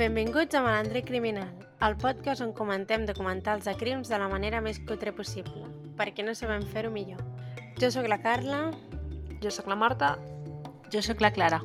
Benvinguts 0.00 0.54
a 0.54 0.62
Malandre 0.62 1.02
Criminal, 1.04 1.50
el 1.84 1.94
podcast 2.00 2.40
on 2.40 2.54
comentem 2.56 3.02
documentals 3.04 3.66
de 3.68 3.74
crims 3.76 4.08
de 4.08 4.16
la 4.16 4.30
manera 4.32 4.62
més 4.64 4.78
cutre 4.88 5.12
possible, 5.12 5.66
perquè 5.98 6.24
no 6.24 6.32
sabem 6.32 6.64
fer-ho 6.70 6.88
millor. 6.94 7.20
Jo 7.76 7.90
sóc 7.92 8.08
la 8.08 8.16
Carla. 8.24 8.62
Jo 9.44 9.52
sóc 9.52 9.68
la 9.68 9.76
Marta. 9.76 10.14
Jo 10.88 11.02
sóc 11.04 11.20
la 11.20 11.28
Clara. 11.36 11.60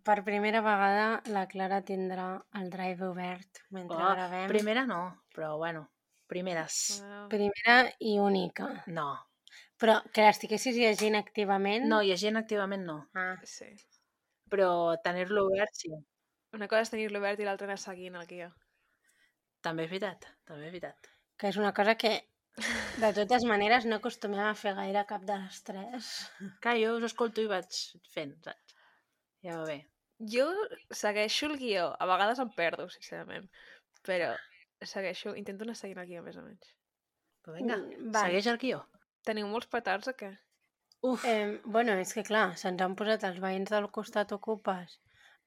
Per 0.00 0.16
primera 0.24 0.64
vegada 0.64 1.20
la 1.28 1.44
Clara 1.52 1.82
tindrà 1.84 2.30
el 2.56 2.72
drive 2.72 3.10
obert 3.10 3.60
mentre 3.68 4.00
Oh, 4.00 4.14
gravem. 4.16 4.48
primera 4.48 4.86
no, 4.86 5.02
però 5.36 5.58
bueno, 5.58 5.90
primeres. 6.26 7.04
Primera 7.28 7.82
i 7.98 8.16
única. 8.18 8.82
No. 8.86 9.12
Però 9.76 10.00
que 10.08 10.24
l'estiguessis 10.24 10.76
llegint 10.76 11.20
activament... 11.20 11.84
No, 11.84 12.00
llegint 12.00 12.40
activament 12.40 12.88
no. 12.88 13.02
Ah, 13.12 13.36
Sí. 13.44 13.74
Però 14.52 14.70
tenir-lo 15.06 15.46
obert 15.48 15.74
sí. 15.82 15.92
Una 16.58 16.68
cosa 16.72 16.82
és 16.86 16.92
tenir-lo 16.94 17.20
obert 17.22 17.40
i 17.40 17.46
l'altra 17.48 17.68
anar 17.70 17.78
seguint 17.82 18.18
el 18.20 18.26
guia. 18.32 18.50
També 19.66 19.84
és 19.86 19.90
veritat, 19.92 20.26
també 20.48 20.66
és 20.68 20.72
veritat. 20.74 21.08
que 21.40 21.48
és 21.48 21.56
una 21.60 21.72
cosa 21.76 21.94
que, 22.00 22.10
de 23.04 23.10
totes 23.18 23.44
maneres, 23.50 23.86
no 23.88 23.96
acostumem 24.00 24.42
a 24.46 24.54
fer 24.62 24.74
gaire 24.78 25.04
cap 25.12 25.24
de 25.30 25.36
les 25.44 25.62
tres. 25.68 26.10
Clar, 26.64 26.74
jo 26.82 26.96
us 26.98 27.06
escolto 27.10 27.44
i 27.44 27.48
vaig 27.52 27.78
fent, 28.14 28.34
saps? 28.48 28.76
Ja 29.46 29.56
va 29.60 29.66
bé. 29.70 29.78
Jo 30.34 30.46
segueixo 31.02 31.46
el 31.48 31.56
guió. 31.62 31.86
A 31.98 32.08
vegades 32.10 32.42
em 32.44 32.50
perdo, 32.60 32.88
sincerament. 32.92 33.48
Però 34.08 34.30
segueixo, 34.94 35.34
intento 35.42 35.64
anar 35.68 35.76
seguint 35.80 36.02
el 36.02 36.10
guió 36.12 36.24
més 36.26 36.36
o 36.40 36.44
menys. 36.44 36.74
Però 37.44 37.56
vinga, 37.56 37.80
Mm, 37.80 38.12
segueix 38.16 38.46
el 38.52 38.60
guió. 38.64 38.82
Teniu 39.28 39.48
molts 39.48 39.68
petards 39.76 40.08
o 40.12 40.16
què? 40.22 40.34
Uf, 41.02 41.24
Eh, 41.24 41.60
bueno, 41.64 41.92
és 41.96 42.12
que 42.12 42.22
clar, 42.26 42.56
se'ns 42.60 42.82
han 42.84 42.94
posat 42.96 43.22
els 43.24 43.38
veïns 43.40 43.70
del 43.72 43.88
costat 43.90 44.32
ocupes 44.36 44.98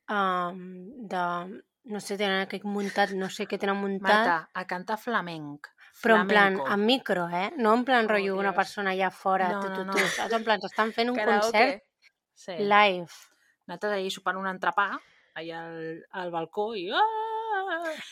um, 0.09 0.59
de... 1.11 1.25
No 1.83 1.99
sé, 1.99 2.15
tenen 2.15 2.45
aquell 2.45 2.63
muntat, 2.63 3.11
no 3.11 3.27
sé 3.27 3.43
què 3.45 3.57
tenen 3.59 3.75
muntat, 3.75 4.07
Marta, 4.25 4.35
a 4.55 4.63
cantar 4.65 4.95
flamenc. 4.97 5.67
però 6.01 6.15
en 6.21 6.27
plan, 6.29 6.53
flamenco. 6.55 6.71
amb 6.73 6.85
micro, 6.87 7.25
eh? 7.29 7.49
No 7.57 7.73
en 7.75 7.83
plan 7.85 8.05
Oh, 8.05 8.13
rotllo 8.13 8.37
una 8.37 8.49
Dios. 8.51 8.55
persona 8.55 8.91
allà 8.95 9.09
fora, 9.11 9.49
No, 9.51 9.59
tu, 9.61 9.67
no, 9.69 9.75
tu, 9.75 9.83
no. 9.85 9.93
tu, 9.93 9.99
saps? 10.15 10.33
En 10.33 10.43
plan, 10.47 10.59
estan 10.63 10.93
fent 10.95 11.11
un 11.11 11.19
concert 11.19 11.83
Sí. 12.33 12.55
live. 12.57 13.11
Nosaltres 13.67 13.93
ahir 13.99 14.11
sopant 14.11 14.37
un 14.39 14.47
entrepà, 14.47 14.87
allà 15.35 15.59
al, 15.67 16.05
al 16.23 16.31
balcó, 16.31 16.73
i... 16.75 16.87
Ah! 16.89 17.22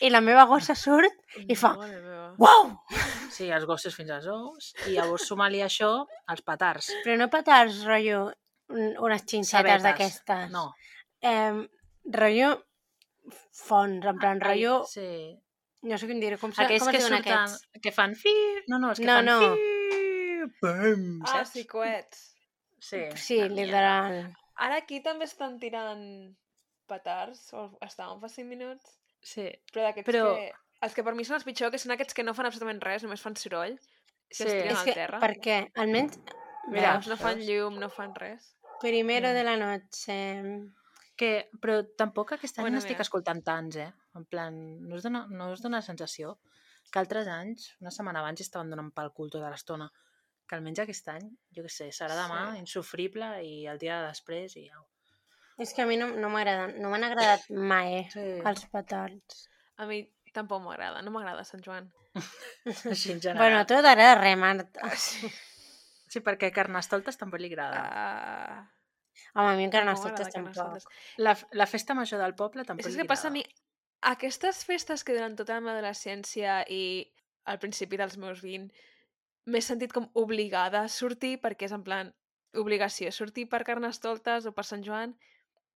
I 0.02 0.09
la 0.09 0.22
meva 0.22 0.45
gossa 0.50 0.75
surt 0.75 1.38
i 1.47 1.56
fa... 1.56 1.73
Uau! 2.42 2.72
Sí, 3.31 3.50
els 3.52 3.66
gossos 3.70 3.95
fins 3.95 4.09
als 4.16 4.28
ous. 4.31 4.72
I 4.88 4.95
llavors 4.97 5.25
sumar-li 5.30 5.61
això 5.66 5.92
els 6.31 6.42
petards. 6.47 6.89
Però 7.06 7.17
no 7.20 7.28
petards, 7.34 7.84
rotllo, 7.88 8.25
un- 8.72 8.97
unes 9.08 9.23
xinxetes 9.28 9.84
d'aquestes. 9.86 10.50
No. 10.53 10.69
Eh, 11.22 11.67
rotllo 12.17 12.52
fons, 13.52 14.06
en 14.06 14.17
plan, 14.19 14.42
rotllo... 14.42 14.81
Sí. 14.89 15.38
No 15.81 15.97
sé 15.97 16.06
quin 16.06 16.19
dir, 16.22 16.36
com, 16.38 16.52
se, 16.53 16.62
com 16.62 16.69
que 16.69 16.75
es 16.78 16.84
diuen 17.08 17.17
surten, 17.17 17.34
aquests? 17.34 17.64
que 17.81 17.92
fan 17.95 18.12
fi... 18.16 18.34
No, 18.69 18.78
no, 18.78 18.92
els 18.94 19.00
que 19.02 19.08
No, 19.09 19.16
fan 19.17 19.25
no. 19.25 19.39
fi... 19.42 20.52
Bum, 20.62 21.08
Ah, 21.25 21.31
saps? 21.39 21.56
sí, 21.56 21.64
coets. 21.69 22.19
Sí, 22.81 23.02
Sí, 23.17 23.38
literal. 23.50 24.23
Ara 24.62 24.78
aquí 24.84 25.00
també 25.06 25.25
estan 25.25 25.58
tirant 25.62 26.03
petards, 26.89 27.47
o 27.58 27.67
estaven 27.86 28.19
fa 28.22 28.30
5 28.30 28.45
minuts, 28.50 28.97
Sí. 29.22 29.48
però 29.72 29.84
d'aquests 29.88 30.08
Però- 30.10 30.36
que... 30.36 30.52
Els 30.82 30.96
que 30.98 31.04
per 31.04 31.14
mi 31.14 31.24
són 31.24 31.36
els 31.36 31.44
pitjors, 31.46 31.72
que 31.72 31.78
són 31.78 31.92
aquests 31.94 32.14
que 32.18 32.24
no 32.24 32.34
fan 32.34 32.48
absolutament 32.48 32.82
res, 32.82 33.04
només 33.04 33.22
fan 33.22 33.36
soroll, 33.36 33.76
que 34.28 34.36
Sí. 34.36 34.44
es 34.44 34.50
tiren 34.52 34.72
És 34.72 34.78
al 34.80 34.86
que, 34.86 34.94
terra. 34.94 35.20
per 35.20 35.36
què? 35.38 35.72
Almenys, 35.76 36.18
Mira, 36.70 36.94
veus, 36.94 37.08
No 37.08 37.18
fan 37.18 37.40
llum, 37.40 37.78
no 37.80 37.90
fan 37.90 38.16
res. 38.16 38.56
primero 38.80 39.30
Mm. 39.30 39.34
de 39.34 39.44
la 39.44 39.58
noche... 39.58 40.72
Que, 41.16 41.50
però 41.62 41.84
tampoc 41.96 42.32
aquest 42.34 42.58
any 42.58 42.64
Bueno, 42.64 42.78
n'estic 42.78 42.96
mira. 42.96 43.02
escoltant 43.04 43.44
tants, 43.44 43.76
eh? 43.76 43.94
En 44.16 44.26
plan, 44.26 44.56
no 44.88 44.96
us, 44.96 45.04
dona, 45.04 45.28
no 45.30 45.52
us 45.52 45.62
dona 45.62 45.78
la 45.78 45.81
sensació 45.86 46.40
que 46.92 46.98
altres 46.98 47.28
anys, 47.28 47.76
una 47.80 47.92
setmana 47.92 48.20
abans, 48.22 48.42
estaven 48.42 48.72
donant 48.72 48.92
pel 48.92 49.12
cul 49.14 49.30
tota 49.30 49.52
l'estona. 49.52 49.92
Que 50.50 50.56
almenys 50.56 50.80
aquest 50.80 51.08
any, 51.10 51.30
jo 51.56 51.62
què 51.64 51.70
sé, 51.70 51.90
serà 51.92 52.16
demà, 52.18 52.54
Sí. 52.54 52.60
insufrible, 52.60 53.44
i 53.46 53.68
el 53.68 53.78
dia 53.78 54.02
de 54.02 54.08
després, 54.08 54.56
i 54.58 54.68
au. 54.70 54.88
És 55.62 55.74
que 55.78 55.84
a 55.84 55.88
mi 55.90 55.98
no, 56.00 56.08
no 56.18 56.30
m'agraden, 56.34 56.76
no 56.82 56.90
m'han 56.90 57.06
agradat 57.06 57.44
mai 57.54 58.04
Sí. 58.14 58.24
els 58.50 58.66
petards. 58.74 59.44
A 59.78 59.86
mi 59.90 60.02
tampoc 60.34 60.64
m'agrada, 60.66 61.02
no 61.06 61.14
m'agrada 61.14 61.44
Sant 61.46 61.62
Joan. 61.66 61.92
Així 62.92 63.12
en 63.14 63.22
general. 63.22 63.38
Bueno, 63.44 63.60
a 63.62 63.68
tu 63.70 63.78
t'agrada 63.78 64.16
res, 64.20 64.38
Marta. 64.42 64.90
Sí. 64.98 65.30
Sí, 66.12 66.20
perquè 66.20 66.50
Carnestoltes 66.52 67.16
tampoc 67.20 67.40
li 67.40 67.48
agrada. 67.54 67.82
Uh, 67.88 68.64
Home, 69.36 69.52
a 69.54 69.56
mi 69.56 69.64
encara 69.70 69.86
no 69.88 69.94
tampoc. 69.96 70.32
Carnestoltes. 70.34 70.88
La, 71.18 71.38
la 71.56 71.68
festa 71.70 71.96
major 71.96 72.20
del 72.20 72.34
poble 72.36 72.66
tampoc 72.68 72.86
És 72.90 72.96
li 72.98 73.04
que 73.06 73.08
passa 73.08 73.30
a 73.30 73.32
agrada. 73.32 73.48
mi... 73.48 73.68
Aquestes 74.12 74.64
festes 74.66 75.04
que 75.06 75.14
durant 75.14 75.36
tota 75.38 75.54
la 75.56 75.62
meva 75.62 75.78
adolescència 75.78 76.64
i 76.74 76.82
al 77.46 77.60
principi 77.62 78.00
dels 78.02 78.18
meus 78.18 78.42
20 78.42 78.74
m'he 79.52 79.62
sentit 79.62 79.94
com 79.94 80.08
obligada 80.18 80.82
a 80.82 80.90
sortir 80.90 81.36
perquè 81.44 81.70
és 81.70 81.76
en 81.78 81.84
plan 81.86 82.10
obligació, 82.58 83.12
sortir 83.14 83.46
per 83.52 83.62
Carnestoltes 83.68 84.48
o 84.50 84.56
per 84.58 84.66
Sant 84.66 84.82
Joan. 84.84 85.14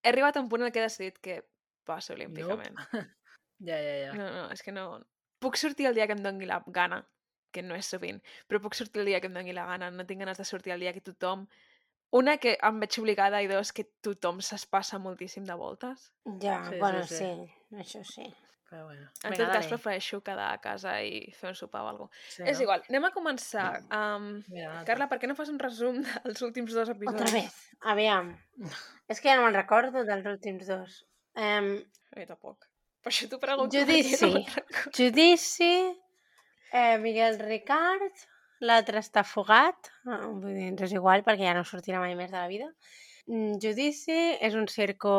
He 0.05 0.11
arribat 0.11 0.37
a 0.37 0.43
un 0.43 0.49
punt 0.51 0.61
en 0.61 0.69
què 0.69 0.83
he 0.83 0.85
decidit 0.85 1.17
que 1.17 1.39
passo 1.89 2.13
olímpicament. 2.13 2.77
Ja, 3.65 3.77
ja, 3.81 3.93
ja. 4.03 4.13
No, 4.13 4.25
no, 4.29 4.47
és 4.53 4.61
que 4.61 4.73
no... 4.75 5.01
Puc 5.41 5.57
sortir 5.57 5.87
el 5.89 5.97
dia 5.97 6.05
que 6.05 6.13
em 6.13 6.21
doni 6.21 6.45
la 6.45 6.59
gana, 6.67 6.99
que 7.55 7.63
no 7.65 7.75
és 7.77 7.89
sovint, 7.89 8.19
però 8.49 8.61
puc 8.61 8.77
sortir 8.77 9.01
el 9.01 9.09
dia 9.09 9.19
que 9.23 9.29
em 9.31 9.35
doni 9.35 9.55
la 9.55 9.65
gana. 9.65 9.89
No 9.91 10.05
tinc 10.05 10.21
ganes 10.21 10.37
de 10.37 10.45
sortir 10.45 10.75
el 10.75 10.85
dia 10.85 10.93
que 10.93 11.01
tothom... 11.01 11.47
Una, 12.15 12.37
que 12.37 12.53
em 12.63 12.77
veig 12.79 12.95
obligada, 13.01 13.41
i 13.41 13.49
dos, 13.49 13.73
que 13.75 13.87
tothom 14.05 14.37
se'ls 14.45 14.67
passa 14.71 15.01
moltíssim 15.01 15.43
de 15.49 15.57
voltes. 15.59 16.11
Ja, 16.43 16.61
Sí, 16.67 16.75
sí, 16.75 16.79
bueno, 16.79 17.01
sí. 17.09 17.17
sí, 17.17 17.31
això 17.81 18.03
sí. 18.07 18.27
Però 18.69 18.85
bueno. 18.87 19.07
En 19.23 19.35
tot 19.37 19.51
cas, 19.53 19.67
prefereixo 19.69 20.19
quedar 20.25 20.47
a 20.55 20.59
casa 20.61 20.95
i 21.05 21.19
fer 21.37 21.51
un 21.51 21.57
sopar 21.57 21.83
o 21.85 21.89
alguna 21.91 22.09
cosa. 22.09 22.23
Sí, 22.33 22.43
És 22.49 22.57
no? 22.57 22.63
igual, 22.65 22.85
anem 22.89 23.05
a 23.05 23.11
començar. 23.13 23.67
Um, 23.93 24.29
Mira. 24.49 24.79
Carla, 24.87 25.07
per 25.11 25.19
què 25.21 25.29
no 25.29 25.35
fas 25.37 25.51
un 25.53 25.59
resum 25.61 25.99
dels 26.25 26.41
últims 26.47 26.73
dos 26.73 26.89
episodis? 26.89 27.21
Otra 27.21 27.33
vez. 27.35 27.59
Aviam. 27.93 28.31
És 29.07 29.21
que 29.21 29.29
ja 29.29 29.37
no 29.37 29.45
me'n 29.45 29.57
recordo 29.59 30.01
dels 30.07 30.25
últims 30.33 30.65
dos. 30.71 31.03
Um, 31.37 31.75
A 32.15 32.17
mi 32.19 32.25
tampoc. 32.25 32.65
Per 33.05 33.13
això 33.13 33.29
t'ho 33.29 33.37
pregunto. 33.37 33.77
Judici. 33.77 34.31
no 34.33 34.89
judici, 34.97 35.73
eh, 36.73 36.97
Miguel 36.97 37.37
Ricard, 37.37 38.23
l'altre 38.65 38.97
està 39.03 39.21
fugat, 39.27 39.91
ah, 40.09 40.23
vull 40.25 40.55
dir, 40.55 40.71
ens 40.71 40.81
és 40.87 40.95
igual 40.95 41.21
perquè 41.27 41.45
ja 41.45 41.53
no 41.53 41.61
sortirà 41.67 41.99
mai 42.01 42.15
més 42.17 42.31
de 42.33 42.39
la 42.39 42.47
vida. 42.49 42.71
Mm, 43.27 43.59
Judici 43.61 44.17
és 44.41 44.55
un 44.57 44.65
circo 44.69 45.13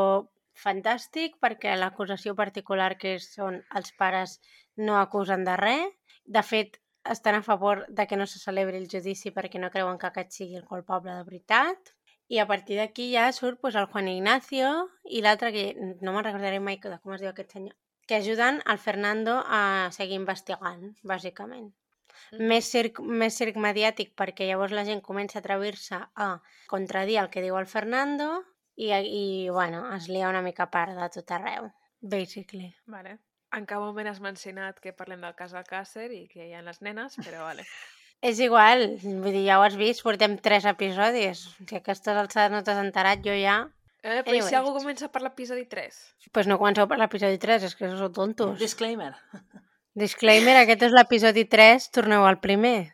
fantàstic 0.63 1.37
perquè 1.43 1.77
l'acusació 1.77 2.35
particular 2.39 2.97
que 3.01 3.17
són 3.23 3.61
els 3.79 3.93
pares 4.01 4.39
no 4.77 4.99
acusen 5.01 5.45
de 5.45 5.57
res. 5.61 5.93
De 6.25 6.43
fet, 6.43 6.81
estan 7.11 7.37
a 7.37 7.43
favor 7.43 7.85
de 7.89 8.07
que 8.07 8.17
no 8.17 8.27
se 8.27 8.41
celebri 8.43 8.81
el 8.81 8.89
judici 8.91 9.31
perquè 9.31 9.61
no 9.63 9.71
creuen 9.71 9.99
que 9.99 10.09
aquest 10.09 10.33
sigui 10.33 10.57
el 10.59 10.67
culpable 10.67 11.15
de 11.15 11.25
veritat. 11.29 11.93
I 12.29 12.41
a 12.43 12.47
partir 12.51 12.81
d'aquí 12.81 13.13
ja 13.13 13.31
surt 13.33 13.61
pues, 13.61 13.77
el 13.79 13.87
Juan 13.87 14.09
Ignacio 14.11 14.71
i 15.05 15.23
l'altre 15.23 15.53
que 15.55 15.67
no 15.79 16.13
me'n 16.13 16.25
recordaré 16.27 16.59
mai 16.59 16.81
de 16.83 16.99
com 16.99 17.15
es 17.15 17.23
diu 17.23 17.31
aquest 17.31 17.53
senyor, 17.55 17.77
que 18.07 18.19
ajuden 18.19 18.63
al 18.65 18.79
Fernando 18.83 19.43
a 19.47 19.91
seguir 19.93 20.19
investigant, 20.19 20.97
bàsicament. 21.05 21.71
Mhm. 22.33 22.49
Més 22.51 22.67
circ, 22.73 22.99
més 23.01 23.37
circ 23.39 23.57
mediàtic 23.57 24.15
perquè 24.19 24.49
llavors 24.49 24.73
la 24.73 24.85
gent 24.89 25.03
comença 25.05 25.39
a 25.39 25.43
atrevir-se 25.45 26.01
a 26.27 26.29
contradir 26.67 27.19
el 27.23 27.31
que 27.31 27.43
diu 27.45 27.59
el 27.59 27.67
Fernando 27.67 28.43
i, 28.77 28.93
i 28.93 29.49
bueno, 29.51 29.83
es 29.97 30.09
lia 30.09 30.29
una 30.29 30.43
mica 30.45 30.69
part 30.71 30.97
de 30.97 31.09
tot 31.15 31.33
arreu, 31.33 31.71
basically. 32.01 32.75
Vale. 32.87 33.19
En 33.57 33.65
cap 33.65 33.81
moment 33.81 34.11
has 34.11 34.21
mencionat 34.21 34.81
que 34.83 34.93
parlem 34.93 35.23
del 35.25 35.37
cas 35.39 35.55
Alcácer 35.57 36.11
i 36.13 36.27
que 36.29 36.49
hi 36.49 36.55
ha 36.55 36.65
les 36.67 36.83
nenes, 36.85 37.17
però 37.25 37.47
vale. 37.47 37.65
És 38.25 38.41
igual, 38.41 38.87
vull 39.03 39.33
dir, 39.33 39.45
ja 39.45 39.59
ho 39.61 39.65
has 39.65 39.77
vist, 39.77 40.03
portem 40.05 40.39
tres 40.43 40.65
episodis. 40.69 41.43
Si 41.61 41.77
a 41.77 41.83
aquestes 41.83 42.17
alçades 42.17 42.53
no 42.55 42.63
t'has 42.65 42.81
enterat, 42.81 43.21
jo 43.25 43.35
ja... 43.37 43.59
Eh, 44.07 44.23
però 44.23 44.41
si 44.47 44.55
algú 44.55 44.73
comença 44.77 45.09
per 45.13 45.21
l'episodi 45.25 45.67
3? 45.67 45.99
Doncs 46.23 46.33
pues 46.33 46.49
no 46.49 46.57
comenceu 46.61 46.87
per 46.89 46.99
l'episodi 47.01 47.41
3, 47.43 47.67
és 47.69 47.75
que 47.77 47.91
sou 47.99 48.13
tontos. 48.15 48.55
Disclaimer. 48.61 49.13
Disclaimer, 50.03 50.57
aquest 50.63 50.87
és 50.89 50.97
l'episodi 50.97 51.45
3, 51.51 51.91
torneu 51.97 52.25
al 52.29 52.39
primer. 52.41 52.93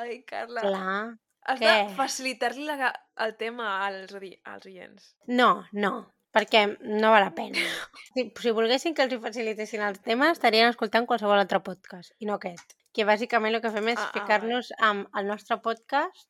Ai, 0.00 0.22
Carla. 0.26 0.62
Clar. 0.64 1.00
Has 1.48 1.58
què? 1.62 1.72
de 1.88 1.94
facilitar-li 1.96 2.64
la- 2.68 2.92
el 3.24 3.34
tema 3.40 3.68
als, 3.86 4.12
odi- 4.14 4.38
als 4.44 4.66
oients. 4.68 5.10
No, 5.26 5.64
no, 5.72 5.92
perquè 6.34 6.64
no 6.84 7.10
val 7.14 7.24
la 7.24 7.34
pena. 7.34 7.58
Si, 8.14 8.24
si 8.42 8.50
volguessin 8.56 8.94
que 8.96 9.04
els 9.06 9.12
hi 9.14 9.18
facilitessin 9.22 9.82
els 9.86 10.00
temes, 10.04 10.32
estarien 10.36 10.68
escoltant 10.68 11.06
qualsevol 11.06 11.38
altre 11.38 11.60
podcast, 11.64 12.12
i 12.18 12.26
no 12.26 12.34
aquest. 12.38 12.74
Que 12.96 13.04
bàsicament 13.06 13.54
el 13.54 13.62
que 13.62 13.70
fem 13.74 13.88
és 13.92 13.98
Ah, 14.00 14.08
ah, 14.08 14.12
ficar-nos 14.16 14.72
amb 14.82 15.06
el 15.20 15.26
nostre 15.28 15.58
podcast, 15.62 16.26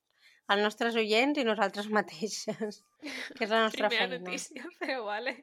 els 0.53 0.63
nostres 0.65 0.97
oients 1.01 1.39
i 1.39 1.45
nosaltres 1.47 1.89
mateixes, 1.93 2.83
que 3.37 3.45
és 3.47 3.51
la 3.51 3.63
nostra 3.67 3.89
Primera 3.89 4.09
feina. 4.11 4.25
notícia, 4.25 4.65
però 4.83 5.03
vale. 5.07 5.37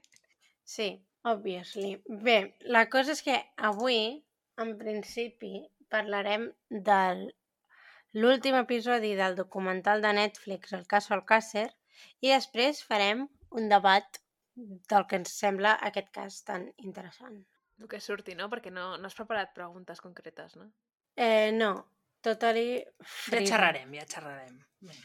Sí, 0.63 0.89
obviously. 1.23 1.95
Bé, 2.07 2.55
la 2.65 2.85
cosa 2.89 3.11
és 3.13 3.21
que 3.25 3.39
avui, 3.57 4.21
en 4.61 4.75
principi, 4.77 5.63
parlarem 5.89 6.47
del 6.69 7.27
l'últim 8.15 8.55
episodi 8.55 9.13
del 9.19 9.35
documental 9.35 10.01
de 10.01 10.13
Netflix, 10.15 10.71
El 10.73 10.85
caso 10.87 11.13
Alcácer, 11.13 11.67
i 12.23 12.31
després 12.31 12.81
farem 12.87 13.25
un 13.51 13.67
debat 13.71 14.21
del 14.55 15.05
que 15.09 15.17
ens 15.19 15.33
sembla 15.35 15.73
aquest 15.89 16.09
cas 16.15 16.37
tan 16.47 16.69
interessant. 16.77 17.41
El 17.79 17.89
que 17.91 17.99
surti, 17.99 18.35
no? 18.39 18.47
Perquè 18.51 18.71
no, 18.71 18.93
no 18.97 19.09
has 19.09 19.15
preparat 19.17 19.51
preguntes 19.55 19.99
concretes, 19.99 20.55
no? 20.55 20.69
Eh, 21.19 21.51
no, 21.51 21.73
totally 22.23 22.79
Ja 22.85 23.09
freezing. 23.25 23.49
xerrarem, 23.51 23.93
ja 23.99 24.05
xerrarem. 24.07 24.61
Bé. 24.79 24.95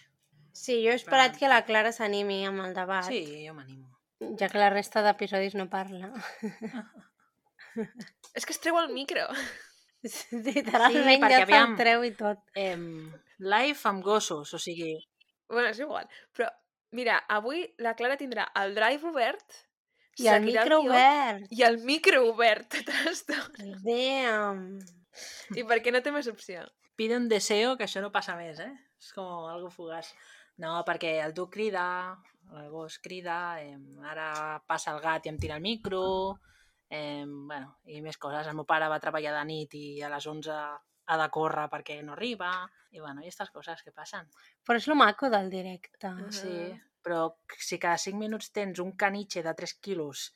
Sí, 0.53 0.77
jo 0.85 0.93
he 0.93 0.99
esperat 0.99 1.37
que 1.39 1.49
la 1.51 1.65
Clara 1.67 1.91
s'animi 1.95 2.45
amb 2.47 2.62
el 2.67 2.75
debat, 2.75 3.07
Sí, 3.11 3.25
jo 3.47 3.55
m'animo. 3.55 3.89
ja 4.39 4.49
que 4.53 4.59
la 4.59 4.71
resta 4.71 5.03
d'episodis 5.03 5.55
no 5.59 5.69
parla. 5.71 6.12
És 8.35 8.47
que 8.47 8.53
es 8.55 8.61
treu 8.62 8.79
el 8.79 8.93
micro. 8.95 9.27
Literalment 10.02 11.06
Sí, 11.11 11.20
perquè 11.23 11.38
ja 11.38 11.47
aviam. 11.47 11.76
treu 11.79 12.05
i 12.06 12.12
tot. 12.17 12.43
Em, 12.58 12.85
live 13.38 13.88
amb 13.91 14.05
gossos, 14.05 14.55
o 14.55 14.61
sigui... 14.61 14.94
bueno, 15.50 15.69
és 15.70 15.81
igual. 15.82 16.06
Però, 16.37 16.49
mira, 16.97 17.19
avui 17.29 17.64
la 17.79 17.94
Clara 17.99 18.17
tindrà 18.20 18.49
el 18.62 18.75
drive 18.79 19.08
obert, 19.11 19.61
I 20.20 20.26
el 20.29 20.43
micro 20.44 20.81
obert. 20.82 21.47
I 21.55 21.62
el 21.64 21.79
micro 21.87 22.25
obert 22.29 22.67
tota 22.75 22.97
l'estona. 23.06 23.70
Damn. 23.85 24.81
I 25.56 25.64
per 25.64 25.81
què 25.85 25.93
no 25.94 26.02
té 26.05 26.12
més 26.12 26.29
opció? 26.31 26.67
Pide 26.99 27.17
un 27.17 27.29
deseo, 27.31 27.76
que 27.79 27.87
això 27.87 28.02
no 28.05 28.12
passa 28.12 28.37
més, 28.37 28.61
eh? 28.61 28.73
És 29.00 29.14
com 29.17 29.47
algo 29.49 29.70
fugaç. 29.73 30.11
No, 30.61 30.75
perquè 30.85 31.14
el 31.25 31.32
duc 31.32 31.55
crida, 31.55 31.85
el 32.52 32.69
gos 32.69 32.99
crida, 33.00 33.56
em, 33.62 33.81
ara 34.05 34.61
passa 34.69 34.93
el 34.93 35.00
gat 35.00 35.25
i 35.25 35.32
em 35.32 35.38
tira 35.41 35.56
el 35.56 35.64
micro, 35.64 36.02
em, 36.91 37.33
bueno, 37.49 37.77
i 37.87 38.03
més 38.05 38.19
coses. 38.19 38.47
El 38.51 38.59
meu 38.59 38.67
pare 38.69 38.91
va 38.91 39.01
treballar 39.03 39.37
de 39.39 39.45
nit 39.49 39.75
i 39.79 40.03
a 40.03 40.11
les 40.13 40.27
11 40.27 40.59
ha 41.11 41.17
de 41.19 41.29
córrer 41.35 41.67
perquè 41.71 42.01
no 42.07 42.15
arriba, 42.15 42.51
i 42.95 43.01
bueno, 43.03 43.23
i 43.23 43.29
aquestes 43.29 43.51
coses 43.55 43.83
que 43.83 43.95
passen. 43.95 44.29
Però 44.67 44.79
és 44.79 44.87
lo 44.91 44.99
maco 44.99 45.31
del 45.31 45.51
directe. 45.51 46.13
Sí, 46.35 46.71
però 47.03 47.25
si 47.59 47.79
cada 47.83 47.99
5 47.99 48.19
minuts 48.19 48.53
tens 48.55 48.83
un 48.83 48.93
caniche 48.99 49.43
de 49.43 49.55
3 49.57 49.75
quilos 49.83 50.31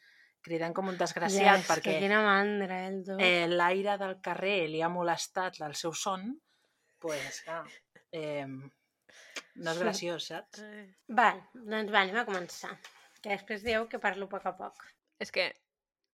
cridant 0.45 0.75
com 0.77 0.91
un 0.91 0.99
desgraciat 1.01 1.63
Yes, 1.63 1.69
perquè 1.71 1.97
mandra, 2.13 2.81
eh, 2.91 3.17
eh, 3.17 3.47
l'aire 3.49 3.97
del 4.01 4.19
carrer 4.21 4.69
li 4.69 4.83
ha 4.85 4.91
molestat 4.93 5.61
el 5.65 5.75
seu 5.79 5.95
son, 5.97 6.35
pues, 7.01 7.41
clar, 7.47 7.63
eh, 8.13 8.45
no 8.45 9.73
és 9.73 9.81
graciós, 9.81 10.29
saps? 10.33 10.61
Eh. 10.67 10.85
Val, 11.21 11.41
doncs 11.55 11.93
va, 11.95 12.03
anem 12.03 12.21
a 12.21 12.27
començar. 12.29 12.75
Que 13.23 13.33
després 13.33 13.65
dieu 13.65 13.87
que 13.89 14.03
parlo 14.03 14.29
a 14.29 14.33
poc 14.35 14.47
a 14.51 14.53
poc. 14.59 14.85
És 15.23 15.33
que, 15.33 15.49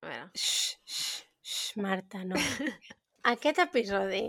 a 0.02 0.08
veure... 0.08 0.29
Xx, 0.35 0.79
xx, 0.85 1.25
xx, 1.43 1.76
Marta, 1.76 2.25
no. 2.25 2.37
Aquest 3.32 3.61
episodi 3.62 4.25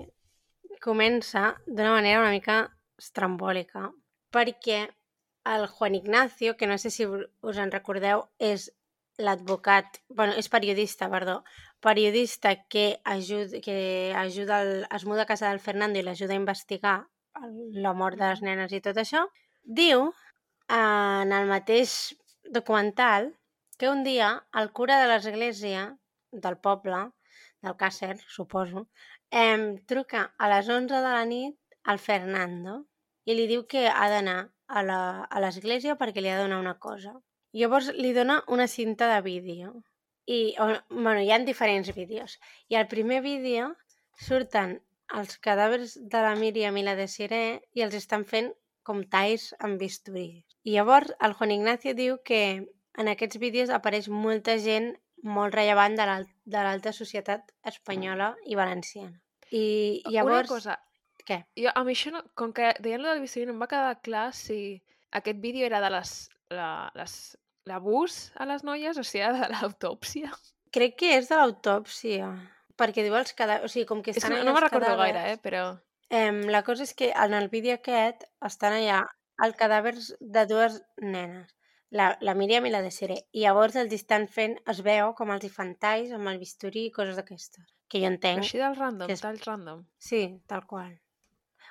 comença 0.84 1.52
d'una 1.68 1.94
manera 1.96 2.22
una 2.24 2.34
mica 2.34 2.58
estrambòlica, 3.00 3.90
perquè 4.34 4.84
el 5.52 5.68
Juan 5.68 5.96
Ignacio, 5.96 6.56
que 6.58 6.68
no 6.68 6.78
sé 6.78 6.92
si 6.94 7.08
us 7.08 7.58
en 7.58 7.72
recordeu, 7.74 8.28
és 8.38 8.70
l'advocat, 9.22 10.02
bueno, 10.10 10.34
és 10.38 10.50
periodista, 10.50 11.10
perdó, 11.10 11.42
periodista 11.82 12.56
que 12.70 13.02
ajuda, 13.04 13.62
que 13.62 14.14
ajuda 14.18 14.62
el, 14.62 14.74
es 14.90 15.06
muda 15.06 15.24
a 15.24 15.30
casa 15.30 15.50
del 15.50 15.60
Fernando 15.60 16.00
i 16.00 16.06
l'ajuda 16.06 16.34
a 16.38 16.42
investigar 16.42 16.98
la 17.86 17.94
mort 17.94 18.20
de 18.20 18.28
les 18.28 18.42
nenes 18.46 18.74
i 18.74 18.82
tot 18.84 18.98
això, 19.02 19.26
diu 19.64 20.10
en 20.72 21.34
el 21.36 21.48
mateix 21.50 22.16
documental 22.50 23.32
que 23.82 23.90
un 23.90 24.04
dia 24.06 24.28
el 24.62 24.68
cura 24.78 25.00
de 25.02 25.08
l'església 25.10 25.84
del 26.46 26.58
poble, 26.66 27.00
del 27.66 27.74
Càcer, 27.80 28.14
suposo, 28.30 28.84
em, 29.44 29.64
truca 29.90 30.20
a 30.38 30.50
les 30.52 30.68
11 30.70 31.00
de 31.02 31.14
la 31.16 31.24
nit 31.26 31.56
al 31.94 31.98
Fernando 32.04 32.76
i 33.26 33.34
li 33.34 33.48
diu 33.50 33.64
que 33.72 33.88
ha 33.90 34.06
d'anar 34.12 34.36
a 34.70 35.40
l'església 35.42 35.96
perquè 35.98 36.22
li 36.22 36.30
ha 36.30 36.36
de 36.38 36.44
donar 36.44 36.60
una 36.62 36.76
cosa. 36.84 37.16
Llavors 37.58 37.90
li 37.98 38.12
dona 38.14 38.36
una 38.58 38.68
cinta 38.74 39.08
de 39.10 39.18
vídeo. 39.26 39.72
I, 40.30 40.54
o, 40.62 40.68
bueno, 40.92 41.18
hi 41.26 41.32
ha 41.34 41.40
diferents 41.48 41.90
vídeos. 41.96 42.38
I 42.70 42.78
al 42.78 42.86
primer 42.92 43.24
vídeo 43.26 43.72
surten 44.28 44.76
els 45.22 45.40
cadàvers 45.48 45.98
de 46.14 46.22
la 46.22 46.36
Míriam 46.44 46.78
i 46.78 46.86
la 46.86 46.94
Desiree 47.02 47.58
i 47.74 47.82
els 47.88 47.98
estan 47.98 48.28
fent 48.30 48.54
com 48.86 49.02
talls 49.18 49.50
amb 49.58 49.82
bisturí. 49.82 50.46
I 50.70 50.78
llavors 50.78 51.18
el 51.18 51.34
Juan 51.34 51.56
Ignacio 51.58 51.98
diu 51.98 52.22
que 52.30 52.44
en 52.98 53.08
aquests 53.12 53.40
vídeos 53.40 53.70
apareix 53.70 54.10
molta 54.10 54.58
gent 54.60 54.94
molt 55.24 55.54
rellevant 55.54 55.96
de 55.96 56.06
l'al- 56.10 56.30
de 56.46 56.64
l'alta 56.66 56.92
societat 56.94 57.52
espanyola 57.64 58.34
i 58.46 58.56
valenciana. 58.58 59.20
I 59.52 60.02
llavors... 60.10 60.50
Una 60.50 60.56
cosa, 60.56 60.78
Què? 61.22 61.44
jo, 61.56 61.70
a 61.76 61.84
mi 61.86 61.94
això, 61.94 62.10
no, 62.16 62.24
com 62.36 62.52
que 62.54 62.72
deien 62.82 63.04
lo 63.04 63.12
del 63.12 63.22
bisturí, 63.22 63.46
no 63.46 63.54
em 63.54 63.62
va 63.62 63.68
quedar 63.70 64.00
clar 64.02 64.32
si 64.34 64.82
aquest 65.12 65.38
vídeo 65.44 65.68
era 65.68 65.80
de 65.84 65.92
les, 65.94 66.16
la, 66.50 66.90
les, 66.98 67.14
l'abús 67.70 68.32
a 68.36 68.48
les 68.50 68.64
noies 68.66 68.98
o 68.98 69.04
si 69.06 69.22
era 69.22 69.36
de 69.38 69.52
l'autòpsia. 69.54 70.32
Crec 70.74 70.98
que 70.98 71.14
és 71.20 71.30
de 71.30 71.38
l'autòpsia, 71.38 72.32
perquè 72.80 73.06
diu 73.06 73.16
els 73.20 73.36
cadàvers... 73.38 73.68
O 73.68 73.70
sigui, 73.70 73.86
com 73.86 74.02
que 74.02 74.16
És 74.16 74.22
estan 74.24 74.34
que 74.34 74.42
no, 74.42 74.50
no 74.50 74.56
me'n 74.58 74.64
recordo 74.66 74.88
cadàvers... 74.90 75.14
gaire, 75.14 75.34
eh, 75.36 75.42
però... 75.44 75.64
Em, 76.12 76.42
la 76.52 76.64
cosa 76.68 76.84
és 76.84 76.96
que 76.98 77.12
en 77.14 77.34
el 77.38 77.48
vídeo 77.54 77.78
aquest 77.78 78.26
estan 78.44 78.74
allà 78.82 79.04
els 79.46 79.56
cadàvers 79.60 80.10
de 80.20 80.46
dues 80.50 80.82
nenes, 80.98 81.54
la, 81.92 82.18
la 82.22 82.34
Míriam 82.40 82.66
i 82.66 82.72
la 82.72 82.82
Desiree, 82.82 83.26
i 83.36 83.44
llavors 83.46 83.76
els 83.76 83.94
estan 83.94 84.28
fent, 84.28 84.58
es 84.72 84.82
veu 84.86 85.14
com 85.18 85.32
els 85.36 85.44
hi 85.44 85.50
fan 85.52 85.76
talls 85.76 86.12
amb 86.16 86.28
el 86.32 86.40
bisturí 86.40 86.86
i 86.88 86.92
coses 86.96 87.18
d'aquestes, 87.20 87.66
que 87.90 88.00
jo 88.00 88.06
Però 88.08 88.14
entenc, 88.16 88.44
així 88.46 88.58
del 88.62 88.76
random, 88.80 89.08
que 89.08 89.14
és- 89.18 89.22
talls 89.26 89.44
random. 89.48 89.86
sí, 89.98 90.22
tal 90.48 90.66
qual. 90.66 90.94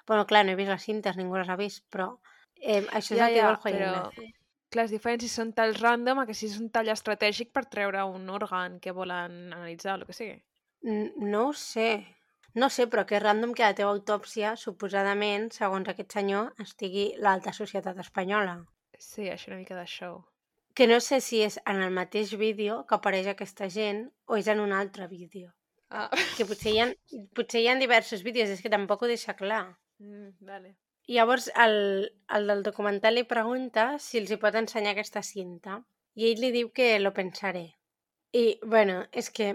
Bueno, 0.06 0.26
clar, 0.26 0.44
no 0.44 0.52
he 0.52 0.56
vist 0.58 0.70
les 0.70 0.82
cintes, 0.82 1.16
ningú 1.16 1.36
les 1.36 1.48
ha 1.48 1.56
vist, 1.56 1.84
però 1.90 2.18
eh, 2.56 2.82
això 2.92 3.14
és 3.14 3.18
Ja, 3.18 3.26
el 3.26 3.34
que 3.34 3.40
ja, 3.40 3.42
diu 3.42 3.50
el 3.50 3.56
Juan 3.56 3.74
però-. 3.80 4.28
Clar, 4.70 4.84
és 4.84 4.92
diferent 4.94 5.20
si 5.20 5.28
són 5.28 5.52
talls 5.52 5.80
random 5.80 6.20
a 6.20 6.26
que 6.26 6.34
si 6.34 6.46
és 6.46 6.60
un 6.60 6.68
tall 6.70 6.88
estratègic 6.92 7.50
per 7.52 7.64
treure 7.66 8.04
un 8.06 8.28
òrgan 8.30 8.78
que 8.78 8.92
volen 8.92 9.52
analitzar 9.52 9.96
o 9.96 10.00
el 10.00 10.06
que 10.06 10.12
sigui. 10.14 10.36
No 10.82 11.48
ho 11.48 11.52
sé. 11.52 12.06
No 12.54 12.68
sé, 12.70 12.86
però 12.86 13.04
que 13.06 13.16
és 13.16 13.22
random 13.22 13.52
que 13.54 13.62
la 13.66 13.74
teva 13.74 13.90
autòpsia, 13.90 14.54
suposadament, 14.56 15.50
segons 15.54 15.88
aquest 15.90 16.12
senyor, 16.12 16.52
estigui 16.58 17.14
l'alta 17.18 17.52
societat 17.52 17.98
espanyola. 17.98 18.60
Sí, 19.00 19.28
això 19.32 19.48
una 19.50 19.58
mica 19.62 19.76
de 19.78 19.86
show. 19.88 20.20
Que 20.74 20.86
no 20.86 21.00
sé 21.00 21.20
si 21.24 21.40
és 21.42 21.56
en 21.66 21.80
el 21.82 21.90
mateix 21.96 22.34
vídeo 22.38 22.84
que 22.86 22.94
apareix 22.98 23.26
aquesta 23.32 23.68
gent 23.72 24.04
o 24.26 24.36
és 24.36 24.46
en 24.52 24.60
un 24.60 24.72
altre 24.76 25.08
vídeo. 25.08 25.50
Ah, 25.90 26.10
Que 26.36 26.46
potser 26.46 26.74
hi 26.74 26.78
ha, 26.84 26.86
potser 27.34 27.62
hi 27.64 27.68
ha 27.68 27.74
diversos 27.80 28.22
vídeos, 28.22 28.52
és 28.52 28.60
que 28.62 28.70
tampoc 28.70 29.02
ho 29.02 29.08
deixa 29.10 29.34
clar. 29.34 29.64
mm, 29.98 30.36
vale. 30.46 30.76
I 31.08 31.16
llavors 31.16 31.48
el, 31.56 32.12
el 32.36 32.46
del 32.46 32.62
documental 32.62 33.16
li 33.16 33.24
pregunta 33.24 33.96
si 33.98 34.20
els 34.20 34.30
hi 34.30 34.38
pot 34.38 34.54
ensenyar 34.54 34.92
aquesta 34.94 35.24
cinta. 35.26 35.80
I 36.14 36.28
ell 36.30 36.40
li 36.44 36.52
diu 36.54 36.70
que 36.70 36.92
lo 37.00 37.12
pensaré. 37.16 37.64
I, 38.32 38.60
bueno, 38.62 39.00
és 39.10 39.30
que 39.34 39.48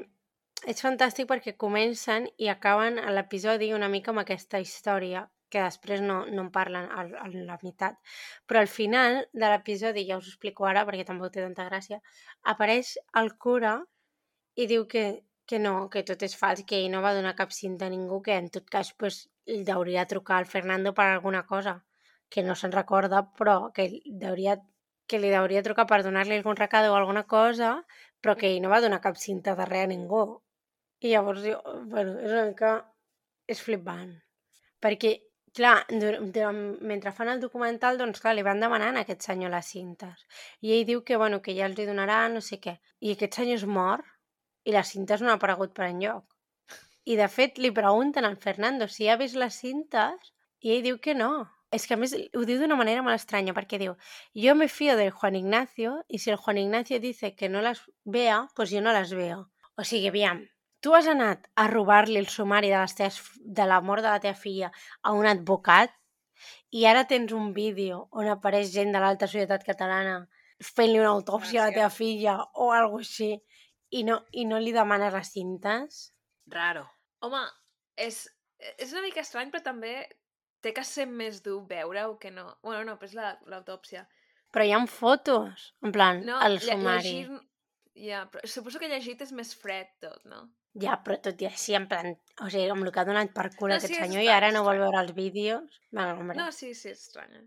és 0.67 0.81
fantàstic 0.81 1.29
perquè 1.29 1.53
comencen 1.55 2.27
i 2.37 2.49
acaben 2.51 2.99
a 2.99 3.13
l'episodi 3.13 3.71
una 3.77 3.87
mica 3.93 4.11
amb 4.11 4.23
aquesta 4.25 4.59
història 4.59 5.29
que 5.49 5.61
després 5.61 6.01
no, 6.01 6.23
no 6.25 6.45
en 6.47 6.51
parlen 6.51 6.87
a, 6.89 7.05
a 7.21 7.27
la 7.33 7.59
meitat. 7.63 7.97
Però 8.47 8.61
al 8.61 8.71
final 8.71 9.21
de 9.33 9.51
l'episodi, 9.51 10.05
ja 10.09 10.17
us 10.21 10.29
ho 10.29 10.33
explico 10.33 10.67
ara 10.69 10.85
perquè 10.87 11.05
tampoc 11.07 11.33
té 11.33 11.43
tanta 11.45 11.67
gràcia, 11.69 12.01
apareix 12.53 12.95
el 13.21 13.33
cura 13.45 13.77
i 14.55 14.67
diu 14.71 14.85
que, 14.91 15.05
que 15.45 15.59
no, 15.59 15.75
que 15.93 16.03
tot 16.07 16.23
és 16.27 16.35
fals, 16.39 16.63
que 16.69 16.79
ell 16.81 16.91
no 16.93 17.03
va 17.05 17.13
donar 17.17 17.35
cap 17.39 17.51
cinta 17.55 17.87
a 17.87 17.93
ningú, 17.93 18.21
que 18.25 18.37
en 18.41 18.49
tot 18.53 18.69
cas 18.71 18.93
pues, 18.97 19.25
ell 19.45 19.69
hauria 19.71 20.07
trucar 20.09 20.39
al 20.39 20.49
Fernando 20.53 20.93
per 20.97 21.05
alguna 21.09 21.43
cosa, 21.45 21.75
que 22.29 22.43
no 22.43 22.55
se'n 22.55 22.73
recorda, 22.73 23.21
però 23.39 23.57
que, 23.75 23.89
deuria, 24.23 24.57
que 25.07 25.19
li 25.21 25.31
hauria 25.37 25.63
trucar 25.67 25.85
per 25.91 26.01
donar-li 26.03 26.39
algun 26.39 26.57
recado 26.57 26.91
o 26.91 26.97
alguna 26.97 27.25
cosa, 27.35 27.75
però 28.21 28.35
que 28.39 28.49
ell 28.49 28.61
no 28.63 28.73
va 28.73 28.81
donar 28.81 29.03
cap 29.03 29.19
cinta 29.21 29.55
de 29.59 29.69
res 29.69 29.85
a 29.85 29.91
ningú. 29.91 30.25
I 31.05 31.11
llavors, 31.13 31.45
jo, 31.45 31.61
bueno, 31.91 32.17
és 32.23 32.31
una 32.31 32.47
mica... 32.49 32.75
és 33.53 33.59
flipant. 33.61 34.09
Perquè, 34.81 35.11
clar, 35.55 35.85
mentre 35.89 37.13
fan 37.15 37.31
el 37.31 37.41
documental, 37.41 37.97
doncs 37.97 38.21
clar, 38.23 38.35
li 38.35 38.43
van 38.45 38.61
demanant 38.63 38.99
a 38.99 39.05
aquest 39.05 39.25
senyor 39.27 39.53
les 39.53 39.71
cintes. 39.71 40.25
I 40.61 40.75
ell 40.75 40.85
diu 40.89 41.03
que, 41.07 41.17
bueno, 41.21 41.41
que 41.41 41.55
ja 41.57 41.69
els 41.69 41.79
hi 41.79 41.87
donarà, 41.87 42.25
no 42.33 42.43
sé 42.43 42.59
què. 42.63 42.77
I 43.01 43.15
aquest 43.15 43.39
senyor 43.39 43.61
es 43.61 43.65
mor 43.65 44.03
i 44.65 44.73
les 44.75 44.93
cintes 44.93 45.21
no 45.21 45.31
han 45.31 45.39
aparegut 45.39 45.73
per 45.77 45.87
enlloc. 45.87 46.25
I 47.05 47.17
de 47.19 47.27
fet 47.29 47.59
li 47.61 47.69
pregunten 47.71 48.25
al 48.25 48.37
Fernando 48.41 48.87
si 48.89 49.09
ha 49.09 49.17
vist 49.21 49.37
les 49.37 49.59
cintes 49.61 50.31
i 50.65 50.73
ell 50.73 50.85
diu 50.85 50.97
que 51.01 51.13
no. 51.17 51.45
És 51.75 51.85
que 51.87 51.95
a 51.95 51.99
més 51.99 52.13
ho 52.15 52.43
diu 52.47 52.61
d'una 52.61 52.77
manera 52.79 53.03
molt 53.05 53.17
estranya 53.19 53.53
perquè 53.57 53.77
diu 53.81 53.95
yo 54.45 54.55
me 54.55 54.67
fío 54.71 54.95
del 54.97 55.11
Juan 55.11 55.35
Ignacio 55.35 56.05
y 56.07 56.19
si 56.19 56.31
el 56.31 56.37
Juan 56.37 56.57
Ignacio 56.57 56.99
dice 56.99 57.35
que 57.35 57.49
no 57.49 57.61
las 57.61 57.81
vea, 58.03 58.47
pues 58.55 58.69
yo 58.71 58.81
no 58.81 58.93
las 58.93 59.13
veo. 59.13 59.51
O 59.75 59.83
sigui, 59.83 60.07
aviam, 60.07 60.45
tu 60.85 60.93
has 60.93 61.07
anat 61.09 61.47
a 61.57 61.65
robar-li 61.71 62.17
el 62.21 62.27
sumari 62.29 62.69
de, 62.69 62.77
les 62.77 62.93
teves, 62.97 63.19
de 63.59 63.65
la 63.65 63.81
mort 63.81 64.05
de 64.05 64.11
la 64.13 64.21
teva 64.21 64.37
filla 64.37 64.69
a 65.01 65.13
un 65.17 65.25
advocat 65.25 65.93
i 66.77 66.85
ara 66.85 67.05
tens 67.09 67.31
un 67.33 67.53
vídeo 67.55 68.03
on 68.11 68.29
apareix 68.29 68.69
gent 68.73 68.91
de 68.93 69.01
l'alta 69.01 69.27
societat 69.31 69.63
catalana 69.65 70.17
fent-li 70.63 70.99
una 71.01 71.13
autòpsia 71.15 71.63
a 71.63 71.69
la 71.69 71.75
teva 71.77 71.89
filla 71.93 72.35
o 72.53 72.69
alguna 72.75 73.03
així 73.07 73.31
i 73.97 74.03
no, 74.07 74.19
i 74.31 74.45
no 74.49 74.59
li 74.59 74.73
demanes 74.75 75.13
les 75.13 75.31
cintes? 75.33 75.97
Raro. 76.51 76.85
Home, 77.25 77.41
és, 77.97 78.21
és 78.77 78.91
una 78.93 79.01
mica 79.05 79.21
estrany, 79.23 79.49
però 79.53 79.63
també 79.63 79.95
té 80.61 80.73
que 80.75 80.83
ser 80.83 81.05
més 81.07 81.41
dur 81.45 81.61
veure-ho 81.69 82.17
que 82.21 82.31
no. 82.33 82.45
Bueno, 82.63 82.83
no, 82.89 82.95
però 82.99 83.09
és 83.09 83.17
la- 83.17 83.39
l'autòpsia. 83.51 84.05
però 84.51 84.65
hi 84.65 84.71
ha 84.71 84.79
fotos, 84.87 85.73
en 85.83 85.91
plan, 85.91 86.21
No, 86.25 86.37
al 86.39 86.59
sumari. 86.63 87.11
llegir... 87.11 87.39
Ja, 87.95 88.25
però 88.31 88.43
suposo 88.47 88.79
que 88.81 88.89
llegit 88.91 89.21
és 89.23 89.31
més 89.31 89.53
fred 89.55 89.87
tot, 90.03 90.23
no? 90.27 90.49
Ja, 90.75 90.97
però 91.03 91.15
tot 91.23 91.39
i 91.41 91.47
així, 91.47 91.73
en 91.77 91.85
plan, 91.87 92.09
o 92.43 92.49
sigui, 92.51 92.67
amb 92.73 92.83
el 92.83 92.91
que 92.91 92.99
ha 92.99 93.05
donat 93.07 93.31
per 93.33 93.45
cul 93.55 93.71
No, 93.71 93.77
aquest 93.77 93.93
sí, 93.93 93.99
senyor 94.01 94.25
i 94.25 94.27
ara 94.27 94.49
no 94.51 94.65
vol 94.67 94.81
veure 94.83 94.99
els 95.05 95.13
vídeos. 95.15 95.77
Bueno, 95.91 96.17
hombre. 96.19 96.35
No, 96.35 96.49
sí, 96.51 96.73
sí, 96.75 96.89
és 96.91 97.05
estrany. 97.05 97.37
eh? 97.39 97.45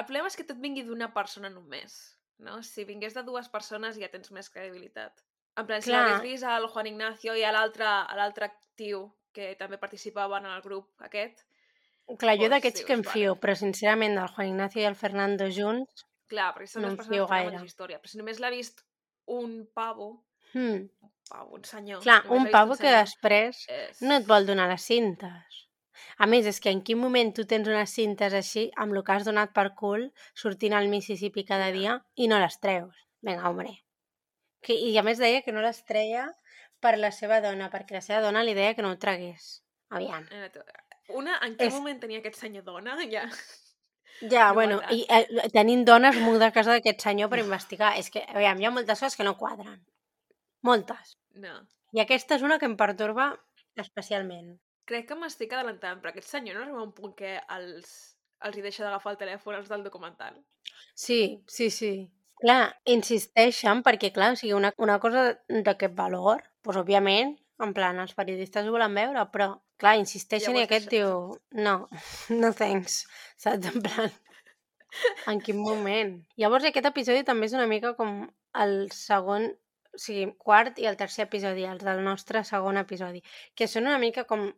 El 0.00 0.06
problema 0.08 0.30
és 0.32 0.36
que 0.40 0.46
tot 0.48 0.56
vingui 0.62 0.86
d'una 0.86 1.10
persona 1.12 1.50
només, 1.52 1.98
no? 2.40 2.62
Si 2.64 2.86
vingués 2.88 3.12
de 3.12 3.22
dues 3.26 3.50
persones 3.52 3.98
ja 4.00 4.08
tens 4.08 4.30
més 4.32 4.48
credibilitat. 4.48 5.20
En 5.60 5.66
plan, 5.68 5.82
si 5.84 5.90
l'hagués 5.92 6.22
vist 6.24 6.44
al 6.48 6.64
Juan 6.72 6.86
Ignacio 6.88 7.34
i 7.36 7.42
a 7.44 7.50
l'altre 7.52 7.84
a 7.84 8.16
l'altre 8.16 8.48
tio 8.74 9.02
que 9.36 9.50
també 9.60 9.76
participava 9.76 10.38
en 10.40 10.46
el 10.48 10.62
grup 10.64 10.88
aquest, 11.04 11.44
Clar, 12.18 12.34
jo 12.40 12.48
d'aquests 12.48 12.82
que 12.88 12.92
em 12.96 13.04
fio, 13.04 13.34
vale. 13.34 13.40
però 13.40 13.54
sincerament 13.56 14.16
del 14.16 14.28
Juan 14.32 14.48
Ignacio 14.48 14.80
i 14.82 14.86
el 14.88 14.96
Fernando 14.96 15.46
junts, 15.52 16.06
clar, 16.32 16.48
perquè 16.56 16.66
són 16.72 16.82
No 16.82 16.88
les 16.88 16.96
persones 16.96 17.20
que 17.20 17.28
tenen 17.28 17.44
gaire. 17.52 17.60
més 17.60 17.68
història. 17.70 18.00
Però 18.00 18.08
si 18.10 18.18
només 18.18 18.40
l'ha 18.40 18.50
vist 18.50 18.80
un 19.38 19.56
pavo, 19.74 20.08
hmm, 20.52 20.84
pavo, 21.30 21.56
un 21.56 21.64
senyor... 21.64 22.02
clar, 22.04 22.20
un 22.30 22.48
pavo 22.50 22.76
que 22.76 22.86
senyor, 22.86 23.00
després 23.00 23.64
és... 23.68 24.02
no 24.04 24.18
et 24.20 24.28
vol 24.28 24.46
donar 24.48 24.68
les 24.70 24.84
cintes. 24.92 25.62
A 26.18 26.26
més, 26.28 26.46
és 26.46 26.58
que 26.60 26.70
en 26.70 26.82
quin 26.84 26.98
moment 27.00 27.32
tu 27.34 27.44
tens 27.48 27.68
unes 27.68 27.92
cintes 27.96 28.34
així, 28.36 28.66
amb 28.82 28.94
el 28.94 29.02
que 29.06 29.14
has 29.14 29.24
donat 29.26 29.54
per 29.56 29.70
cul, 29.78 30.08
sortint 30.38 30.74
al 30.76 30.90
Mississippi 30.92 31.44
cada 31.48 31.70
dia, 31.74 31.96
i 32.14 32.28
no 32.30 32.38
les 32.42 32.58
treus. 32.62 32.94
Vinga, 33.22 33.48
hombre. 33.48 33.72
Que, 34.62 34.76
I 34.76 34.92
a 34.98 35.04
més 35.06 35.18
deia 35.22 35.42
que 35.42 35.54
no 35.54 35.62
les 35.64 35.80
treia 35.88 36.28
per 36.82 36.96
la 36.98 37.10
seva 37.14 37.40
dona, 37.42 37.70
perquè 37.72 37.96
la 37.96 38.04
seva 38.04 38.20
dona 38.24 38.42
li 38.46 38.54
deia 38.58 38.74
que 38.76 38.84
no 38.84 38.92
ho 38.92 38.98
tragués. 39.00 39.62
Aviam. 39.90 40.26
Una, 41.18 41.38
en 41.46 41.56
què 41.58 41.68
És- 41.70 41.74
moment 41.74 42.00
tenia 42.02 42.20
aquest 42.22 42.38
senyor 42.40 42.64
dona? 42.66 42.98
Ja. 43.10 43.24
Ja, 44.20 44.48
No 44.48 44.54
bueno, 44.54 44.80
i 44.90 45.04
eh, 45.08 45.48
tenint 45.54 45.84
dones 45.88 46.18
muda 46.22 46.50
a 46.50 46.54
casa 46.54 46.76
d'aquest 46.76 47.02
senyor 47.02 47.30
per 47.32 47.40
investigar. 47.42 47.94
És 47.98 48.10
que, 48.10 48.22
aviam, 48.28 48.60
hi 48.60 48.66
ha 48.66 48.74
moltes 48.74 49.00
coses 49.00 49.16
que 49.18 49.26
no 49.26 49.36
quadren. 49.38 49.80
Moltes. 50.62 51.16
No. 51.34 51.56
I 51.92 52.00
aquesta 52.04 52.36
és 52.38 52.44
una 52.46 52.58
que 52.58 52.68
em 52.70 52.76
pertorba 52.78 53.32
especialment. 53.80 54.54
Crec 54.88 55.08
que 55.08 55.18
m'estic 55.18 55.52
adelantant, 55.52 56.00
però 56.00 56.12
aquest 56.12 56.30
senyor 56.30 56.56
no 56.56 56.64
arriba 56.64 56.80
a 56.80 56.86
un 56.86 56.94
punt 56.96 57.14
que 57.18 57.36
els, 57.56 57.92
els 58.46 58.56
hi 58.56 58.64
deixa 58.64 58.84
d'agafar 58.84 59.14
el 59.14 59.20
telèfon 59.20 59.58
als 59.58 59.70
del 59.70 59.84
documental. 59.86 60.38
Sí, 60.94 61.42
sí, 61.48 61.70
sí. 61.70 61.92
Clar, 62.42 62.72
insisteixen 62.90 63.84
perquè, 63.86 64.10
clar, 64.14 64.32
o 64.34 64.38
sigui, 64.38 64.54
una, 64.58 64.72
una 64.82 64.98
cosa 65.02 65.28
d'aquest 65.48 65.94
valor, 65.98 66.42
doncs, 66.66 66.80
òbviament, 66.82 67.36
en 67.62 67.74
plan, 67.76 68.00
els 68.02 68.16
periodistes 68.18 68.66
ho 68.66 68.74
volen 68.74 68.96
veure, 68.98 69.22
però, 69.34 69.52
clar, 69.80 69.96
insisteixen 70.00 70.58
i 70.58 70.64
aquest 70.64 70.90
diu, 70.92 71.32
no, 71.66 71.76
no 72.42 72.52
thanks, 72.58 73.02
saps? 73.40 73.70
En 73.72 73.84
plan, 73.84 74.12
en 75.32 75.40
quin 75.44 75.58
moment? 75.60 76.14
Llavors 76.40 76.68
aquest 76.68 76.88
episodi 76.90 77.24
també 77.28 77.48
és 77.48 77.56
una 77.56 77.68
mica 77.70 77.94
com 77.98 78.22
el 78.64 78.76
segon, 78.96 79.48
o 79.92 80.02
sigui, 80.04 80.28
quart 80.38 80.78
i 80.82 80.88
el 80.90 80.98
tercer 81.00 81.26
episodi, 81.26 81.66
els 81.68 81.84
del 81.84 82.04
nostre 82.04 82.44
segon 82.48 82.80
episodi, 82.80 83.24
que 83.56 83.68
són 83.68 83.88
una 83.88 84.00
mica 84.02 84.26
com 84.28 84.50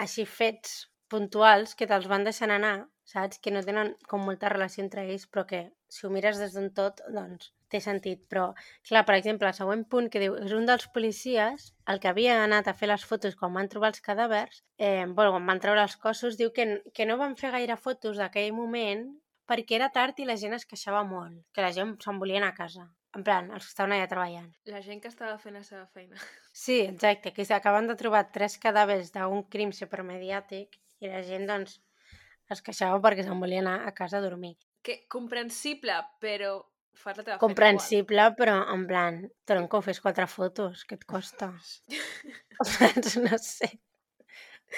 així 0.00 0.24
fets 0.28 0.84
puntuals 1.12 1.74
que 1.78 1.86
te'ls 1.86 2.08
van 2.10 2.24
deixant 2.26 2.52
anar, 2.54 2.76
saps? 3.08 3.38
Que 3.42 3.52
no 3.54 3.62
tenen 3.66 3.92
com 4.10 4.24
molta 4.26 4.50
relació 4.52 4.82
entre 4.84 5.04
ells, 5.06 5.28
però 5.30 5.44
que 5.50 5.66
si 5.88 6.06
ho 6.06 6.10
mires 6.10 6.40
des 6.40 6.56
d'un 6.56 6.72
tot, 6.74 7.04
doncs 7.14 7.52
té 7.74 7.82
sentit. 7.84 8.22
Però, 8.30 8.46
clar, 8.88 9.04
per 9.08 9.18
exemple, 9.18 9.50
el 9.50 9.58
següent 9.58 9.84
punt 9.90 10.08
que 10.12 10.22
diu, 10.22 10.38
és 10.46 10.54
un 10.56 10.70
dels 10.70 10.86
policies, 10.94 11.72
el 11.90 12.00
que 12.00 12.12
havia 12.12 12.38
anat 12.44 12.70
a 12.70 12.76
fer 12.78 12.88
les 12.92 13.04
fotos 13.10 13.36
quan 13.40 13.54
van 13.58 13.70
trobar 13.72 13.92
els 13.92 14.04
cadàvers, 14.04 14.62
eh, 14.78 15.04
bueno, 15.10 15.34
quan 15.34 15.52
van 15.52 15.62
treure 15.66 15.84
els 15.84 15.98
cossos, 16.00 16.38
diu 16.40 16.54
que, 16.56 16.68
que 16.94 17.06
no 17.10 17.18
van 17.20 17.36
fer 17.40 17.52
gaire 17.58 17.76
fotos 17.80 18.22
d'aquell 18.22 18.54
moment 18.56 19.08
perquè 19.48 19.76
era 19.76 19.90
tard 19.92 20.18
i 20.20 20.26
la 20.28 20.36
gent 20.40 20.56
es 20.56 20.64
queixava 20.68 21.02
molt, 21.04 21.42
que 21.52 21.64
la 21.64 21.72
gent 21.76 21.96
se'n 22.02 22.20
volia 22.20 22.40
anar 22.40 22.54
a 22.54 22.58
casa. 22.58 22.86
En 23.14 23.22
plan, 23.22 23.50
els 23.54 23.66
que 23.66 23.70
estaven 23.70 23.94
allà 23.94 24.08
treballant. 24.10 24.48
La 24.66 24.80
gent 24.82 25.00
que 25.02 25.10
estava 25.12 25.36
fent 25.38 25.54
la 25.54 25.62
seva 25.62 25.84
feina. 25.94 26.18
Sí, 26.64 26.80
exacte, 26.82 27.32
que 27.36 27.46
s'acaben 27.46 27.86
de 27.90 27.96
trobar 28.00 28.24
tres 28.34 28.56
cadàvers 28.62 29.12
d'un 29.14 29.44
crim 29.50 29.72
supermediàtic 29.74 30.78
i 31.04 31.10
la 31.10 31.22
gent, 31.26 31.46
doncs, 31.50 31.80
es 32.50 32.62
queixava 32.64 33.00
perquè 33.04 33.24
se'n 33.26 33.40
volia 33.40 33.62
anar 33.62 33.80
a 33.88 33.92
casa 33.96 34.18
a 34.18 34.24
dormir. 34.24 34.54
Que 34.84 35.04
comprensible, 35.10 35.96
però 36.20 36.56
fas 36.98 37.18
la 37.18 37.24
teva 37.24 37.38
Comprensible, 37.42 38.28
però 38.38 38.58
en 38.74 38.84
plan, 38.90 39.18
tronco, 39.48 39.80
fes 39.84 40.00
quatre 40.04 40.26
fotos, 40.30 40.84
què 40.88 40.98
et 40.98 41.04
costa? 41.08 41.50
Saps? 42.70 43.16
no 43.26 43.40
sé. 43.42 43.70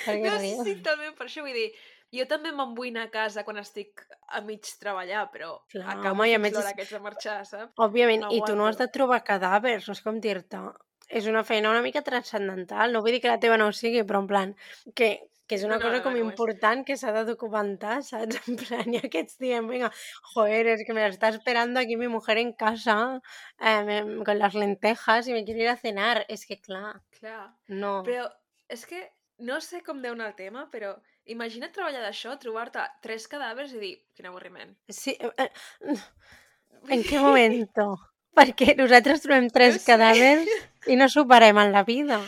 Feina. 0.04 0.35
No, 0.35 0.40
rius? 0.40 0.64
sí, 0.66 0.76
també, 0.85 1.12
per 1.16 1.28
això 1.28 1.44
vull 1.44 1.56
dir, 1.56 1.68
jo 2.14 2.26
també 2.30 2.52
me'n 2.54 2.75
vull 2.76 2.90
anar 2.92 3.06
a 3.08 3.12
casa 3.12 3.44
quan 3.46 3.61
estic 3.61 4.04
a 4.28 4.42
mig 4.44 4.66
treballar, 4.80 5.26
però 5.32 5.54
Clar, 5.73 5.87
acabo 5.94 6.23
home, 6.23 6.30
i 6.30 6.37
a 6.37 6.40
més 6.42 6.54
l'hora 6.54 6.75
que 6.76 6.85
haig 6.85 6.92
de 6.96 7.02
marxar, 7.04 7.38
saps? 7.49 7.73
Òbviament, 7.87 8.26
i 8.35 8.42
tu 8.46 8.56
no 8.58 8.66
has 8.68 8.80
de 8.80 8.88
trobar 8.92 9.23
cadàvers, 9.26 9.88
no 9.88 9.96
és 9.96 10.02
com 10.04 10.20
dir-te. 10.23 10.62
És 11.06 11.28
una 11.30 11.44
feina 11.46 11.70
una 11.70 11.85
mica 11.85 12.02
transcendental, 12.06 12.92
no 12.92 13.02
vull 13.02 13.14
dir 13.14 13.23
que 13.23 13.30
la 13.30 13.40
teva 13.42 13.58
no 13.61 13.68
ho 13.70 13.75
sigui, 13.75 14.02
però 14.06 14.25
en 14.25 14.30
plan, 14.30 14.54
que, 14.99 15.11
que 15.46 15.54
és 15.56 15.64
una 15.64 15.76
No, 15.76 15.80
no, 15.80 15.84
cosa 15.86 15.98
no, 15.98 16.02
com 16.04 16.12
no 16.14 16.18
és. 16.18 16.24
important 16.26 16.84
que 16.86 16.96
s'ha 16.98 17.12
de 17.14 17.24
documentar, 17.28 18.02
saps? 18.02 18.38
En 18.50 18.56
plan, 18.60 18.94
i 18.94 18.98
aquests 18.98 19.38
dient, 19.38 19.66
venga, 19.70 19.90
joder, 20.34 20.66
es 20.74 20.84
que 20.86 20.92
me 20.92 21.00
la 21.04 21.08
está 21.08 21.28
esperando 21.28 21.80
aquí 21.80 21.96
mi 21.96 22.08
mujer 22.08 22.38
en 22.38 22.52
casa 22.52 23.20
eh, 23.60 24.02
con 24.24 24.38
las 24.38 24.54
lentejas 24.54 25.28
y 25.28 25.32
me 25.32 25.44
quiere 25.44 25.62
ir 25.62 25.68
a 25.68 25.76
cenar. 25.76 26.24
És 26.28 26.46
que, 26.46 26.60
clar, 26.60 27.00
Clar. 27.20 27.52
no. 27.68 28.02
Però 28.04 28.26
és 28.68 28.84
que 28.86 29.04
no 29.38 29.60
sé 29.60 29.82
com 29.84 30.00
deu 30.02 30.14
anar 30.16 30.32
el 30.32 30.34
tema, 30.34 30.66
però 30.72 30.94
imagina't 31.26 31.72
treballar 31.74 32.00
d'això, 32.02 32.36
trobar-te 32.38 32.80
tres 33.02 33.26
cadàvers 33.28 33.72
i 33.74 33.78
dir, 33.82 33.94
quin 34.16 34.26
avorriment. 34.30 34.74
Sí, 34.88 35.16
eh, 35.20 35.30
eh, 35.46 35.50
en 36.94 37.02
què 37.06 37.18
momento? 37.22 37.94
Perquè 38.36 38.74
nosaltres 38.76 39.22
trobem 39.24 39.46
tres 39.50 39.78
No 39.78 39.80
sé. 39.80 39.86
cadàvers 39.92 40.50
i 40.92 40.96
no 40.96 41.08
superem 41.08 41.56
en 41.58 41.70
la 41.72 41.82
vida. 41.88 42.18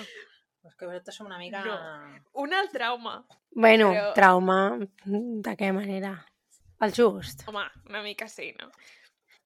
Que 0.79 0.87
vosaltres 0.87 1.17
som 1.19 1.27
una 1.27 1.39
mica... 1.41 1.65
No. 1.67 1.77
Un 2.45 2.55
alt 2.55 2.71
trauma. 2.73 3.17
Bueno, 3.51 3.91
Però- 3.93 4.13
trauma, 4.15 4.59
de 5.05 5.55
què 5.59 5.73
manera? 5.75 6.13
El 6.81 6.93
just. 6.95 7.43
Home, 7.51 7.65
una 7.91 8.03
mica 8.05 8.29
sí, 8.31 8.53
no? 8.61 8.71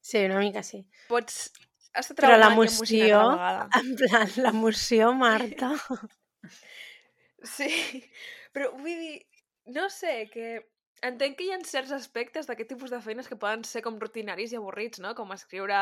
Sí, 0.00 0.24
una 0.26 0.40
mica 0.42 0.62
sí. 0.62 0.82
Pots 1.08 1.46
estar 1.94 2.16
Però 2.18 2.36
l'emoció-. 2.36 3.22
En 3.80 3.94
plan, 3.96 4.28
l'emoció, 4.36 5.12
Marta. 5.16 5.72
Sí, 7.42 7.68
però 8.54 8.68
vull 8.76 8.84
dir, 9.00 9.16
no 9.74 9.88
sé, 9.90 10.28
que 10.30 10.60
entenc 11.02 11.34
que 11.38 11.48
hi 11.48 11.50
ha 11.54 11.58
certs 11.66 11.90
aspectes 11.96 12.46
d'aquest 12.46 12.70
tipus 12.70 12.92
de 12.94 13.00
feines 13.02 13.26
que 13.26 13.38
poden 13.40 13.64
ser 13.66 13.82
com 13.82 13.96
rutinaris 13.98 14.52
i 14.54 14.58
avorrits, 14.60 15.00
no? 15.02 15.16
Com 15.18 15.32
escriure 15.34 15.80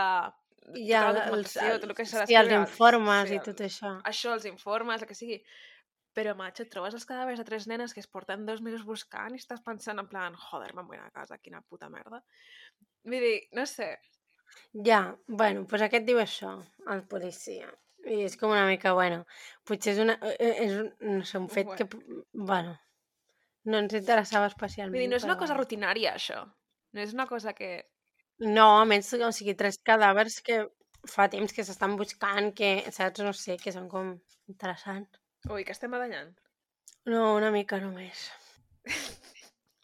Ja, 0.77 1.07
tota 1.07 1.13
la 1.17 1.25
els, 1.25 1.55
documentació, 1.55 1.81
tot 1.81 1.89
el 1.89 1.97
que 1.99 2.07
s'ha 2.07 2.29
sí, 2.29 2.37
els 2.39 2.55
informes 2.55 3.29
sí, 3.31 3.37
i 3.39 3.43
tot 3.49 3.65
això. 3.67 3.97
Això, 4.13 4.37
els 4.37 4.47
informes, 4.51 5.03
el 5.03 5.11
que 5.11 5.19
sigui. 5.19 5.41
Però, 6.15 6.35
macho, 6.35 6.65
et 6.67 6.71
trobes 6.73 6.95
els 6.97 7.07
cadàvers 7.07 7.39
de 7.39 7.47
tres 7.47 7.69
nenes 7.71 7.95
que 7.95 8.03
es 8.03 8.09
porten 8.11 8.43
dos 8.47 8.61
mesos 8.67 8.83
buscant 8.85 9.37
i 9.37 9.39
estàs 9.39 9.63
pensant 9.63 10.03
en 10.03 10.09
plan, 10.11 10.35
joder, 10.51 10.73
me'n 10.75 10.89
vull 10.89 10.99
a 10.99 11.11
casa, 11.15 11.39
quina 11.39 11.63
puta 11.63 11.89
merda. 11.93 12.19
Vull 13.07 13.23
dir, 13.23 13.37
no 13.55 13.63
sé, 13.71 13.93
Ja, 14.87 15.01
bueno, 15.27 15.65
doncs 15.71 15.85
aquest 15.87 16.07
diu 16.07 16.21
això, 16.23 16.53
el 16.95 17.03
policia. 17.11 17.71
I 18.07 18.23
és 18.27 18.37
com 18.41 18.53
una 18.55 18.67
mica, 18.69 18.93
bueno, 18.97 19.25
potser 19.69 19.95
és, 19.95 20.01
una, 20.03 20.17
eh, 20.31 20.53
és 20.65 20.77
un, 20.79 20.91
no 21.19 21.25
sé, 21.29 21.41
un 21.43 21.49
fet 21.53 21.73
que, 21.77 21.87
bueno, 22.51 22.77
no 23.69 23.83
ens 23.83 23.97
interessava 23.99 24.49
especialment. 24.49 24.95
vull 24.95 25.05
dir, 25.05 25.11
no 25.13 25.19
és 25.21 25.27
una 25.29 25.37
cosa 25.41 25.55
bueno. 25.55 25.67
rutinària, 25.67 26.15
això. 26.17 26.45
No 26.97 27.05
és 27.05 27.13
una 27.17 27.27
cosa 27.31 27.53
que... 27.59 27.73
No, 28.41 28.67
a 28.81 28.85
més, 28.89 29.11
o 29.13 29.33
sigui, 29.37 29.55
tres 29.59 29.79
cadàvers 29.85 30.41
que 30.45 30.63
fa 31.09 31.29
temps 31.33 31.53
que 31.53 31.65
s'estan 31.65 31.97
buscant, 31.97 32.53
que, 32.57 32.71
saps, 32.93 33.21
no 33.25 33.33
sé, 33.37 33.57
que 33.61 33.73
són 33.73 33.89
com 33.93 34.15
interessants. 34.49 35.21
Ui, 35.51 35.65
que 35.65 35.73
estem 35.77 35.93
badallant. 35.93 36.33
No, 37.09 37.35
una 37.37 37.51
mica 37.55 37.81
només. 37.83 38.29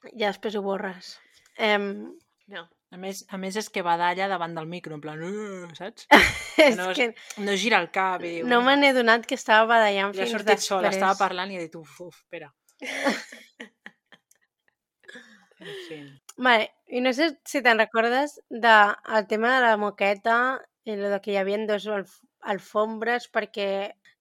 Ja 0.06 0.28
després 0.28 0.54
ho 0.54 0.60
borres. 0.62 1.16
Em, 1.58 2.14
No. 2.46 2.60
A 2.94 2.98
més, 3.02 3.25
a 3.34 3.38
més 3.42 3.56
és 3.58 3.66
que 3.75 3.82
badalla 3.82 4.28
davant 4.30 4.52
del 4.54 4.68
micro, 4.70 4.94
en 4.94 5.00
plan, 5.02 5.18
uh, 5.18 5.66
saps? 5.75 6.04
és 6.62 6.76
no, 6.78 6.92
que 6.94 7.08
No 7.42 7.56
gira 7.58 7.80
el 7.82 7.88
cap 7.90 8.22
i 8.22 8.36
diu... 8.36 8.46
no 8.46 8.60
me 8.62 8.76
n'he 8.78 8.92
donat 8.94 9.26
que 9.26 9.34
estava 9.34 9.66
badallant 9.72 10.14
Ja 10.14 10.22
ha 10.22 10.28
fins 10.28 10.36
sortit 10.36 10.52
després. 10.52 10.68
sola, 10.70 10.92
estava 10.94 11.18
parlant 11.18 11.50
i 11.50 11.58
he 11.58 11.64
dit, 11.64 11.75
uf, 11.75 11.96
uf, 12.06 12.20
espera. 12.22 12.52
En 15.58 15.72
fi. 15.88 15.98
Vale, 16.36 16.68
i 16.87 17.02
no 17.02 17.12
sé 17.16 17.33
si 17.45 17.62
te'n 17.62 17.81
recordes 17.81 18.38
del 18.49 18.62
de, 18.62 19.23
tema 19.31 19.55
de 19.57 19.61
la 19.64 19.76
moqueta 19.76 20.38
i 20.87 20.97
lo 20.97 21.11
de 21.11 21.21
que 21.21 21.33
hi 21.35 21.38
havia 21.40 21.59
dos 21.66 21.87
alf 21.90 22.19
alfombres 22.47 23.26
perquè 23.35 23.69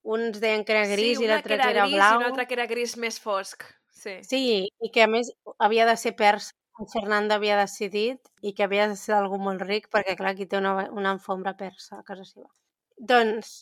uns 0.02 0.40
deien 0.42 0.64
que 0.66 0.74
era 0.74 0.88
gris 0.90 1.20
sí, 1.20 1.26
i 1.26 1.30
l'altre 1.30 1.58
que 1.60 1.70
era, 1.70 1.86
gris 1.86 1.98
blau. 1.98 2.14
i 2.14 2.22
una 2.24 2.30
altra 2.32 2.46
que 2.50 2.56
era 2.58 2.66
gris 2.70 2.96
més 2.98 3.20
fosc. 3.22 3.66
Sí. 3.94 4.16
Sí, 4.26 4.40
i 4.66 4.90
que 4.94 5.04
a 5.06 5.10
més 5.10 5.32
havia 5.60 5.86
de 5.90 5.96
ser 5.98 6.16
persa. 6.18 6.54
En 6.76 6.90
Fernando 6.92 7.38
havia 7.38 7.56
decidit 7.56 8.20
i 8.44 8.52
que 8.52 8.66
havia 8.66 8.90
de 8.92 8.98
ser 9.00 9.14
algú 9.16 9.38
molt 9.40 9.62
ric 9.64 9.86
perquè, 9.94 10.18
clar, 10.20 10.34
aquí 10.34 10.46
té 10.50 10.58
una, 10.60 10.74
una 10.92 11.14
alfombra 11.16 11.54
persa 11.56 12.02
a 12.02 12.04
casa 12.04 12.26
seva. 12.28 12.50
Doncs 12.98 13.62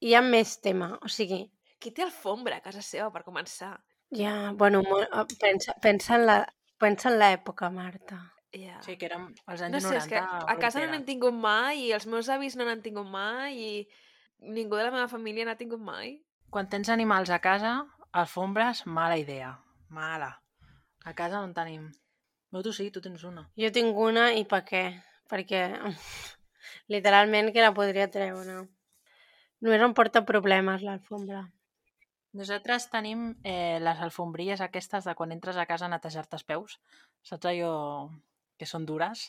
hi 0.00 0.14
ha 0.16 0.22
més 0.24 0.54
tema, 0.64 0.94
o 1.04 1.10
sigui, 1.12 1.42
Qui 1.84 1.90
té 1.92 2.00
alfombra 2.00 2.56
a 2.56 2.62
casa 2.64 2.80
seva, 2.80 3.10
per 3.12 3.20
començar? 3.26 3.74
ja, 4.16 4.52
bueno, 4.56 4.80
molt, 4.86 5.34
pensa, 5.40 5.74
pensa 5.82 6.14
en 6.16 6.26
la 6.30 6.36
pensa 6.80 7.10
en 7.10 7.18
l'època, 7.20 7.68
Marta. 7.70 8.33
Yeah. 8.54 8.78
Sí, 8.86 8.94
que 8.96 9.08
érem 9.08 9.32
als 9.50 9.64
anys 9.66 9.74
No 9.74 9.80
sé, 9.82 9.96
90. 9.96 9.98
és 9.98 10.06
que 10.12 10.20
a 10.22 10.56
casa 10.62 10.78
no 10.78 10.86
n'hem 10.92 11.02
tingut 11.08 11.34
mai 11.34 11.88
i 11.88 11.92
els 11.96 12.06
meus 12.06 12.28
avis 12.30 12.54
no 12.54 12.62
n'han 12.64 12.84
tingut 12.84 13.08
mai 13.10 13.56
i 13.58 13.70
ningú 14.38 14.78
de 14.78 14.84
la 14.86 14.92
meva 14.94 15.08
família 15.10 15.44
n'ha 15.48 15.56
tingut 15.58 15.82
mai. 15.82 16.20
Quan 16.54 16.68
tens 16.70 16.88
animals 16.92 17.32
a 17.34 17.40
casa, 17.42 17.80
alfombres, 18.12 18.84
mala 18.86 19.18
idea. 19.18 19.56
Mala. 19.90 20.30
A 21.04 21.14
casa 21.18 21.40
no 21.40 21.48
en 21.50 21.54
tenim. 21.56 21.88
No, 22.54 22.62
tu 22.62 22.72
sí, 22.72 22.92
tu 22.94 23.02
tens 23.02 23.24
una. 23.26 23.48
Jo 23.58 23.72
tinc 23.74 23.98
una 23.98 24.28
i 24.38 24.44
per 24.46 24.62
què? 24.68 24.84
Perquè 25.30 25.64
literalment 26.94 27.50
que 27.52 27.64
la 27.64 27.74
podria 27.74 28.06
treure. 28.06 28.60
Només 29.64 29.82
em 29.82 29.94
porta 29.98 30.22
problemes 30.28 30.86
l'alfombra. 30.86 31.42
Nosaltres 32.34 32.88
tenim 32.90 33.32
eh, 33.42 33.78
les 33.82 34.00
alfombrilles 34.02 34.62
aquestes 34.62 35.06
de 35.06 35.14
quan 35.18 35.34
entres 35.34 35.58
a 35.58 35.66
casa 35.66 35.86
a 35.86 35.90
netejar-te 35.90 36.38
els 36.38 36.46
peus. 36.46 36.78
Saps 37.22 37.46
allò 37.50 37.74
que 38.58 38.66
són 38.66 38.86
dures? 38.86 39.26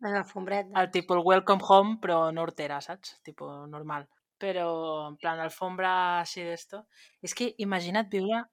Les 0.00 0.14
alfombretes. 0.22 0.72
El 0.80 0.90
tipus 0.90 1.18
el 1.18 1.24
welcome 1.26 1.62
home, 1.68 1.98
però 2.00 2.30
no 2.32 2.42
hortera, 2.46 2.80
saps? 2.80 3.18
Tipo 3.22 3.50
normal. 3.66 4.06
Però, 4.40 5.08
en 5.10 5.18
plan, 5.20 5.40
alfombra 5.44 5.90
així 6.22 6.42
d'esto. 6.46 6.86
És 7.20 7.34
que 7.36 7.50
imagina't 7.60 8.08
viure 8.08 8.44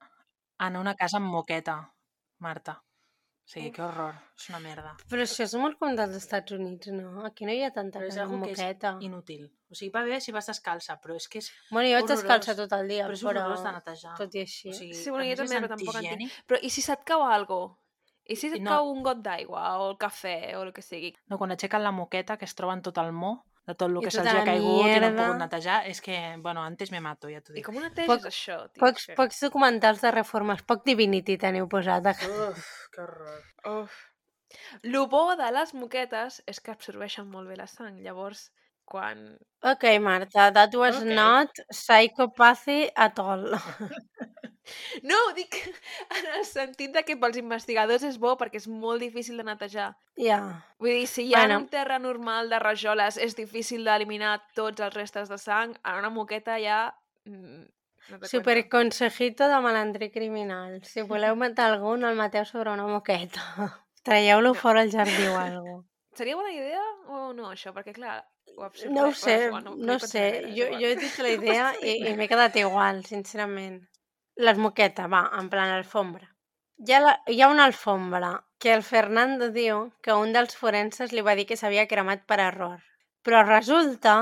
en 0.66 0.76
una 0.76 0.94
casa 0.94 1.16
amb 1.16 1.30
moqueta, 1.32 1.78
Marta. 2.44 2.74
O 3.48 3.50
sigui, 3.50 3.70
que 3.72 3.80
horror. 3.80 4.12
És 4.36 4.50
una 4.50 4.58
merda. 4.60 4.90
Però 5.08 5.24
això 5.24 5.46
és 5.46 5.54
molt 5.56 5.78
com 5.80 5.94
dels 5.96 6.18
Estats 6.18 6.52
Units, 6.52 6.90
no? 6.92 7.22
Aquí 7.24 7.46
no 7.48 7.54
hi 7.56 7.62
ha 7.64 7.70
tanta 7.72 7.96
Però 8.02 8.10
casa 8.10 8.26
amb 8.26 8.44
que 8.44 8.50
és 8.52 8.58
moqueta. 8.58 8.90
inútil. 9.00 9.46
O 9.72 9.74
sigui, 9.78 9.88
va 9.94 10.02
bé 10.04 10.18
si 10.20 10.34
vas 10.36 10.50
descalça, 10.52 10.98
però 11.00 11.16
és 11.16 11.28
que 11.32 11.40
és, 11.40 11.48
Bueno, 11.70 11.88
jo 11.88 11.96
vaig 12.02 12.10
descalça 12.12 12.54
tot 12.58 12.74
el 12.76 12.88
dia, 12.92 13.06
però 13.06 13.16
és 13.16 13.22
però, 13.24 13.30
horrorós 13.46 13.64
de 13.64 13.72
netejar. 13.72 14.14
tot 14.20 14.34
i 14.36 14.42
així. 14.44 14.68
O 14.68 14.74
sigui, 14.76 14.92
Sí, 14.92 15.08
bueno, 15.08 15.24
jo 15.30 15.36
també, 15.40 15.56
però 15.62 15.68
tampoc 15.72 15.94
en 15.94 16.00
antihigiènic. 16.02 16.36
Però 16.46 16.60
i 16.60 16.68
si 16.76 16.82
se't 16.84 17.04
cau 17.08 17.24
algo? 17.24 17.78
I 18.28 18.36
si 18.36 18.50
se't 18.50 18.60
No. 18.62 18.70
cau 18.70 18.90
un 18.92 19.02
got 19.02 19.22
d'aigua 19.24 19.78
o 19.80 19.90
el 19.90 19.96
cafè 19.98 20.54
o 20.56 20.62
el 20.62 20.72
que 20.76 20.82
sigui? 20.82 21.14
No, 21.28 21.38
quan 21.38 21.50
aixequen 21.50 21.82
la 21.82 21.90
moqueta, 21.92 22.36
que 22.36 22.44
es 22.44 22.54
troben 22.54 22.82
tot 22.82 22.98
el 22.98 23.10
mo, 23.12 23.46
de 23.66 23.74
tot 23.74 23.88
el 23.90 23.96
I 23.96 24.00
que 24.04 24.10
tota 24.10 24.22
se'ls 24.22 24.28
ha 24.34 24.38
la 24.38 24.44
caigut 24.44 24.68
i 24.68 24.76
no 24.76 24.82
han 24.84 25.00
mierda. 25.00 25.24
pogut 25.26 25.38
netejar, 25.40 25.86
és 25.88 26.00
que, 26.00 26.36
bueno, 26.38 26.62
antes 26.62 26.90
me 26.92 27.00
mato, 27.00 27.28
ja 27.28 27.40
t'ho 27.40 27.52
I 27.52 27.56
dic. 27.56 27.64
com 27.66 27.76
ho 27.76 27.80
neteges, 27.80 28.08
Poc- 28.08 28.26
això, 28.28 28.70
tio? 28.72 28.80
Pocs, 28.80 29.06
Que- 29.06 29.14
pocs 29.14 29.40
documentals 29.40 30.00
de 30.00 30.10
reformes, 30.10 30.62
poc 30.62 30.84
Divinity 30.84 31.38
teniu 31.38 31.68
posat. 31.68 32.06
a- 32.06 32.10
Uf, 32.12 32.88
que 32.92 33.00
horror. 33.00 33.42
Uf. 33.82 33.92
Lo 34.82 35.06
bo 35.08 35.36
de 35.36 35.50
les 35.52 35.74
moquetes 35.74 36.42
és 36.46 36.60
que 36.60 36.70
absorbeixen 36.70 37.28
molt 37.28 37.48
bé 37.48 37.56
la 37.56 37.66
sang. 37.66 37.98
Llavors, 38.00 38.52
quan... 38.88 39.36
Ok, 39.62 39.84
Marta, 40.00 40.50
that 40.54 40.74
was 40.78 41.00
Ok. 41.02 41.08
not 41.14 41.50
psychopathy 41.70 42.90
at 42.96 43.18
all. 43.18 43.52
No, 45.02 45.16
dic 45.32 45.54
en 46.18 46.26
el 46.36 46.42
sentit 46.44 46.92
de 46.92 47.00
que 47.06 47.14
pels 47.16 47.38
investigadors 47.40 48.02
és 48.04 48.18
bo 48.20 48.34
perquè 48.36 48.60
és 48.60 48.66
molt 48.68 49.00
difícil 49.00 49.38
de 49.40 49.46
netejar. 49.48 49.94
Ja. 50.20 50.40
Vull 50.76 50.92
dir, 50.98 51.06
si 51.08 51.24
hi 51.24 51.32
ha 51.32 51.46
Bueno. 51.46 51.62
un 51.62 51.68
terra 51.72 51.96
normal 51.98 52.50
de 52.52 52.58
rajoles 52.60 53.16
és 53.16 53.32
difícil 53.38 53.84
d'eliminar 53.88 54.34
tots 54.58 54.84
els 54.84 54.92
restes 54.92 55.32
de 55.32 55.38
sang, 55.40 55.72
en 55.84 55.98
una 56.02 56.10
moqueta 56.12 56.58
ja... 56.60 56.94
mm, 57.24 57.64
No 58.08 58.24
Super 58.24 58.68
consejito 58.68 59.48
de 59.48 59.56
malandrí 59.60 60.10
criminal. 60.10 60.78
Si 60.84 61.02
voleu 61.02 61.34
matar 61.44 61.72
algú, 61.72 61.96
no 61.96 62.08
el 62.08 62.16
mateu 62.16 62.44
sobre 62.44 62.70
una 62.72 62.86
moqueta. 62.88 63.42
Traieu-lo 64.04 64.54
fora 64.54 64.80
al 64.80 64.90
jardí 64.92 65.26
o 65.28 65.36
alguna 65.36 65.84
Seria 66.16 66.36
bona 66.36 66.52
idea 66.52 66.80
o 67.08 67.32
no, 67.32 67.50
això? 67.52 67.72
Perquè, 67.72 67.92
clar, 67.94 68.24
ho 68.58 68.64
absorbeix... 68.66 68.94
No 68.96 69.06
ho 69.08 69.12
sé, 69.16 69.36
no 69.88 69.94
ho 69.94 69.98
sé. 70.02 70.24
Jo, 70.56 70.66
jo 70.80 70.90
he 70.90 70.96
dit 71.00 71.18
la 71.24 71.30
idea 71.38 71.68
i, 71.82 71.94
i 72.10 72.14
m'he 72.18 72.28
quedat 72.30 72.56
igual, 72.60 73.04
sincerament. 73.06 73.78
L'esmoqueta, 74.38 75.06
va, 75.10 75.24
en 75.38 75.48
plan 75.50 75.72
alfombra. 75.74 76.28
Hi 76.86 76.94
ha, 76.94 77.00
la, 77.02 77.14
hi 77.26 77.40
ha 77.42 77.48
una 77.50 77.64
alfombra 77.66 78.32
que 78.62 78.70
el 78.74 78.84
Fernando 78.86 79.48
diu 79.54 79.88
que 80.02 80.14
un 80.14 80.30
dels 80.36 80.54
forenses 80.58 81.10
li 81.14 81.24
va 81.26 81.34
dir 81.38 81.46
que 81.48 81.56
s'havia 81.58 81.88
cremat 81.90 82.22
per 82.30 82.38
error. 82.44 82.78
Però 83.26 83.40
resulta 83.46 84.14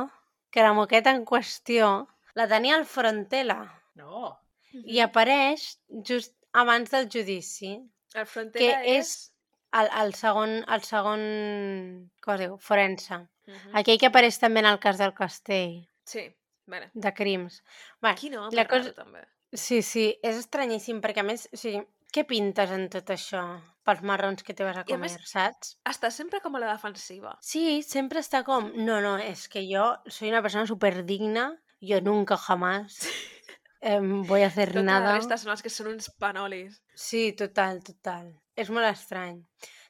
que 0.52 0.64
la 0.64 0.72
moqueta 0.76 1.12
en 1.12 1.24
qüestió 1.28 1.90
la 2.36 2.46
tenia 2.48 2.78
el 2.80 2.86
Frontela 2.88 3.58
No. 3.96 4.30
i 4.72 5.00
apareix 5.04 5.66
just 6.08 6.32
abans 6.52 6.90
del 6.92 7.08
judici. 7.12 7.74
El 8.16 8.24
frontera 8.28 8.82
que 8.84 8.98
és... 8.98 9.08
és- 9.08 9.32
El, 9.76 9.88
el 10.00 10.12
segon, 10.16 10.52
el 10.72 10.82
segon, 10.86 11.22
com 12.24 12.32
es 12.36 12.40
diu, 12.40 12.52
forense. 12.62 13.16
Mhm. 13.46 13.76
Aquell 13.78 13.98
que 13.98 14.06
apareix 14.10 14.38
també 14.42 14.60
en 14.60 14.66
el 14.66 14.78
cas 14.78 14.98
del 14.98 15.14
castell, 15.14 15.88
Sí, 16.04 16.34
vale. 16.66 16.90
de 16.94 17.12
crims. 17.14 17.62
Bé, 18.02 18.14
Quin 18.16 18.36
home 18.36 18.54
la 18.56 18.66
cosa- 18.66 18.90
cosa... 18.90 18.94
també. 19.04 19.24
sí, 19.52 19.82
sí, 19.82 20.18
és 20.22 20.36
estranyíssim, 20.36 21.00
perquè 21.00 21.20
a 21.20 21.22
més, 21.22 21.48
o 21.52 21.56
sigui, 21.56 21.82
què 22.12 22.24
pintes 22.26 22.70
en 22.70 22.88
tot 22.88 23.08
això 23.10 23.42
pels 23.84 24.02
marrons 24.02 24.42
que 24.42 24.54
te 24.54 24.64
vas 24.64 24.76
a 24.76 24.80
I 24.80 24.82
a 24.82 24.96
comer, 24.96 25.10
més- 25.10 25.28
saps? 25.30 25.76
Està 25.84 26.10
sempre 26.10 26.40
com 26.40 26.56
a 26.56 26.58
la 26.58 26.72
defensiva. 26.72 27.36
Sí, 27.40 27.82
sempre 27.82 28.18
està 28.20 28.42
com, 28.44 28.72
no, 28.74 29.00
no, 29.00 29.16
és 29.18 29.48
que 29.48 29.66
yo 29.68 29.96
soy 30.06 30.28
una 30.30 30.42
persona 30.42 30.66
súper 30.66 31.04
digna, 31.04 31.54
yo 31.80 32.00
nunca 32.00 32.36
jamás 32.36 33.06
em, 33.80 34.22
voy 34.24 34.42
a 34.42 34.46
hacer 34.48 34.70
Tota 34.72 34.82
nada. 34.82 35.06
la 35.12 35.16
resta 35.18 35.36
són 35.38 35.52
els 35.52 35.62
que 35.62 35.70
són 35.70 35.86
uns 35.92 36.10
panolis. 36.18 36.82
Sí, 36.94 37.32
total, 37.32 37.82
total. 37.84 38.32
És 38.56 38.70
molt 38.70 38.86
estrany. 38.88 39.44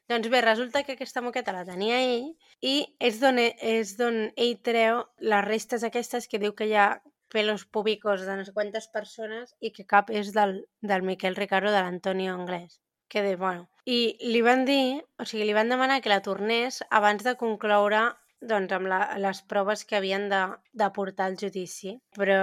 Doncs 0.07 0.29
bé, 0.31 0.39
resulta 0.41 0.83
que 0.87 0.93
aquesta 0.95 1.21
moqueta 1.23 1.53
la 1.55 1.65
tenia 1.67 1.97
ell 1.99 2.27
i 2.63 2.75
és 3.07 3.17
d'on 3.19 3.39
e- 3.43 3.55
és 3.75 3.89
d'on 3.99 4.19
ell 4.45 4.53
treu 4.67 5.01
les 5.31 5.43
restes 5.47 5.83
aquestes 5.83 6.27
que 6.31 6.39
diu 6.43 6.53
que 6.55 6.67
hi 6.69 6.75
ha 6.79 6.87
pelos 7.35 7.65
púbicos 7.65 8.23
de 8.27 8.37
no 8.39 8.45
sé 8.47 8.53
quantes 8.55 8.87
persones 8.87 9.51
i 9.59 9.73
que 9.75 9.83
cap 9.93 10.11
és 10.21 10.31
del, 10.37 10.53
del 10.91 11.03
Miquel 11.09 11.35
Ricardo 11.35 11.73
de 11.75 11.81
l'Antonio 11.83 12.33
Anglès. 12.33 12.79
Que 13.11 13.21
de, 13.25 13.35
bueno. 13.35 13.67
I 13.83 14.15
li 14.31 14.41
van 14.47 14.63
dir, 14.67 15.03
o 15.19 15.27
sigui, 15.27 15.43
li 15.47 15.55
van 15.55 15.69
demanar 15.71 15.99
que 16.01 16.11
la 16.11 16.21
tornés 16.23 16.79
abans 16.89 17.27
de 17.27 17.35
concloure 17.43 18.05
doncs, 18.41 18.71
amb 18.75 18.89
la, 18.91 18.99
les 19.21 19.41
proves 19.49 19.83
que 19.87 19.97
havien 19.97 20.27
de, 20.29 20.41
de 20.77 20.89
portar 20.95 21.27
al 21.29 21.37
judici. 21.41 21.97
Però, 22.17 22.39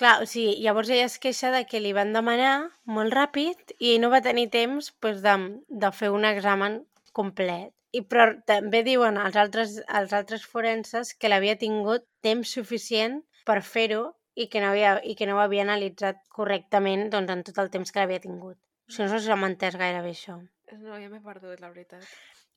clar, 0.00 0.16
o 0.22 0.28
sigui, 0.30 0.56
llavors 0.64 0.90
ella 0.90 1.08
es 1.10 1.18
queixa 1.22 1.52
de 1.54 1.64
que 1.68 1.82
li 1.82 1.92
van 1.96 2.14
demanar 2.16 2.54
molt 2.84 3.14
ràpid 3.14 3.76
i 3.78 3.96
no 4.02 4.10
va 4.14 4.24
tenir 4.24 4.48
temps 4.54 4.92
pues, 5.00 5.22
de, 5.24 5.36
de 5.68 5.92
fer 5.92 6.10
un 6.14 6.26
examen 6.28 6.82
complet. 7.12 7.72
I 7.94 8.02
però 8.10 8.26
també 8.48 8.82
diuen 8.82 9.20
els 9.22 9.36
altres, 9.38 9.78
els 9.86 10.12
altres 10.16 10.42
forenses 10.50 11.14
que 11.14 11.30
l'havia 11.30 11.54
tingut 11.60 12.08
temps 12.26 12.56
suficient 12.56 13.20
per 13.46 13.60
fer-ho 13.62 14.08
i 14.34 14.48
que 14.50 14.58
no 14.58 14.72
havia, 14.72 14.96
i 15.06 15.14
que 15.14 15.28
no 15.30 15.36
ho 15.36 15.44
havia 15.44 15.62
analitzat 15.62 16.18
correctament 16.34 17.06
doncs, 17.12 17.30
en 17.30 17.44
tot 17.46 17.60
el 17.62 17.70
temps 17.70 17.94
que 17.94 18.02
l'havia 18.02 18.24
tingut. 18.24 18.58
O 18.88 18.92
sigui, 18.92 19.06
no 19.06 19.14
sé 19.14 19.22
si 19.22 19.30
s'ha 19.30 19.38
entès 19.46 19.78
gaire 19.78 20.02
bé 20.02 20.10
això. 20.16 20.40
No, 20.74 20.98
ja 20.98 21.08
m'he 21.08 21.22
perdut, 21.22 21.60
la 21.62 21.70
veritat. 21.70 22.02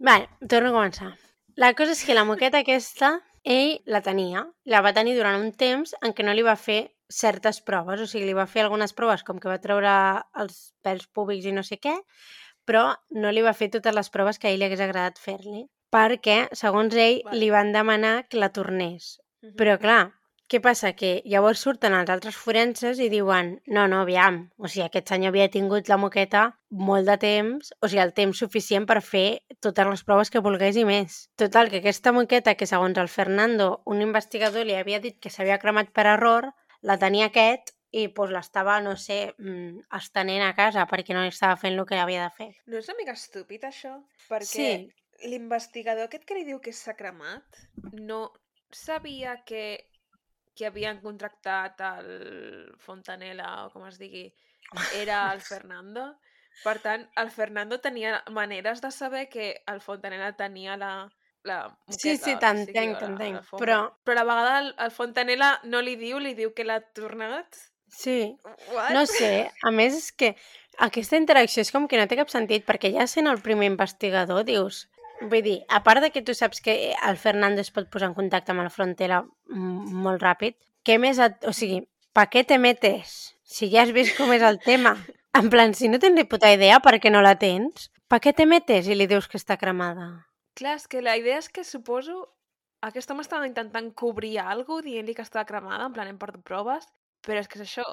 Vale, 0.10 0.25
torno 0.49 0.71
a 0.71 0.79
començar. 0.79 1.12
La 1.58 1.74
cosa 1.74 1.96
és 1.96 2.04
que 2.06 2.13
la 2.13 2.24
moqueta 2.30 2.60
aquesta, 2.62 3.15
ell 3.41 3.80
la 3.89 4.04
tenia. 4.06 4.43
La 4.70 4.84
va 4.86 4.93
tenir 4.93 5.15
durant 5.17 5.39
un 5.41 5.50
temps 5.58 5.96
en 6.06 6.13
què 6.13 6.26
no 6.26 6.36
li 6.38 6.43
va 6.46 6.54
fer 6.54 6.91
certes 7.10 7.62
proves. 7.65 8.04
O 8.04 8.06
sigui, 8.06 8.28
li 8.28 8.36
va 8.38 8.46
fer 8.46 8.62
algunes 8.62 8.93
proves, 8.93 9.24
com 9.26 9.39
que 9.41 9.50
va 9.50 9.58
treure 9.63 9.93
els 10.38 10.60
pèls 10.86 11.08
públics 11.10 11.48
i 11.50 11.56
no 11.56 11.63
sé 11.65 11.80
què, 11.82 11.96
però 12.67 12.84
no 13.15 13.32
li 13.34 13.41
va 13.41 13.56
fer 13.58 13.72
totes 13.74 13.96
les 13.96 14.12
proves 14.13 14.38
que 14.38 14.50
a 14.50 14.54
ell 14.54 14.62
li 14.62 14.67
hagués 14.67 14.84
agradat 14.86 15.17
fer-li. 15.24 15.65
Perquè, 15.89 16.38
segons 16.60 16.93
ell, 16.93 17.24
Vale. 17.26 17.39
li 17.41 17.50
van 17.50 17.72
demanar 17.74 18.28
que 18.28 18.38
la 18.38 18.52
tornés. 18.54 19.17
Mhm. 19.41 19.56
Però, 19.58 19.80
clar, 19.80 20.13
què 20.47 20.62
passa? 20.63 20.93
Que 20.95 21.21
llavors 21.27 21.60
surten 21.60 21.93
els 21.97 22.10
altres 22.10 22.36
forenses 22.39 22.99
i 23.03 23.10
diuen 23.12 23.57
no, 23.67 23.86
no, 23.91 24.01
aviam, 24.05 24.38
o 24.57 24.67
sigui, 24.67 24.86
aquest 24.86 25.10
senyor 25.12 25.33
havia 25.33 25.49
tingut 25.51 25.89
la 25.91 25.97
moqueta 25.99 26.43
molt 26.71 27.07
de 27.10 27.17
temps, 27.19 27.73
o 27.81 27.88
sigui, 27.89 28.01
el 28.03 28.13
temps 28.15 28.39
suficient 28.43 28.86
per 28.88 29.01
fer 29.03 29.41
totes 29.60 29.89
les 29.91 30.03
proves 30.07 30.31
que 30.31 30.39
volgués 30.43 30.77
i 30.79 30.86
més. 30.88 31.25
Total, 31.36 31.69
que 31.69 31.81
aquesta 31.83 32.13
moqueta, 32.15 32.55
que 32.55 32.67
segons 32.69 32.97
el 32.97 33.10
Fernando, 33.12 33.81
un 33.86 34.01
investigador 34.01 34.63
li 34.65 34.75
havia 34.79 35.01
dit 35.03 35.19
que 35.19 35.29
s'havia 35.33 35.60
cremat 35.60 35.91
per 35.91 36.05
error, 36.13 36.51
la 36.81 36.97
tenia 36.97 37.27
aquest 37.27 37.73
i 37.91 38.07
pues, 38.13 38.31
l'estava, 38.31 38.79
no 38.83 38.95
sé, 38.99 39.33
mm, 39.39 39.83
estenent 39.99 40.43
a 40.45 40.53
casa 40.55 40.86
perquè 40.88 41.15
no 41.15 41.23
estava 41.27 41.55
fent 41.60 41.75
el 41.79 41.86
que 41.88 41.99
havia 41.99 42.23
de 42.27 42.31
fer. 42.36 42.49
No 42.67 42.77
és 42.79 42.88
una 42.88 42.97
mica 42.99 43.15
estúpid, 43.15 43.63
això? 43.67 43.97
Perquè 44.29 44.47
Sí. 44.47 45.27
l'investigador 45.27 46.05
aquest 46.07 46.25
que 46.27 46.36
li 46.36 46.43
diu 46.45 46.60
que 46.62 46.71
s'ha 46.71 46.93
cremat 46.95 47.43
no 47.93 48.31
sabia 48.71 49.41
que 49.45 49.88
que 50.58 50.65
havien 50.67 51.00
contractat 51.04 51.80
el 51.86 52.74
Fontanella, 52.82 53.65
o 53.67 53.70
com 53.74 53.86
es 53.88 54.00
digui, 54.02 54.26
era 54.98 55.20
el 55.36 55.41
Fernando. 55.46 56.15
Per 56.63 56.80
tant, 56.82 57.04
el 57.22 57.30
Fernando 57.30 57.78
tenia 57.80 58.24
maneres 58.34 58.82
de 58.82 58.89
saber 58.91 59.28
que 59.30 59.62
el 59.70 59.80
Fontanella 59.86 60.32
tenia 60.36 60.76
la, 60.76 60.91
la 61.46 61.60
moqueta, 61.70 62.00
Sí, 62.02 62.17
sí, 62.17 62.34
t'entenc, 62.41 62.98
t'entenc, 62.98 63.43
però- 63.62 63.84
Però 64.04 64.15
a 64.17 64.24
la 64.24 64.28
vegada 64.34 64.60
el, 64.63 64.72
el 64.88 64.91
Fontanella 64.91 65.52
no 65.70 65.82
li 65.86 65.96
diu, 65.96 66.17
li 66.20 66.34
diu 66.34 66.56
que 66.58 66.65
l'ha 66.65 66.80
tornat. 66.98 67.60
Sí, 67.88 68.36
What? 68.74 68.89
No 68.91 69.06
sé, 69.08 69.52
a 69.63 69.72
més 69.72 69.93
és 69.96 70.10
que 70.12 70.34
aquesta 70.84 71.15
interacció 71.22 71.62
és 71.62 71.72
com 71.72 71.86
que 71.88 71.98
no 72.02 72.08
té 72.10 72.17
cap 72.20 72.34
sentit, 72.34 72.65
perquè 72.67 72.89
ja 72.98 73.06
sent 73.08 73.30
el 73.32 73.39
primer 73.46 73.70
investigador, 73.70 74.43
dius... 74.43 74.88
Vull 75.31 75.43
dir, 75.45 75.57
a 75.69 75.81
part 75.83 76.03
de 76.03 76.11
que 76.13 76.23
tu 76.23 76.33
saps 76.37 76.63
que 76.63 76.77
el 76.95 77.19
Fernando 77.19 77.61
es 77.63 77.73
pot 77.75 77.89
posar 77.91 78.11
en 78.11 78.17
contacte 78.17 78.53
amb 78.53 78.63
el 78.63 78.71
Frontera 78.73 79.23
molt 79.51 80.23
ràpid, 80.23 80.57
què 80.87 80.97
més... 81.01 81.19
Et... 81.23 81.37
O 81.47 81.53
sigui, 81.55 81.81
pa 82.15 82.27
què 82.31 82.45
te 82.47 82.57
metes? 82.61 83.17
Si 83.47 83.69
ja 83.71 83.83
has 83.83 83.93
vist 83.95 84.17
com 84.17 84.33
és 84.35 84.45
el 84.45 84.61
tema. 84.63 84.97
En 85.37 85.51
plan, 85.53 85.69
si 85.77 85.85
no 85.85 85.99
tens 86.01 86.15
ni 86.17 86.23
puta 86.25 86.49
idea, 86.49 86.79
per 86.81 86.95
què 86.97 87.11
no 87.13 87.19
la 87.21 87.35
tens? 87.37 87.91
per 88.07 88.19
què 88.23 88.33
te 88.33 88.47
metes 88.47 88.87
i 88.87 88.95
li 88.95 89.07
dius 89.07 89.27
que 89.27 89.39
està 89.39 89.57
cremada? 89.59 90.07
Clar, 90.57 90.77
és 90.79 90.87
que 90.89 91.03
la 91.03 91.17
idea 91.19 91.39
és 91.43 91.51
que 91.51 91.67
suposo... 91.67 92.25
Aquest 92.87 93.09
home 93.09 93.23
estava 93.25 93.47
intentant 93.49 93.87
cobrir 93.97 94.35
alguna 94.37 94.85
dient-li 94.85 95.15
que 95.17 95.23
estava 95.25 95.47
cremada, 95.49 95.87
en 95.87 95.95
plan 95.95 96.11
hem 96.11 96.19
perdut 96.21 96.43
proves, 96.45 96.85
però 97.25 97.41
és 97.41 97.47
que 97.49 97.57
és 97.57 97.63
això. 97.65 97.85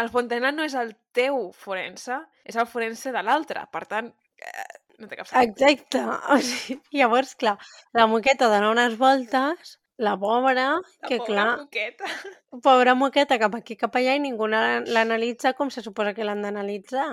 El 0.00 0.08
Fontena 0.10 0.48
no 0.50 0.64
és 0.64 0.72
el 0.80 0.94
teu 1.12 1.50
forense, 1.52 2.16
és 2.48 2.56
el 2.56 2.66
forense 2.66 3.12
de 3.12 3.20
l'altre. 3.22 3.66
Per 3.70 3.82
tant, 3.90 4.08
eh, 4.40 4.64
no 4.98 5.08
té 5.10 5.16
cap 5.20 5.26
sentit. 5.30 5.60
Exacte. 5.62 6.02
O 6.34 6.38
sigui, 6.40 6.80
llavors, 7.00 7.34
clar, 7.40 7.56
la 7.96 8.06
moqueta 8.10 8.48
dona 8.52 8.70
unes 8.72 8.96
voltes, 9.00 9.78
la 9.98 10.16
pobra, 10.18 10.80
La 11.02 11.08
que 11.08 11.18
pobra 11.18 11.26
clar, 11.28 11.50
moqueta. 11.64 12.04
pobra 12.66 12.94
moqueta 12.98 13.38
cap 13.38 13.54
aquí 13.54 13.76
cap 13.78 13.94
allà 14.00 14.16
i 14.16 14.22
ningú 14.24 14.48
la- 14.50 14.80
l'analitza 14.86 15.52
com 15.54 15.70
se 15.70 15.82
suposa 15.82 16.14
que 16.14 16.24
l'han 16.26 16.42
d'analitzar. 16.42 17.12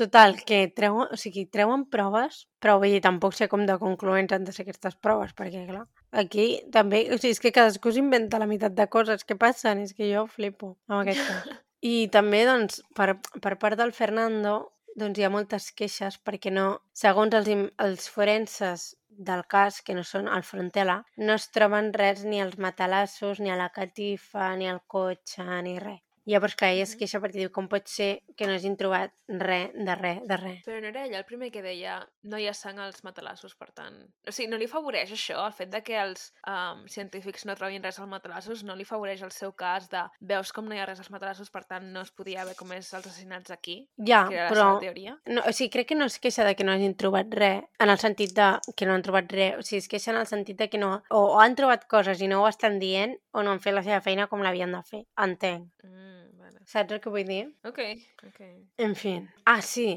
Total, 0.00 0.36
que 0.48 0.62
treuen, 0.72 1.10
o 1.12 1.16
sigui, 1.20 1.42
treuen 1.52 1.82
proves, 1.92 2.46
però 2.62 2.78
vull 2.80 2.94
dir, 2.94 3.02
tampoc 3.04 3.34
sé 3.36 3.48
com 3.52 3.66
de 3.68 3.74
concloents 3.82 4.32
han 4.32 4.46
de 4.46 4.52
ser 4.54 4.62
aquestes 4.64 4.94
proves, 4.96 5.34
perquè 5.36 5.66
clar, 5.68 5.82
aquí 6.22 6.46
també, 6.72 7.02
o 7.12 7.18
sigui, 7.18 7.34
és 7.34 7.40
que 7.42 7.52
cadascú 7.52 7.92
s'inventa 7.92 8.38
la 8.40 8.46
meitat 8.48 8.72
de 8.78 8.86
coses 8.88 9.26
que 9.28 9.36
passen, 9.36 9.82
és 9.84 9.92
que 9.92 10.08
jo 10.08 10.22
flipo 10.30 10.76
amb 10.88 11.02
aquest 11.02 11.20
cas. 11.26 11.50
I 11.90 12.08
també, 12.12 12.44
doncs, 12.48 12.80
per, 12.96 13.18
per 13.44 13.58
part 13.60 13.76
del 13.80 13.92
Fernando, 13.96 14.54
doncs 15.02 15.20
hi 15.20 15.26
ha 15.26 15.32
moltes 15.34 15.70
queixes 15.80 16.18
perquè 16.28 16.52
no, 16.54 16.66
segons 17.02 17.36
els, 17.38 17.50
els 17.86 18.08
forenses 18.14 18.90
del 19.30 19.42
cas, 19.54 19.80
que 19.86 19.96
no 19.98 20.04
són 20.10 20.28
el 20.36 20.44
Frontela, 20.50 21.00
no 21.26 21.36
es 21.40 21.48
troben 21.56 21.90
res 21.96 22.22
ni 22.24 22.40
als 22.44 22.60
matalassos, 22.66 23.40
ni 23.40 23.52
a 23.52 23.58
la 23.60 23.70
catifa, 23.80 24.52
ni 24.60 24.70
al 24.70 24.80
cotxe, 24.96 25.46
ni 25.66 25.78
res. 25.86 26.04
Llavors, 26.30 26.54
clar, 26.54 26.70
ella 26.74 26.86
es 26.86 26.94
queixa 26.98 27.20
perquè 27.22 27.40
diu 27.42 27.50
com 27.54 27.66
pot 27.70 27.88
ser 27.90 28.10
que 28.38 28.46
no 28.46 28.54
hagin 28.54 28.76
trobat 28.78 29.12
res, 29.28 29.72
de 29.74 29.96
res, 29.98 30.20
de 30.28 30.36
res. 30.38 30.60
Però 30.66 30.78
no 30.82 30.90
era 30.90 31.04
ell 31.06 31.16
el 31.18 31.26
primer 31.26 31.50
que 31.54 31.62
deia 31.64 31.98
no 32.30 32.38
hi 32.38 32.46
ha 32.46 32.54
sang 32.54 32.78
als 32.82 33.02
matalassos, 33.06 33.56
per 33.58 33.70
tant... 33.74 33.96
O 34.28 34.34
sigui, 34.34 34.48
no 34.52 34.58
li 34.60 34.68
afavoreix 34.70 35.12
això, 35.16 35.40
el 35.46 35.54
fet 35.56 35.72
de 35.72 35.82
que 35.86 35.96
els 35.98 36.28
um, 36.46 36.84
científics 36.90 37.46
no 37.48 37.56
trobin 37.58 37.82
res 37.82 37.98
als 37.98 38.10
matalassos, 38.10 38.64
no 38.66 38.76
li 38.78 38.86
afavoreix 38.86 39.24
el 39.26 39.34
seu 39.34 39.54
cas 39.58 39.88
de 39.90 40.04
veus 40.32 40.52
com 40.54 40.68
no 40.68 40.76
hi 40.76 40.82
ha 40.82 40.86
res 40.88 41.02
als 41.02 41.10
matalassos, 41.10 41.50
per 41.50 41.64
tant 41.66 41.90
no 41.94 42.04
es 42.06 42.12
podia 42.14 42.44
haver 42.44 42.56
comès 42.58 42.92
els 42.92 43.00
assassinats 43.00 43.50
aquí, 43.54 43.80
Ja, 43.96 44.26
que 44.28 44.38
era 44.38 44.46
la 44.46 44.54
però... 44.54 44.68
seva 44.68 44.84
teoria. 44.86 45.16
No, 45.26 45.42
o 45.42 45.54
sigui, 45.56 45.72
crec 45.74 45.90
que 45.90 45.98
no 45.98 46.06
es 46.10 46.20
queixa 46.22 46.46
de 46.46 46.54
que 46.58 46.66
no 46.66 46.76
hagin 46.76 46.96
trobat 47.00 47.34
res, 47.40 47.66
en 47.80 47.94
el 47.94 47.98
sentit 48.02 48.36
de 48.36 48.52
que 48.76 48.88
no 48.88 48.94
han 48.94 49.06
trobat 49.06 49.34
res, 49.34 49.58
o 49.58 49.66
sigui, 49.66 49.82
es 49.82 49.90
queixa 49.90 50.14
en 50.14 50.20
el 50.22 50.30
sentit 50.30 50.60
de 50.60 50.70
que 50.70 50.80
no... 50.80 50.94
O, 51.10 51.24
o 51.34 51.42
han 51.42 51.58
trobat 51.58 51.88
coses 51.90 52.22
i 52.22 52.30
no 52.30 52.44
ho 52.44 52.48
estan 52.50 52.78
dient, 52.82 53.16
o 53.32 53.42
no 53.42 53.54
han 53.54 53.62
fet 53.62 53.74
la 53.76 53.84
seva 53.86 54.00
feina 54.04 54.28
com 54.30 54.42
l'havien 54.44 54.72
de 54.74 54.82
fer. 54.86 55.04
Entenc. 55.26 55.68
Mm. 55.86 56.19
Saps 56.70 56.94
el 56.94 57.00
que 57.02 57.10
vull 57.10 57.26
dir? 57.26 57.42
Ok, 57.66 57.80
ok. 58.28 58.40
En 58.78 58.94
fi. 58.94 59.16
Ah, 59.50 59.60
sí. 59.62 59.88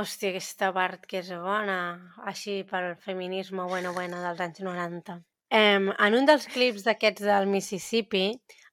Hòstia, 0.00 0.30
aquesta 0.32 0.70
part 0.72 1.02
que 1.04 1.18
és 1.20 1.28
bona, 1.36 1.78
així 2.30 2.62
pel 2.64 2.94
feminisme 3.04 3.66
bueno, 3.68 3.92
bueno 3.92 4.22
dels 4.22 4.40
anys 4.40 4.62
90. 4.64 5.18
Um, 5.52 5.90
en 5.92 6.14
un 6.16 6.28
dels 6.30 6.46
clips 6.48 6.86
d'aquests 6.86 7.26
del 7.28 7.50
Mississippi, 7.52 8.30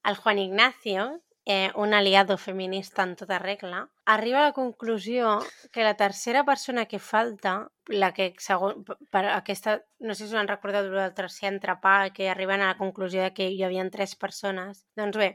el 0.07 0.15
Juan 0.21 0.39
Ignacio, 0.39 1.09
eh, 1.43 1.73
un 1.75 1.93
aliado 1.93 2.37
feminista 2.37 3.03
en 3.03 3.17
tota 3.19 3.41
regla, 3.43 3.83
arriba 4.05 4.39
a 4.39 4.47
la 4.47 4.55
conclusió 4.55 5.35
que 5.73 5.83
la 5.83 5.97
tercera 5.99 6.45
persona 6.45 6.85
que 6.85 6.99
falta, 7.03 7.57
la 7.91 8.13
que 8.13 8.31
segon, 8.39 8.85
per 9.11 9.25
aquesta, 9.33 9.81
no 9.99 10.15
sé 10.15 10.29
si 10.29 10.31
us 10.31 10.39
han 10.39 10.47
recordat 10.47 10.87
del 10.87 11.13
tercer 11.19 11.51
entrepà, 11.51 12.13
que 12.15 12.31
arriben 12.31 12.63
a 12.63 12.71
la 12.71 12.79
conclusió 12.79 13.27
de 13.27 13.33
que 13.35 13.51
hi 13.51 13.63
havia 13.67 13.83
tres 13.91 14.15
persones. 14.15 14.85
Doncs 14.95 15.19
bé, 15.19 15.31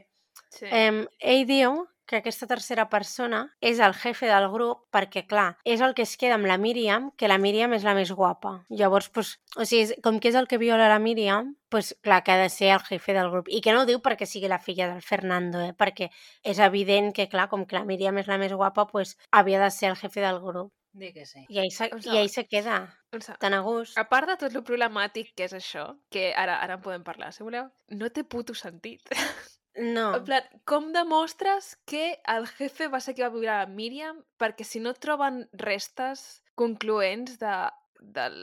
Sí. 0.51 0.65
Eh, 0.69 1.07
ell 1.19 1.45
diu 1.47 1.85
que 2.05 2.17
aquesta 2.19 2.47
tercera 2.47 2.87
persona 2.89 3.41
és 3.61 3.79
el 3.79 3.93
jefe 3.97 4.27
del 4.29 4.47
grup 4.53 4.85
perquè, 4.93 5.25
clar, 5.27 5.57
és 5.65 5.81
el 5.81 5.95
que 5.97 6.03
es 6.05 6.15
queda 6.17 6.35
amb 6.37 6.45
la 6.49 6.57
Míriam, 6.61 7.09
que 7.17 7.27
la 7.27 7.37
Míriam 7.41 7.73
és 7.73 7.83
la 7.83 7.95
més 7.97 8.11
guapa. 8.11 8.65
Llavors, 8.69 9.09
pues, 9.09 9.35
o 9.57 9.65
sigui, 9.65 9.97
com 10.05 10.19
que 10.19 10.29
és 10.29 10.35
el 10.39 10.47
que 10.47 10.59
viola 10.61 10.87
la 10.91 10.99
Míriam, 10.99 11.55
pues, 11.69 11.95
clar, 12.01 12.23
que 12.23 12.31
ha 12.31 12.37
de 12.37 12.49
ser 12.49 12.71
el 12.75 12.79
jefe 12.85 13.13
del 13.13 13.29
grup. 13.31 13.49
I 13.49 13.61
que 13.61 13.73
no 13.73 13.81
ho 13.81 13.89
diu 13.89 13.99
perquè 14.05 14.25
sigui 14.29 14.47
la 14.47 14.59
filla 14.59 14.87
del 14.93 15.01
Fernando, 15.01 15.61
eh? 15.65 15.73
perquè 15.73 16.11
és 16.43 16.59
evident 16.59 17.11
que, 17.13 17.27
clar, 17.27 17.49
com 17.49 17.65
que 17.65 17.75
la 17.75 17.85
Míriam 17.85 18.17
és 18.21 18.27
la 18.31 18.37
més 18.37 18.53
guapa, 18.53 18.87
pues, 18.87 19.17
havia 19.31 19.59
de 19.59 19.71
ser 19.71 19.89
el 19.91 19.97
jefe 19.99 20.21
del 20.21 20.39
grup. 20.39 20.71
Di 20.95 21.11
que 21.11 21.25
sí. 21.25 21.41
I 21.49 21.59
ahí 21.59 21.71
se, 21.71 21.89
O 21.91 21.97
i 21.99 22.17
ahí 22.17 22.29
se 22.29 22.45
queda, 22.47 22.95
O 23.11 23.19
sigui, 23.19 23.35
tan 23.37 23.53
a 23.53 23.59
gust. 23.59 23.97
a 23.97 24.05
part 24.07 24.29
de 24.29 24.37
tot 24.39 24.53
lo 24.55 24.61
problemàtic 24.63 25.33
que 25.35 25.43
és 25.43 25.51
això, 25.51 25.89
que 26.09 26.29
ara 26.33 26.55
ara 26.63 26.77
en 26.77 26.81
podem 26.85 27.03
parlar, 27.03 27.33
si 27.35 27.43
voleu, 27.43 27.67
no 27.91 28.09
té 28.15 28.23
puto 28.23 28.53
sentit. 28.55 29.01
No. 29.75 30.07
En 30.15 30.23
plan, 30.23 30.45
com 30.63 30.91
demostres 30.95 31.73
que 31.89 32.19
el 32.31 32.47
jefe 32.47 32.87
va 32.87 33.01
ser 33.03 33.15
qui 33.15 33.25
va 33.25 33.33
violar 33.33 33.61
a 33.63 33.67
Míriam? 33.67 34.21
Perquè 34.39 34.63
si 34.67 34.79
no 34.79 34.95
troben 34.95 35.43
restes 35.59 36.41
concloents 36.55 37.35
de, 37.41 37.55
del 37.99 38.39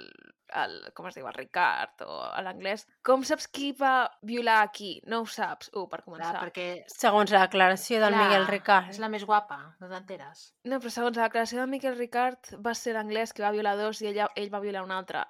el, 0.52 0.74
com 0.96 1.06
es 1.08 1.16
diu, 1.16 1.26
el 1.28 1.36
Ricard 1.36 2.04
o 2.06 2.18
a 2.26 2.42
l'anglès, 2.44 2.84
com 3.06 3.24
saps 3.26 3.48
qui 3.48 3.70
va 3.78 4.10
violar 4.28 4.58
a 4.62 4.70
qui? 4.74 4.94
No 5.08 5.22
ho 5.22 5.28
saps, 5.28 5.70
uh, 5.72 5.86
per 5.88 6.02
Clar, 6.02 6.06
començar. 6.08 6.42
perquè 6.42 6.66
Segons 6.92 7.32
la 7.32 7.46
declaració 7.46 8.00
del 8.02 8.14
clar, 8.14 8.26
Miguel 8.26 8.46
Ricard. 8.50 8.90
és 8.92 9.00
la 9.02 9.08
més 9.12 9.24
guapa, 9.28 9.58
no 9.80 9.90
t'enteres? 9.90 10.50
No, 10.68 10.78
però 10.78 10.92
segons 10.92 11.16
la 11.16 11.28
declaració 11.30 11.62
de 11.62 11.68
Miquel 11.72 11.96
Ricard 11.98 12.54
va 12.64 12.74
ser 12.78 12.96
l'anglès 12.98 13.32
que 13.32 13.44
va 13.44 13.52
violar 13.54 13.76
dos 13.80 14.02
i 14.02 14.10
ella, 14.12 14.28
ell 14.36 14.52
va 14.52 14.60
violar 14.60 14.84
un 14.84 14.92
altre. 14.92 15.24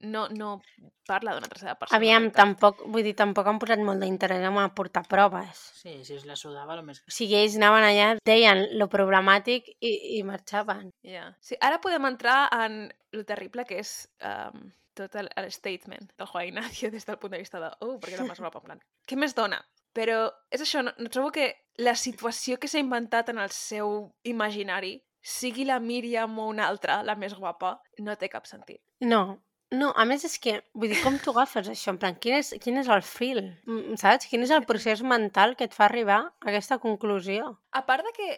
No, 0.00 0.28
no 0.30 0.60
parla 1.08 1.34
d'una 1.34 1.48
tercera 1.50 1.74
persona. 1.78 1.96
Aviam, 1.98 2.28
tampoc, 2.34 2.84
vull 2.92 3.06
dir, 3.06 3.14
tampoc 3.18 3.48
han 3.48 3.58
posat 3.62 3.80
molt 3.82 4.04
d'interès 4.04 4.44
en 4.46 4.58
aportar 4.62 5.02
proves. 5.08 5.62
Sí, 5.80 5.96
si 6.04 6.18
us 6.18 6.26
la 6.28 6.36
sudava, 6.38 6.76
el 6.76 6.84
més... 6.86 7.00
O 7.08 7.14
sigui, 7.14 7.38
ells 7.40 7.56
anaven 7.58 7.86
allà, 7.88 8.08
deien 8.28 8.66
lo 8.78 8.90
problemàtic 8.92 9.72
i, 9.80 9.94
i 10.18 10.22
marxaven. 10.28 10.92
Ja. 11.06 11.30
Sí, 11.40 11.58
ara 11.64 11.80
podem 11.82 12.06
entrar 12.10 12.44
en 12.60 12.84
lo 13.16 13.24
terrible 13.24 13.64
que 13.66 13.80
és 13.80 13.94
um, 14.20 14.68
tot 14.98 15.16
el, 15.16 15.30
el 15.40 15.50
statement 15.54 16.12
del 16.18 16.28
Juan 16.32 16.52
Ignacio 16.52 16.92
des 16.92 17.06
del 17.08 17.18
punt 17.18 17.34
de 17.34 17.42
vista 17.42 17.62
de 17.62 17.72
oh, 17.80 17.96
perquè 17.98 18.18
és 18.18 18.22
la 18.22 18.28
més 18.30 18.44
guapa, 18.44 18.62
en 18.62 18.68
plan. 18.68 18.86
Què 19.08 19.18
més 19.18 19.34
dona? 19.38 19.62
Però 19.96 20.20
és 20.54 20.62
això, 20.62 20.84
no, 20.84 20.92
no 21.00 21.10
trobo 21.10 21.32
que 21.34 21.50
la 21.82 21.96
situació 21.96 22.58
que 22.60 22.68
s'ha 22.70 22.82
inventat 22.82 23.32
en 23.32 23.40
el 23.42 23.50
seu 23.54 24.12
imaginari 24.28 24.98
sigui 25.22 25.64
la 25.66 25.80
Míriam 25.82 26.38
o 26.38 26.46
una 26.48 26.68
altra, 26.68 27.02
la 27.02 27.16
més 27.18 27.34
guapa, 27.34 27.78
no 28.04 28.14
té 28.16 28.28
cap 28.30 28.46
sentit. 28.46 28.80
No, 29.04 29.38
no, 29.74 29.90
a 29.92 30.04
més 30.08 30.24
és 30.24 30.38
que, 30.40 30.54
vull 30.72 30.88
dir, 30.92 30.98
com 31.04 31.18
t'ho 31.20 31.34
agafes 31.34 31.68
això? 31.68 31.92
En 31.92 31.98
plan, 32.00 32.16
quin 32.16 32.38
és, 32.38 32.54
quin 32.62 32.80
és 32.80 32.88
el 32.88 33.02
fil? 33.04 33.42
Mm, 33.68 33.98
Saps? 34.00 34.28
Quin 34.30 34.44
és 34.46 34.52
el 34.54 34.64
procés 34.68 35.02
mental 35.04 35.56
que 35.58 35.68
et 35.68 35.76
fa 35.76 35.84
arribar 35.88 36.20
a 36.24 36.48
aquesta 36.48 36.78
conclusió? 36.80 37.50
A 37.76 37.84
part 37.88 38.06
de 38.06 38.14
que 38.16 38.30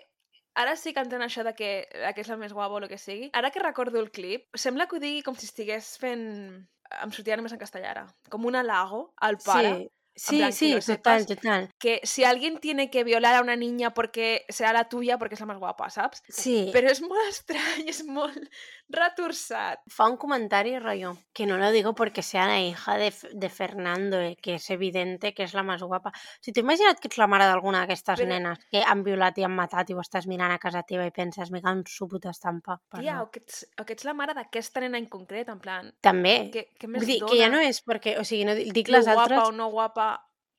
ara 0.59 0.75
sí 0.77 0.93
que 0.93 1.05
entenc 1.05 1.23
això 1.23 1.45
de 1.47 1.55
que, 1.55 1.71
de 1.95 2.11
que 2.17 2.25
és 2.25 2.33
la 2.33 2.39
més 2.41 2.55
guapa 2.57 2.75
o 2.75 2.83
el 2.83 2.89
que 2.91 2.99
sigui, 2.99 3.31
ara 3.39 3.53
que 3.55 3.63
recordo 3.63 4.03
el 4.03 4.11
clip, 4.11 4.49
sembla 4.59 4.89
que 4.91 4.99
ho 4.99 5.03
digui 5.03 5.23
com 5.27 5.39
si 5.39 5.47
estigués 5.51 5.95
fent... 6.03 6.27
Em 6.91 7.13
sortia 7.15 7.37
només 7.39 7.53
en 7.55 7.61
castellà 7.61 7.93
ara. 7.93 8.09
Com 8.33 8.49
un 8.51 8.57
halago 8.59 9.13
al 9.23 9.37
pare. 9.39 9.75
Sí, 9.77 9.85
sí, 10.15 10.37
plan, 10.39 10.51
que 10.51 10.57
sí, 10.57 10.73
lo 10.75 10.81
total, 10.81 11.21
sepas. 11.21 11.27
total. 11.27 11.71
Que 11.79 12.01
si 12.05 12.25
alguien 12.25 12.59
tiene 12.59 12.91
que 12.91 13.05
violar 13.05 13.35
a 13.37 13.41
una 13.43 13.57
niña 13.57 13.93
porque 13.95 14.45
será 14.49 14.73
la 14.73 14.89
tuya 14.89 15.19
porque 15.19 15.35
es 15.35 15.41
la 15.41 15.47
más 15.47 15.59
guapa, 15.59 15.89
¿sabes? 15.91 16.23
Sí, 16.29 16.71
Però 16.73 16.91
és 16.91 17.01
molt 17.03 17.21
estrany, 17.29 17.89
és 17.89 18.05
molt 18.05 18.37
retorçat. 18.91 19.81
fa 19.89 20.09
un 20.09 20.17
comentari, 20.17 20.79
rollo, 20.79 21.17
que 21.33 21.47
no 21.47 21.57
lo 21.57 21.71
digo 21.71 21.95
porque 21.95 22.23
sea 22.23 22.47
la 22.47 22.61
hija 22.61 22.97
de, 22.97 23.13
de 23.33 23.49
Fernando, 23.49 24.21
eh, 24.21 24.37
que 24.41 24.55
es 24.55 24.69
evidente 24.71 25.33
que 25.35 25.45
és 25.45 25.55
la 25.55 25.63
més 25.63 25.83
guapa. 25.83 26.13
Si 26.43 26.53
t'ho 26.53 26.61
imagina't 26.65 26.99
que 27.01 27.09
ets 27.09 27.19
la 27.21 27.29
mare 27.31 27.47
d'alguna 27.47 27.85
d'aquestes 27.85 28.19
Però- 28.21 28.29
nenes 28.29 28.59
que 28.71 28.83
han 28.83 29.03
violat 29.07 29.39
i 29.39 29.45
han 29.47 29.55
matat 29.55 29.91
i 29.91 29.95
ho 29.95 30.01
estàs 30.03 30.27
mirant 30.27 30.53
a 30.53 30.59
casa 30.59 30.83
teva 30.83 31.07
i 31.07 31.13
penses, 31.15 31.51
me 31.51 31.63
cago 31.63 31.79
en 31.79 31.85
su 31.87 32.09
puta 32.09 32.31
estampa. 32.31 32.81
Tia, 32.99 33.15
Perdó. 33.15 33.23
o 33.23 33.31
que, 33.31 33.41
ets, 33.41 33.67
o 33.81 33.85
que 33.87 33.93
ets 33.95 34.05
la 34.05 34.15
mare 34.15 34.35
d'aquesta 34.35 34.81
nena 34.81 34.99
en 34.99 35.07
concret, 35.07 35.49
en 35.49 35.61
plan... 35.61 35.93
També. 36.01 36.51
Què, 36.53 36.67
què 36.79 36.89
més 36.91 37.03
Vull 37.05 37.13
dir, 37.13 37.21
dona? 37.21 37.31
que 37.33 37.39
ja 37.39 37.49
no 37.49 37.61
és 37.63 37.83
perquè, 37.87 38.17
o 38.21 38.25
sigui, 38.25 38.45
no 38.45 38.55
di- 38.59 38.71
dic 38.75 38.89
lo 38.91 38.99
les 38.99 39.07
guapa 39.07 39.23
altres... 39.23 39.49
o 39.49 39.53
no 39.53 39.71
guapa... 39.71 40.10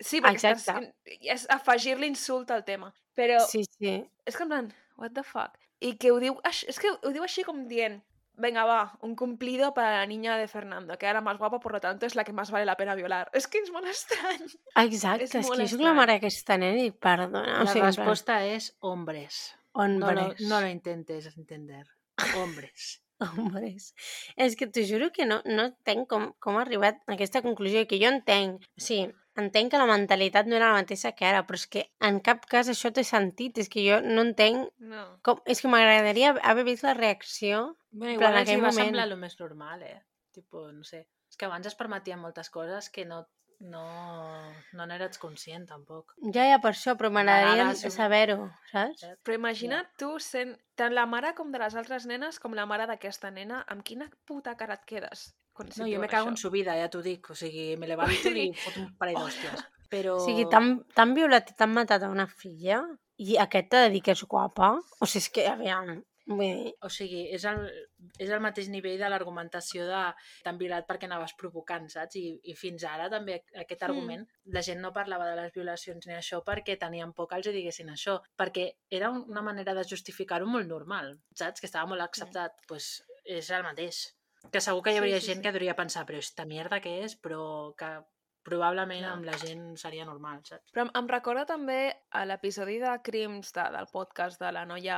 Sí, 0.02 0.20
perquè 0.22 0.52
estàs, 0.56 0.68
Exacte. 0.68 1.18
és 1.22 1.48
afegir 1.50 1.98
l'insult 2.00 2.52
al 2.52 2.64
tema. 2.66 2.94
Però 3.16 3.40
Sí, 3.48 3.64
sí. 3.78 3.98
és 4.26 4.36
que 4.38 4.44
en 4.44 4.50
plan, 4.50 4.72
what 4.98 5.12
the 5.14 5.24
fuck? 5.24 5.58
I 5.82 5.96
que 5.98 6.12
ho 6.12 6.20
diu, 6.20 6.40
és 6.46 6.80
que 6.80 6.92
ho 6.92 7.12
diu 7.12 7.24
així 7.24 7.44
com 7.44 7.68
dient, 7.68 8.02
venga, 8.42 8.64
va, 8.66 8.98
un 9.02 9.16
cumplido 9.16 9.74
para 9.74 10.00
la 10.00 10.06
niña 10.08 10.38
de 10.38 10.48
Fernando, 10.48 10.98
que 10.98 11.06
era 11.06 11.16
la 11.20 11.22
más 11.22 11.38
guapa, 11.38 11.60
por 11.60 11.74
lo 11.74 11.80
tanto 11.82 12.06
es 12.06 12.16
la 12.16 12.24
que 12.24 12.34
más 12.34 12.50
vale 12.50 12.66
la 12.66 12.78
pena 12.78 12.96
violar. 12.96 13.30
És 13.38 13.48
que 13.48 13.60
és 13.62 13.72
molt 13.72 13.86
estrany. 13.88 14.46
Exacte, 14.86 15.24
És 15.26 15.36
és, 15.36 15.50
que 15.50 15.58
la 15.58 15.64
estrany. 15.66 15.96
mare 15.96 16.14
d'aquesta 16.18 16.58
nena 16.58 16.82
i 16.82 16.92
perdona. 16.92 17.44
La 17.60 17.64
o 17.64 17.68
sigui, 17.68 17.80
en 17.82 17.94
plan, 17.94 17.96
resposta 17.96 18.40
és 18.46 18.76
hombres. 18.80 19.54
hombres. 19.74 20.00
No 20.00 20.12
lo, 20.12 20.36
no 20.50 20.62
lo 20.62 20.68
intentes 20.68 21.30
entender. 21.38 21.86
Hombres. 22.38 23.02
Hombres. 23.22 23.94
És 24.36 24.56
que 24.58 24.66
t'ho 24.66 24.82
juro 24.82 25.12
que 25.14 25.28
no, 25.30 25.42
no 25.46 25.68
entenc 25.70 26.08
com, 26.10 26.32
com 26.42 26.58
ha 26.58 26.64
arribat 26.64 26.98
a 27.06 27.14
aquesta 27.14 27.44
conclusió, 27.46 27.84
que 27.86 28.00
jo 28.02 28.10
entenc, 28.10 28.64
o 28.66 28.82
sigui, 28.82 29.12
entenc 29.42 29.72
que 29.74 29.80
la 29.82 29.88
mentalitat 29.90 30.48
no 30.48 30.56
era 30.56 30.70
la 30.72 30.80
mateixa 30.82 31.12
que 31.18 31.26
ara, 31.26 31.42
però 31.48 31.58
és 31.60 31.66
que 31.68 31.84
en 32.00 32.20
cap 32.24 32.46
cas 32.50 32.70
això 32.72 32.92
té 32.94 33.04
sentit, 33.04 33.58
és 33.58 33.70
que 33.70 33.84
jo 33.88 34.00
no 34.06 34.22
entenc 34.28 34.70
No. 34.80 35.04
com... 35.26 35.42
És 35.46 35.62
que 35.62 35.68
m'agradaria 35.72 36.36
haver 36.44 36.64
vist 36.70 36.84
la 36.88 36.94
reacció. 36.94 37.76
Bueno, 37.92 38.18
plan, 38.20 38.32
igual 38.32 38.34
en 38.34 38.42
aquell 38.46 38.58
hi 38.60 38.62
va 38.62 38.72
moment. 38.72 38.86
semblar 38.88 39.08
el 39.10 39.18
més 39.18 39.38
normal, 39.40 39.84
eh? 39.84 40.00
Tipo, 40.32 40.70
no 40.72 40.84
sé. 40.88 41.08
És 41.30 41.38
que 41.38 41.46
abans 41.46 41.68
es 41.68 41.76
permetien 41.76 42.20
moltes 42.20 42.50
coses 42.50 42.90
que 42.90 43.04
no, 43.06 43.26
no, 43.60 43.84
no 44.74 44.86
n'eres 44.88 45.18
conscient, 45.22 45.68
tampoc. 45.70 46.14
Ja, 46.34 46.46
ja, 46.50 46.58
per 46.64 46.72
això, 46.74 46.96
però 46.98 47.12
m'agradaria 47.14 47.66
vegades- 47.68 47.94
saber-ho, 47.94 48.50
saps? 48.72 49.04
Però 49.24 49.36
imagina't 49.38 49.92
tu 50.00 50.14
sent 50.20 50.56
tant 50.76 50.94
la 50.96 51.06
mare 51.06 51.34
com 51.38 51.52
de 51.52 51.60
les 51.60 51.76
altres 51.76 52.06
nenes 52.10 52.40
com 52.40 52.54
la 52.58 52.66
mare 52.66 52.88
d'aquesta 52.90 53.30
nena, 53.32 53.64
amb 53.68 53.84
quina 53.84 54.10
puta 54.26 54.56
cara 54.58 54.80
et 54.80 54.86
quedes? 54.90 55.28
Quan 55.62 55.72
No, 55.78 55.88
jo 55.94 56.00
me 56.02 56.08
cago 56.12 56.28
en 56.30 56.36
això? 56.36 56.42
su 56.48 56.52
vida, 56.54 56.76
ja 56.80 56.90
t'ho 56.90 57.02
dic. 57.06 57.30
O 57.32 57.36
sigui, 57.38 57.76
me 57.78 57.88
levanto 57.92 58.30
i 58.30 58.34
li 58.38 58.48
fot 58.66 58.78
un 58.82 58.92
parell 58.98 59.22
d'hòsties. 59.22 59.66
Però... 59.92 60.16
O 60.20 60.26
sigui, 60.26 60.46
t'han 60.96 61.14
violat 61.18 61.50
i 61.52 61.58
t'han 61.58 61.74
matat 61.76 62.04
a 62.08 62.10
una 62.14 62.28
filla 62.28 62.82
i 63.22 63.36
aquest 63.38 63.70
t'ha 63.74 63.86
de 63.88 63.90
dir 63.98 64.02
que 64.06 64.16
és 64.16 64.24
guapa? 64.24 64.74
O 65.02 65.06
sigui, 65.06 65.20
és 65.26 65.30
que, 65.36 65.44
aviam, 65.52 65.90
dir... 66.40 66.72
O 66.86 66.90
sigui, 66.90 67.26
és 67.36 67.44
el, 67.50 67.60
és 68.24 68.30
el 68.32 68.40
mateix 68.40 68.70
nivell 68.72 68.96
de 69.02 69.10
l'argumentació 69.12 69.84
de 69.90 70.00
t'han 70.46 70.58
violat 70.62 70.88
perquè 70.88 71.10
anaves 71.10 71.34
provocant, 71.38 71.90
saps? 71.92 72.16
I, 72.16 72.40
I 72.48 72.56
fins 72.56 72.86
ara 72.88 73.10
també 73.12 73.42
aquest 73.66 73.84
argument, 73.84 74.24
la 74.56 74.64
gent 74.64 74.80
no 74.80 74.94
parlava 74.96 75.28
de 75.28 75.36
les 75.42 75.52
violacions 75.54 76.08
ni 76.08 76.16
això 76.16 76.40
perquè 76.48 76.78
tenien 76.80 77.12
por 77.14 77.28
que 77.28 77.36
els 77.42 77.52
diguessin 77.52 77.92
això, 77.92 78.22
perquè 78.40 78.70
era 78.90 79.12
un- 79.12 79.26
una 79.30 79.42
manera 79.44 79.74
de 79.76 79.84
justificar-ho 79.84 80.48
molt 80.48 80.68
normal, 80.72 81.18
saps? 81.36 81.60
Que 81.60 81.68
estava 81.68 81.86
molt 81.92 82.02
acceptat. 82.08 82.56
Doncs 82.56 82.68
pues 82.72 82.90
és 83.26 83.50
el 83.52 83.64
mateix. 83.68 84.06
Que 84.52 84.62
segur 84.62 84.82
que 84.84 84.92
hi 84.92 84.98
Sí, 84.98 85.00
hauria 85.04 85.20
sí, 85.20 85.28
gent 85.28 85.38
sí. 85.40 85.44
que 85.44 85.50
hauria 85.54 85.76
pensar, 85.78 86.06
però 86.08 86.18
esta 86.18 86.46
mierda 86.50 86.82
què 86.82 86.98
és? 87.06 87.16
Però 87.22 87.74
que 87.78 87.92
probablement 88.44 89.04
Clar. 89.04 89.14
amb 89.14 89.26
la 89.30 89.38
gent 89.38 89.76
seria 89.78 90.06
normal, 90.06 90.42
saps? 90.44 90.72
Però 90.74 90.88
em, 90.90 91.08
recorda 91.08 91.46
també 91.46 91.94
a 92.10 92.26
l'episodi 92.26 92.80
de 92.82 92.96
Crims 93.06 93.54
de, 93.54 93.68
del 93.78 93.88
podcast 93.94 94.42
de 94.42 94.52
la 94.52 94.66
noia... 94.66 94.98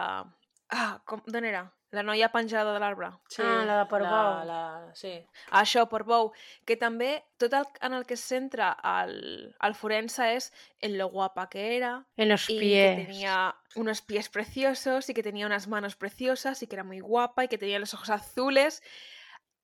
Ah, 0.73 1.01
com, 1.05 1.19
d'on 1.27 1.45
era? 1.45 1.65
La 1.93 2.01
noia 2.01 2.31
penjada 2.33 2.71
de 2.73 2.79
l'arbre. 2.81 3.11
Ah, 3.37 3.65
la 3.67 3.75
de 3.83 3.85
Portbou. 3.91 4.09
La, 4.09 4.43
la... 4.47 4.93
Sí. 4.97 5.11
Això, 5.59 5.83
Portbou, 5.91 6.31
que 6.65 6.77
també 6.81 7.19
tot 7.37 7.53
el, 7.53 7.67
en 7.85 7.93
el 7.99 8.07
que 8.09 8.15
es 8.17 8.23
centra 8.25 8.71
el, 9.03 9.53
el 9.61 9.75
forense 9.77 10.31
és 10.39 10.47
en 10.81 10.95
lo 10.97 11.11
guapa 11.13 11.49
que 11.51 11.75
era, 11.75 12.07
En 12.17 12.29
los 12.29 12.49
y 12.49 12.57
pies. 12.57 12.95
que 12.97 13.05
tenía 13.05 13.53
unos 13.75 14.01
pies 14.01 14.29
preciosos 14.29 15.09
y 15.09 15.13
que 15.13 15.21
tenía 15.21 15.45
unas 15.45 15.67
manos 15.67 15.95
preciosas 15.95 16.63
y 16.63 16.67
que 16.67 16.75
era 16.77 16.83
muy 16.83 17.01
guapa 17.01 17.43
y 17.43 17.47
que 17.47 17.59
tenía 17.59 17.77
los 17.77 17.93
ojos 17.93 18.09
azules. 18.09 18.81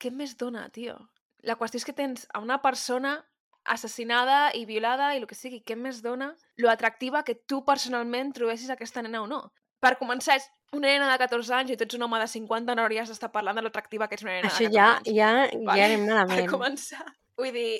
Què 0.00 0.10
més 0.10 0.36
dona, 0.40 0.68
tio? 0.72 0.96
La 1.44 1.56
qüestió 1.60 1.80
és 1.80 1.86
que 1.88 1.94
tens 1.96 2.26
a 2.34 2.40
una 2.40 2.60
persona 2.62 3.18
assassinada 3.70 4.50
i 4.56 4.64
violada 4.68 5.10
i 5.14 5.20
el 5.20 5.26
que 5.28 5.36
sigui, 5.36 5.60
què 5.64 5.76
més 5.76 6.00
dona 6.02 6.30
lo 6.56 6.70
atractiva 6.72 7.22
que 7.24 7.34
tu 7.36 7.62
personalment 7.64 8.32
trobessis 8.36 8.70
aquesta 8.72 9.02
nena 9.04 9.22
o 9.22 9.28
no? 9.28 9.40
Per 9.80 9.94
començar, 10.00 10.36
és 10.40 10.46
una 10.76 10.88
nena 10.88 11.08
de 11.10 11.18
14 11.20 11.54
anys 11.56 11.72
i 11.72 11.76
tu 11.76 11.84
ets 11.86 11.96
un 11.96 12.04
home 12.06 12.20
de 12.20 12.28
50, 12.28 12.74
no 12.76 12.84
hauries 12.84 13.08
d'estar 13.12 13.30
parlant 13.32 13.56
de 13.56 13.64
l'atractiva 13.64 14.08
que 14.08 14.16
és 14.18 14.24
una 14.24 14.36
nena 14.38 14.48
Això 14.50 14.64
de 14.66 14.72
14 14.72 14.76
ja, 14.76 14.88
anys. 14.96 15.10
ja, 15.16 15.30
Vale, 15.68 15.78
ja 15.80 15.88
anem 15.88 16.04
Per 16.08 16.14
malament. 16.14 16.50
començar. 16.52 17.06
Vull 17.40 17.52
dir... 17.56 17.72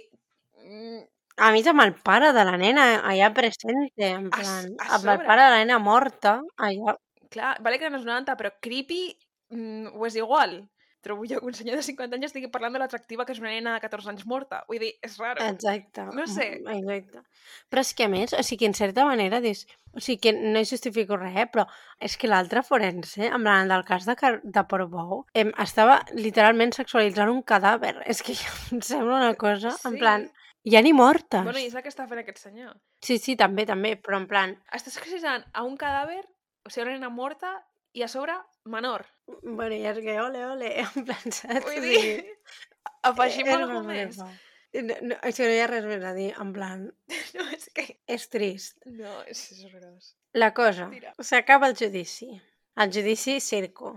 mm, 0.61 1.01
A 1.41 1.51
mi 1.55 1.63
amb 1.73 1.85
el 1.87 1.95
pare 2.05 2.33
de 2.37 2.45
la 2.45 2.57
nena 2.61 2.87
allà 3.13 3.31
presente, 3.37 4.09
en 4.09 4.27
A 4.29 4.37
plan, 4.37 4.73
a 4.81 4.91
amb 4.97 5.13
el 5.15 5.23
pare 5.25 5.47
de 5.47 5.53
la 5.55 5.63
nena 5.65 5.79
morta, 5.79 6.41
allà... 6.57 6.97
Clar, 7.31 7.55
vale 7.63 7.79
que 7.79 7.87
eren 7.87 7.97
els 8.01 8.05
90, 8.09 8.35
però 8.37 8.51
creepy 8.61 9.03
mm, 9.55 9.95
ho 9.95 10.07
és 10.09 10.17
igual. 10.19 10.59
Trobo 11.01 11.25
jo 11.25 11.39
que 11.41 11.47
un 11.49 11.55
senyor 11.57 11.77
de 11.79 11.83
50 11.83 12.17
anys 12.19 12.27
estigui 12.29 12.51
parlant 12.53 12.75
de 12.77 12.81
l'atractiva 12.83 13.25
que 13.25 13.33
és 13.33 13.39
una 13.41 13.49
nena 13.55 13.73
de 13.75 13.81
14 13.81 14.11
anys 14.13 14.27
morta. 14.29 14.59
Vull 14.69 14.83
dir, 14.83 14.91
és 15.03 15.15
raro. 15.19 15.41
Exacte. 15.49 16.05
No 16.13 16.27
sé. 16.29 16.51
Mm, 16.61 16.75
Exacte. 16.77 17.23
Però 17.73 17.81
és 17.81 17.93
que 17.97 18.05
a 18.05 18.11
més, 18.13 18.35
o 18.37 18.43
sigui, 18.45 18.67
en 18.69 18.75
certa 18.77 19.07
manera 19.09 19.41
dius... 19.41 19.67
O 19.93 19.99
sigui, 19.99 20.21
que 20.23 20.33
no 20.37 20.61
justifico 20.63 21.17
res, 21.19 21.35
eh, 21.35 21.47
però 21.51 21.65
és 21.99 22.15
que 22.21 22.29
l'altre 22.31 22.61
forense, 22.63 23.25
en 23.27 23.43
plan, 23.43 23.65
el 23.65 23.73
del 23.73 23.83
cas 23.89 24.05
de, 24.07 24.15
Car 24.15 24.37
de 24.45 24.63
Portbou, 24.71 25.25
em, 25.35 25.51
estava 25.59 25.97
literalment 26.15 26.71
sexualitzant 26.77 27.33
un 27.33 27.41
cadàver. 27.43 27.97
És 28.07 28.21
que 28.23 28.37
ja 28.39 28.53
em 28.71 28.85
sembla 28.87 29.17
una 29.25 29.35
cosa, 29.41 29.73
en 29.89 29.97
Sí. 29.97 29.99
plan, 29.99 30.29
ja 30.69 30.83
ni 30.85 30.93
mortes. 30.93 31.43
Bueno, 31.43 31.59
i 31.59 31.67
és 31.67 31.75
el 31.75 31.83
que 31.83 31.91
està 31.91 32.07
fent 32.07 32.21
aquest 32.23 32.39
senyor. 32.45 32.77
Sí, 33.03 33.17
sí, 33.19 33.35
també, 33.41 33.65
també, 33.67 33.97
però 33.97 34.21
en 34.21 34.29
plan, 34.31 34.55
Estàs 34.71 35.01
exagerant 35.01 35.43
a 35.53 35.65
un 35.67 35.75
cadàver, 35.81 36.23
o 36.63 36.71
sigui, 36.71 36.85
una 36.87 36.99
nena 37.01 37.11
morta, 37.11 37.57
i 37.93 38.03
a 38.03 38.09
sobre, 38.09 38.35
menor. 38.65 39.07
bueno, 39.43 39.75
ja 39.75 39.95
és 39.95 39.99
que 40.05 40.21
ole, 40.21 40.45
ole, 40.47 40.71
en 40.85 41.05
plan, 41.09 41.33
saps? 41.33 41.65
Vull 41.67 41.83
dir, 41.83 41.99
sigui, 41.99 42.37
afegim 43.11 43.49
és 43.49 43.57
alguna 43.57 43.81
una 43.81 43.89
més. 43.89 44.21
No, 44.21 44.95
no, 45.03 45.17
això 45.27 45.49
no 45.49 45.55
hi 45.55 45.63
ha 45.65 45.71
res 45.71 45.89
més 45.89 46.05
a 46.07 46.13
dir, 46.15 46.29
en 46.39 46.53
plan, 46.55 46.87
No, 47.37 47.49
és 47.57 47.67
que... 47.75 47.87
és 48.07 48.29
trist. 48.31 48.79
No, 48.87 49.17
és, 49.27 49.43
és 49.57 49.65
horrorós. 49.67 50.15
La 50.39 50.53
cosa, 50.55 50.87
s'acaba 51.27 51.71
el 51.71 51.77
judici. 51.79 52.31
El 52.79 52.93
judici 52.95 53.41
circo. 53.43 53.97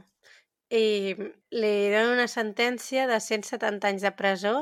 I 0.74 1.14
li 1.54 1.74
donen 1.94 2.16
una 2.16 2.26
sentència 2.32 3.06
de 3.06 3.20
170 3.22 3.92
anys 3.92 4.06
de 4.08 4.12
presó 4.18 4.56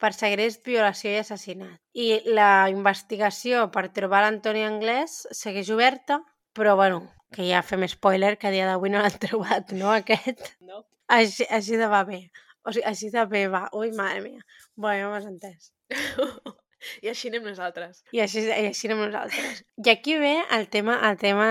per 0.00 0.14
segrest, 0.16 0.62
violació 0.64 1.12
i 1.12 1.20
assassinat. 1.20 1.76
I 1.92 2.22
la 2.32 2.70
investigació 2.72 3.66
per 3.74 3.90
trobar 3.92 4.22
l'Antoni 4.24 4.64
Anglès 4.64 5.26
segueix 5.36 5.68
oberta, 5.74 6.22
però 6.56 6.72
bueno, 6.80 7.02
que 7.34 7.46
ja 7.48 7.62
fem 7.66 7.86
spoiler, 7.88 8.36
que 8.38 8.48
a 8.48 8.54
dia 8.54 8.68
d'avui 8.68 8.92
no 8.92 9.02
l'han 9.02 9.18
trobat, 9.24 9.74
no, 9.76 9.92
aquest? 9.96 10.54
No? 10.60 10.84
Així, 11.10 11.46
així 11.50 11.78
de 11.80 11.90
va 11.90 12.04
bé. 12.08 12.24
O 12.64 12.72
sigui, 12.72 12.86
així 12.90 13.10
de 13.12 13.24
bé 13.26 13.46
va. 13.52 13.66
Ui, 13.76 13.92
mare 13.96 14.20
mia. 14.24 14.42
Bueno, 14.76 15.06
ja 15.06 15.12
m'has 15.12 15.30
entès. 15.30 15.70
I 17.04 17.10
així 17.12 17.28
anem 17.28 17.44
nosaltres. 17.50 18.02
I 18.16 18.22
així, 18.24 18.44
i 18.46 18.68
així 18.70 18.88
anem 18.88 19.02
nosaltres. 19.06 19.64
I 19.84 19.90
aquí 19.92 20.16
ve 20.20 20.36
el 20.56 20.68
tema, 20.72 20.96
el 21.08 21.18
tema 21.20 21.48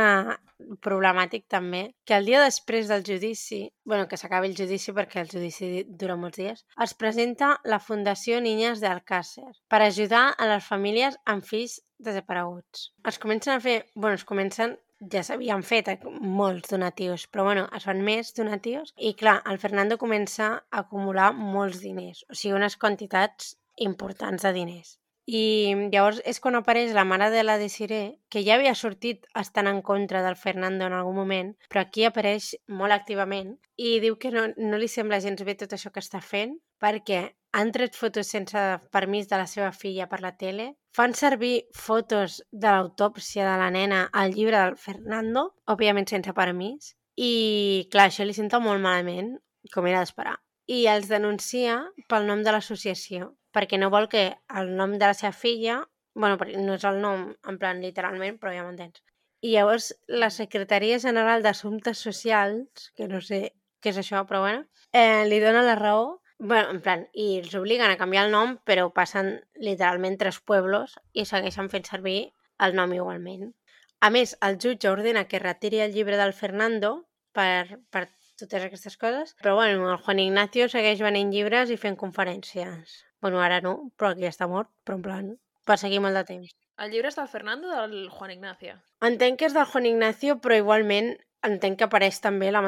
problemàtic 0.84 1.46
també, 1.52 1.84
que 2.06 2.18
el 2.18 2.26
dia 2.28 2.42
després 2.44 2.90
del 2.92 3.06
judici, 3.08 3.62
bueno, 3.86 4.08
que 4.10 4.18
s'acabi 4.20 4.50
el 4.50 4.58
judici 4.58 4.94
perquè 4.96 5.22
el 5.24 5.32
judici 5.32 5.70
dura 6.02 6.18
molts 6.20 6.40
dies, 6.42 6.66
es 6.84 6.96
presenta 6.98 7.54
la 7.64 7.80
Fundació 7.80 8.42
Niñas 8.44 8.82
de 8.84 8.90
Alcácer 8.92 9.48
per 9.72 9.82
ajudar 9.86 10.26
a 10.36 10.50
les 10.52 10.66
famílies 10.66 11.18
amb 11.26 11.46
fills 11.48 11.80
desapareguts. 12.00 12.90
Es 13.08 13.20
comencen 13.24 13.56
a 13.56 13.64
fer, 13.64 13.80
bueno, 13.96 14.20
es 14.20 14.28
comencen 14.28 14.78
ja 15.00 15.24
s'havien 15.24 15.64
fet 15.64 15.90
eh, 15.92 15.98
molts 16.40 16.72
donatius, 16.74 17.28
però 17.32 17.46
bueno, 17.48 17.68
es 17.76 17.88
fan 17.88 18.04
més 18.06 18.34
donatius 18.36 18.94
i 18.98 19.14
clar, 19.20 19.40
el 19.50 19.60
Fernando 19.62 19.98
comença 19.98 20.52
a 20.60 20.84
acumular 20.84 21.32
molts 21.34 21.80
diners, 21.84 22.26
o 22.30 22.36
sigui, 22.36 22.56
unes 22.58 22.78
quantitats 22.78 23.56
importants 23.80 24.44
de 24.44 24.54
diners. 24.56 24.98
I 25.30 25.76
llavors 25.94 26.24
és 26.26 26.40
quan 26.42 26.58
apareix 26.58 26.96
la 26.98 27.06
mare 27.06 27.28
de 27.30 27.44
la 27.44 27.60
Desiree, 27.62 28.16
que 28.34 28.42
ja 28.42 28.56
havia 28.56 28.74
sortit 28.74 29.28
estant 29.38 29.70
en 29.70 29.84
contra 29.86 30.24
del 30.26 30.36
Fernando 30.36 30.88
en 30.88 30.96
algun 30.98 31.20
moment, 31.22 31.52
però 31.70 31.84
aquí 31.84 32.08
apareix 32.08 32.56
molt 32.66 32.96
activament 32.96 33.54
i 33.78 34.00
diu 34.02 34.18
que 34.18 34.32
no, 34.34 34.48
no 34.58 34.80
li 34.82 34.90
sembla 34.90 35.22
gens 35.22 35.46
bé 35.46 35.54
tot 35.60 35.76
això 35.78 35.94
que 35.94 36.02
està 36.02 36.24
fent 36.26 36.58
perquè 36.82 37.28
han 37.52 37.72
tret 37.74 37.96
fotos 37.98 38.30
sense 38.30 38.62
permís 38.94 39.30
de 39.30 39.38
la 39.42 39.48
seva 39.50 39.72
filla 39.72 40.08
per 40.10 40.22
la 40.22 40.36
tele, 40.38 40.74
fan 40.94 41.16
servir 41.18 41.66
fotos 41.74 42.40
de 42.52 42.70
l'autòpsia 42.70 43.46
de 43.48 43.58
la 43.62 43.70
nena 43.74 44.04
al 44.14 44.34
llibre 44.36 44.60
del 44.60 44.78
Fernando, 44.78 45.50
òbviament 45.66 46.10
sense 46.10 46.34
permís, 46.38 46.94
i 47.18 47.90
clar, 47.92 48.10
això 48.10 48.26
li 48.26 48.36
senta 48.38 48.62
molt 48.64 48.82
malament, 48.84 49.36
com 49.74 49.88
era 49.90 50.04
d'esperar. 50.04 50.38
I 50.70 50.86
els 50.88 51.10
denuncia 51.10 51.80
pel 52.08 52.28
nom 52.30 52.44
de 52.46 52.54
l'associació, 52.54 53.34
perquè 53.56 53.80
no 53.82 53.90
vol 53.90 54.08
que 54.12 54.30
el 54.62 54.76
nom 54.78 54.94
de 54.98 55.08
la 55.10 55.18
seva 55.18 55.34
filla, 55.34 55.82
bueno, 56.16 56.38
no 56.38 56.78
és 56.78 56.86
el 56.86 57.02
nom 57.02 57.30
en 57.50 57.58
plan 57.58 57.82
literalment, 57.82 58.38
però 58.38 58.54
ja 58.54 58.66
m'entens. 58.66 59.02
I 59.42 59.56
llavors 59.56 59.94
la 60.22 60.30
Secretaria 60.36 61.00
General 61.00 61.42
d'Assumptes 61.42 62.02
Socials, 62.06 62.92
que 62.96 63.08
no 63.08 63.22
sé 63.24 63.54
què 63.82 63.94
és 63.94 64.00
això, 64.02 64.26
però 64.28 64.44
bueno, 64.44 64.66
eh, 64.92 65.26
li 65.26 65.40
dona 65.40 65.64
la 65.66 65.78
raó, 65.80 66.20
bueno, 66.40 66.72
en 66.72 66.82
plan, 66.82 67.06
i 67.14 67.42
els 67.44 67.54
obliguen 67.60 67.92
a 67.92 67.98
canviar 68.00 68.26
el 68.26 68.34
nom, 68.34 68.56
però 68.66 68.88
passen 68.96 69.36
literalment 69.60 70.18
tres 70.18 70.40
pueblos 70.40 70.96
i 71.14 71.28
segueixen 71.28 71.68
fent 71.70 71.86
servir 71.86 72.32
el 72.64 72.76
nom 72.80 72.94
igualment. 72.96 73.52
A 74.00 74.10
més, 74.16 74.38
el 74.48 74.56
jutge 74.64 74.88
ordena 74.90 75.26
que 75.28 75.44
retiri 75.44 75.84
el 75.84 75.92
llibre 75.94 76.18
del 76.18 76.32
Fernando 76.34 76.94
per, 77.36 77.82
per 77.92 78.08
totes 78.40 78.64
aquestes 78.64 78.96
coses, 78.98 79.36
però 79.44 79.58
bueno, 79.60 79.92
el 79.92 80.00
Juan 80.00 80.24
Ignacio 80.24 80.70
segueix 80.72 81.04
venent 81.04 81.36
llibres 81.36 81.70
i 81.76 81.78
fent 81.78 82.00
conferències. 82.00 83.04
Bueno, 83.20 83.44
ara 83.44 83.60
no, 83.60 83.92
però 84.00 84.14
aquí 84.14 84.28
està 84.30 84.48
mort, 84.48 84.72
però 84.88 84.96
en 84.96 85.04
plan, 85.04 85.32
per 85.68 85.78
seguir 85.78 86.00
molt 86.00 86.16
de 86.16 86.24
temps. 86.32 86.56
El 86.80 86.94
llibre 86.94 87.12
és 87.12 87.20
del 87.20 87.28
Fernando 87.28 87.68
o 87.68 87.82
del 87.84 88.08
Juan 88.08 88.32
Ignacio? 88.32 88.78
Entenc 89.04 89.42
que 89.42 89.50
és 89.50 89.56
del 89.58 89.68
Juan 89.68 89.90
Ignacio, 89.92 90.40
però 90.40 90.56
igualment 90.56 91.18
entenc 91.48 91.80
que 91.80 91.88
apareix 91.88 92.20
també 92.24 92.50
la, 92.52 92.62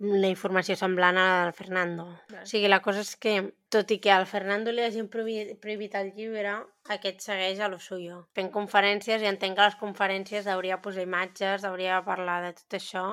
la 0.00 0.30
informació 0.30 0.76
semblant 0.78 1.18
a 1.18 1.26
la 1.26 1.36
del 1.44 1.54
Fernando. 1.56 2.06
Vale. 2.30 2.44
O 2.44 2.50
sigui, 2.50 2.68
la 2.70 2.80
cosa 2.84 3.02
és 3.04 3.12
que, 3.20 3.34
tot 3.72 3.90
i 3.94 3.98
que 4.02 4.12
al 4.14 4.26
Fernando 4.30 4.72
li 4.72 4.84
hagin 4.84 5.08
prohibit, 5.12 5.98
el 6.00 6.12
llibre, 6.16 6.56
aquest 6.96 7.24
segueix 7.26 7.60
a 7.60 7.70
lo 7.72 7.78
suyo. 7.82 8.22
Fent 8.38 8.50
conferències 8.54 9.22
i 9.22 9.30
entenc 9.30 9.58
que 9.58 9.64
a 9.64 9.70
les 9.70 9.78
conferències 9.82 10.48
hauria 10.52 10.80
posar 10.82 11.06
imatges, 11.06 11.64
hauria 11.64 12.02
parlar 12.06 12.42
de 12.46 12.52
tot 12.60 12.80
això 12.80 13.06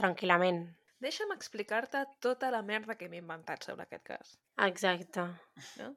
tranquil·lament. 0.00 0.64
Deixa'm 1.02 1.34
explicar-te 1.34 2.04
tota 2.22 2.52
la 2.54 2.62
merda 2.62 2.94
que 2.98 3.08
m'he 3.10 3.18
inventat 3.18 3.66
sobre 3.66 3.88
aquest 3.88 4.04
cas. 4.06 4.36
Exacte. 4.68 5.26
No? 5.80 5.90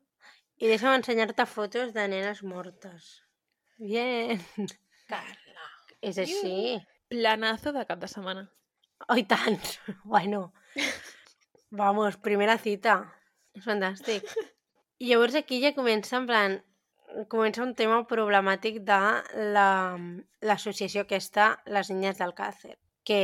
I 0.57 0.71
deixa'm 0.71 0.95
ensenyar-te 0.97 1.45
fotos 1.45 1.93
de 1.93 2.07
nenes 2.09 2.41
mortes. 2.43 3.11
Bien. 3.77 4.41
Carla. 5.11 5.69
És 6.01 6.17
així. 6.21 6.79
Planazo 7.09 7.71
de 7.73 7.85
cap 7.85 7.99
de 8.01 8.07
setmana. 8.07 8.49
Oh, 9.07 9.17
tant. 9.27 9.59
Bueno. 10.03 10.53
Vamos, 11.69 12.17
primera 12.17 12.57
cita. 12.57 12.95
És 13.55 13.63
fantàstic. 13.67 14.25
I 14.99 15.09
llavors 15.11 15.35
aquí 15.35 15.59
ja 15.63 15.73
comença 15.75 16.17
en 16.17 16.25
plan 16.29 16.55
comença 17.31 17.63
un 17.63 17.73
tema 17.75 18.01
problemàtic 18.09 18.81
de 18.87 18.97
la- 19.55 19.99
l'associació 20.41 21.03
aquesta 21.05 21.61
Les 21.65 21.89
Niñas 21.91 22.17
d'Alcácer, 22.19 22.77
que 23.07 23.19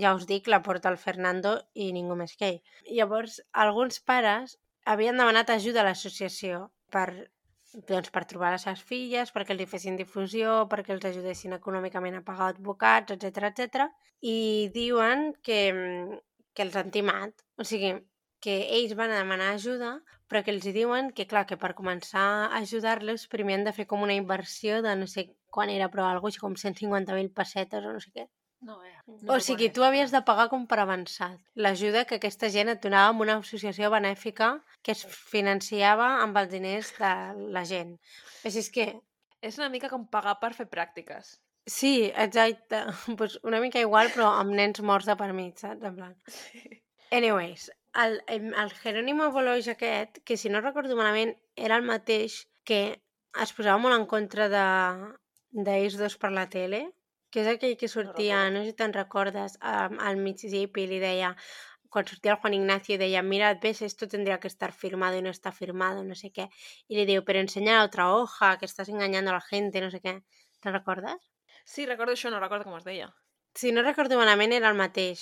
ja 0.00 0.14
us 0.16 0.26
dic, 0.26 0.46
la 0.48 0.62
porta 0.62 0.88
el 0.88 0.96
Fernando 0.96 1.56
i 1.74 1.90
ningú 1.92 2.16
més 2.16 2.36
que 2.36 2.48
ell. 2.48 2.60
Llavors, 2.96 3.42
alguns 3.52 4.00
pares 4.00 4.56
havien 4.84 5.16
demanat 5.20 5.50
ajuda 5.50 5.82
a 5.82 5.88
l'associació 5.88 6.70
per, 6.90 7.28
doncs, 7.74 8.10
per 8.14 8.24
trobar 8.30 8.52
les 8.54 8.64
seves 8.66 8.82
filles, 8.90 9.32
perquè 9.34 9.56
hi 9.58 9.68
fessin 9.70 9.96
difusió, 10.00 10.56
perquè 10.72 10.94
els 10.94 11.06
ajudessin 11.10 11.56
econòmicament 11.56 12.18
a 12.18 12.24
pagar 12.26 12.50
advocats, 12.54 13.16
etc 13.16 13.48
etc. 13.50 13.88
I 14.34 14.36
diuen 14.74 15.32
que, 15.42 15.60
que 16.54 16.66
els 16.66 16.76
han 16.76 16.92
timat. 16.94 17.44
O 17.58 17.64
sigui, 17.64 17.92
que 18.46 18.56
ells 18.78 18.94
van 18.98 19.12
a 19.12 19.20
demanar 19.22 19.52
ajuda, 19.54 19.92
però 20.30 20.42
que 20.46 20.54
els 20.54 20.66
diuen 20.76 21.10
que, 21.16 21.26
clar, 21.30 21.46
que 21.50 21.58
per 21.62 21.74
començar 21.80 22.26
a 22.46 22.60
ajudar-los 22.60 23.28
primer 23.32 23.58
han 23.58 23.68
de 23.68 23.74
fer 23.78 23.86
com 23.90 24.02
una 24.06 24.18
inversió 24.22 24.82
de 24.86 24.94
no 25.02 25.08
sé 25.10 25.28
quan 25.56 25.72
era, 25.72 25.88
però 25.92 26.06
alguna 26.06 26.26
cosa 26.26 26.36
així 26.36 26.44
com 26.44 26.58
150.000 26.62 27.32
pessetes 27.40 27.84
o 27.84 27.94
no 27.96 28.02
sé 28.04 28.12
què. 28.14 28.26
No, 28.64 28.78
eh. 28.82 28.94
o 29.28 29.36
sigui, 29.38 29.68
tu 29.70 29.84
havies 29.84 30.10
de 30.14 30.22
pagar 30.26 30.48
com 30.48 30.64
per 30.66 30.78
avançat. 30.80 31.36
L'ajuda 31.60 32.06
que 32.08 32.16
aquesta 32.16 32.48
gent 32.50 32.72
et 32.72 32.80
donava 32.82 33.12
amb 33.12 33.22
una 33.26 33.36
associació 33.42 33.90
benèfica 33.92 34.54
que 34.82 34.94
es 34.96 35.04
financiava 35.04 36.08
amb 36.22 36.38
els 36.40 36.50
diners 36.54 36.94
de 36.96 37.12
la 37.52 37.66
gent. 37.68 37.92
Així 38.48 38.64
és 38.64 38.70
que, 38.72 38.86
És 39.46 39.58
una 39.60 39.68
mica 39.72 39.90
com 39.92 40.06
pagar 40.10 40.38
per 40.40 40.52
fer 40.58 40.66
pràctiques. 40.72 41.36
sí, 41.66 42.12
exacte, 42.24 42.84
pues 43.18 43.38
una 43.42 43.60
mica 43.60 43.80
igual, 43.80 44.10
però 44.14 44.30
amb 44.40 44.54
nens 44.54 44.80
morts 44.80 45.06
de 45.06 45.16
per 45.16 45.32
mig, 45.32 45.56
saps? 45.58 45.82
En 45.84 45.96
plan. 45.96 46.14
Anyways, 47.18 47.70
el, 48.04 48.20
el, 48.28 48.70
Jerónimo 48.82 49.30
Boloix 49.34 49.68
aquest, 49.68 50.22
que 50.24 50.36
si 50.36 50.48
no 50.48 50.60
recordo 50.60 50.96
malament, 50.96 51.34
era 51.54 51.76
el 51.76 51.86
mateix 51.86 52.46
que 52.64 52.80
es 53.42 53.52
posava 53.52 53.78
molt 53.82 53.98
en 53.98 54.06
contra 54.10 54.48
de 54.52 54.66
d'ells 55.66 55.96
dos 56.00 56.16
per 56.22 56.32
la 56.32 56.48
tele, 56.52 56.82
que 57.30 57.42
és 57.42 57.48
aquell 57.52 57.76
que 57.80 57.88
sortia, 57.88 58.44
no, 58.50 58.60
recordo. 58.60 58.64
sé 58.64 58.70
si 58.70 58.76
te'n 58.80 58.94
recordes, 58.96 59.56
um, 59.60 59.98
al 60.08 60.20
Mississippi 60.22 60.84
i 60.84 60.90
li 60.92 61.00
deia, 61.02 61.34
quan 61.90 62.06
sortia 62.06 62.34
el 62.34 62.40
Juan 62.40 62.54
Ignacio, 62.54 62.98
deia, 62.98 63.22
mira, 63.22 63.54
ves, 63.62 63.82
esto 63.82 64.08
tendría 64.08 64.40
que 64.40 64.48
estar 64.48 64.72
firmado 64.72 65.18
y 65.18 65.22
no 65.22 65.30
está 65.30 65.52
firmado, 65.52 66.04
no 66.04 66.14
sé 66.14 66.32
què. 66.32 66.48
I 66.88 66.98
li 66.98 67.06
diu, 67.08 67.24
però 67.24 67.40
enseña 67.40 67.78
la 67.78 67.84
otra 67.84 68.10
hoja, 68.14 68.56
que 68.58 68.66
estás 68.66 68.88
engañando 68.88 69.30
a 69.30 69.38
la 69.38 69.46
gente, 69.52 69.80
no 69.80 69.90
sé 69.90 70.02
què. 70.04 70.18
Te'n 70.60 70.74
recordes? 70.76 71.16
Sí, 71.64 71.86
recordo 71.86 72.12
això, 72.14 72.30
no 72.30 72.40
recordo 72.40 72.64
com 72.64 72.76
es 72.78 72.84
deia. 72.84 73.12
si 73.56 73.72
no 73.72 73.82
recordo 73.82 74.18
malament, 74.20 74.52
era 74.52 74.68
el 74.68 74.76
mateix, 74.76 75.20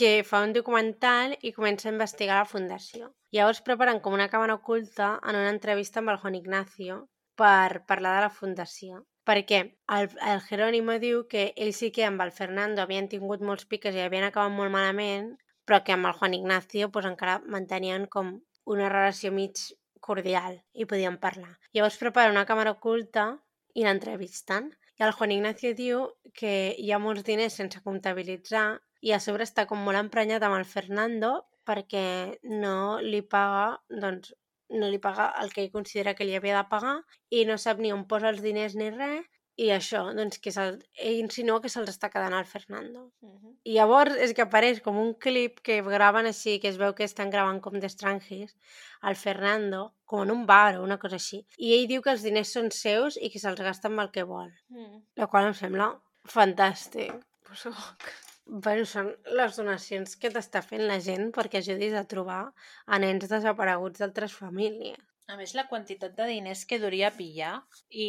que 0.00 0.10
fa 0.30 0.42
un 0.44 0.52
documental 0.52 1.36
i 1.48 1.52
comença 1.56 1.88
a 1.88 1.92
investigar 1.94 2.36
la 2.36 2.50
fundació. 2.50 3.08
Llavors 3.36 3.62
preparen 3.68 4.00
com 4.04 4.16
una 4.18 4.28
càmera 4.32 4.58
oculta 4.60 5.14
en 5.22 5.38
una 5.40 5.52
entrevista 5.54 6.02
amb 6.02 6.12
el 6.12 6.20
Juan 6.22 6.36
Ignacio 6.40 6.98
per 7.40 7.86
parlar 7.88 8.16
de 8.16 8.24
la 8.26 8.32
fundació. 8.40 9.04
Perquè 9.24 9.60
el, 9.96 10.10
el 10.32 10.42
Jerónimo 10.44 10.98
diu 11.00 11.22
que 11.30 11.46
ell 11.56 11.72
sí 11.76 11.90
que 11.96 12.04
amb 12.04 12.20
el 12.24 12.32
Fernando 12.38 12.82
havien 12.82 13.08
tingut 13.08 13.40
molts 13.40 13.64
piques 13.70 13.96
i 13.96 14.02
havien 14.04 14.26
acabat 14.26 14.52
molt 14.52 14.72
malament, 14.74 15.30
però 15.64 15.80
que 15.84 15.94
amb 15.96 16.10
el 16.10 16.18
Juan 16.18 16.36
Ignacio 16.36 16.90
pues, 16.92 17.08
encara 17.08 17.38
mantenien 17.56 18.06
com 18.06 18.36
una 18.68 18.90
relació 18.92 19.32
mig 19.32 19.60
cordial 20.04 20.60
i 20.74 20.84
podien 20.84 21.16
parlar. 21.20 21.54
Llavors 21.72 21.96
prepara 22.00 22.32
una 22.32 22.44
càmera 22.48 22.74
oculta 22.76 23.30
i 23.74 23.86
l'entrevisten. 23.86 24.68
I 25.00 25.06
el 25.06 25.14
Juan 25.16 25.32
Ignacio 25.32 25.72
diu 25.74 26.04
que 26.36 26.74
hi 26.78 26.92
ha 26.92 27.00
molts 27.02 27.24
diners 27.26 27.56
sense 27.60 27.80
comptabilitzar 27.86 28.66
i 29.04 29.12
a 29.12 29.20
sobre 29.20 29.48
està 29.48 29.64
com 29.70 29.80
molt 29.84 30.00
emprenyat 30.00 30.44
amb 30.44 30.60
el 30.60 30.68
Fernando 30.68 31.34
perquè 31.64 32.06
no 32.44 33.00
li 33.00 33.22
paga, 33.24 33.80
doncs, 33.88 34.34
no 34.70 34.88
li 34.88 34.98
paga 34.98 35.32
el 35.42 35.52
que 35.52 35.62
ell 35.62 35.72
considera 35.72 36.14
que 36.14 36.24
li 36.24 36.34
havia 36.36 36.56
de 36.62 36.68
pagar 36.68 36.96
i 37.30 37.44
no 37.44 37.58
sap 37.58 37.78
ni 37.78 37.92
on 37.92 38.06
posa 38.08 38.30
els 38.30 38.42
diners 38.42 38.74
ni 38.74 38.90
res 38.90 39.24
i 39.56 39.68
això, 39.70 40.00
doncs, 40.16 40.40
que 40.42 40.50
se'l- 40.50 40.80
ell 40.98 41.20
insinua 41.20 41.60
que 41.62 41.68
se'ls 41.70 41.88
està 41.92 42.08
quedant 42.10 42.34
al 42.34 42.44
Fernando. 42.44 43.12
Uh 43.22 43.30
-huh. 43.30 43.52
I 43.62 43.74
llavors 43.74 44.16
és 44.16 44.34
que 44.34 44.42
apareix 44.42 44.80
com 44.82 44.96
un 44.98 45.14
clip 45.14 45.60
que 45.62 45.80
graven 45.80 46.26
així, 46.26 46.58
que 46.58 46.68
es 46.68 46.76
veu 46.76 46.92
que 46.94 47.04
estan 47.04 47.30
gravant 47.30 47.60
com 47.60 47.78
d'estrangers, 47.78 48.56
al 49.00 49.14
Fernando, 49.14 49.94
com 50.04 50.22
en 50.22 50.30
un 50.32 50.44
bar 50.46 50.76
o 50.78 50.82
una 50.82 50.98
cosa 50.98 51.16
així. 51.16 51.46
I 51.56 51.74
ell 51.74 51.86
diu 51.86 52.02
que 52.02 52.10
els 52.10 52.22
diners 52.22 52.52
són 52.52 52.70
seus 52.72 53.16
i 53.16 53.30
que 53.30 53.38
se'ls 53.38 53.60
gasta 53.60 53.86
amb 53.88 54.00
el 54.00 54.10
que 54.10 54.24
vol. 54.24 54.50
Mm. 54.70 55.04
La 55.14 55.26
qual 55.28 55.46
em 55.46 55.54
sembla 55.54 56.00
fantàstic. 56.26 57.14
Pues 57.44 57.60
soc. 57.60 58.23
Bueno, 58.46 58.84
són 58.84 59.08
les 59.38 59.56
donacions 59.56 60.16
que 60.20 60.28
t'està 60.30 60.60
fent 60.62 60.82
la 60.86 60.98
gent 61.00 61.30
perquè 61.32 61.62
ajudis 61.62 61.94
a 61.96 62.04
trobar 62.04 62.42
a 62.86 62.98
nens 63.00 63.24
desapareguts 63.30 64.02
d'altres 64.02 64.34
famílies. 64.36 65.00
A 65.32 65.38
més, 65.40 65.54
la 65.56 65.64
quantitat 65.70 66.12
de 66.18 66.26
diners 66.28 66.66
que 66.68 66.76
duria 66.82 67.08
pillar 67.16 67.54
i 67.88 68.08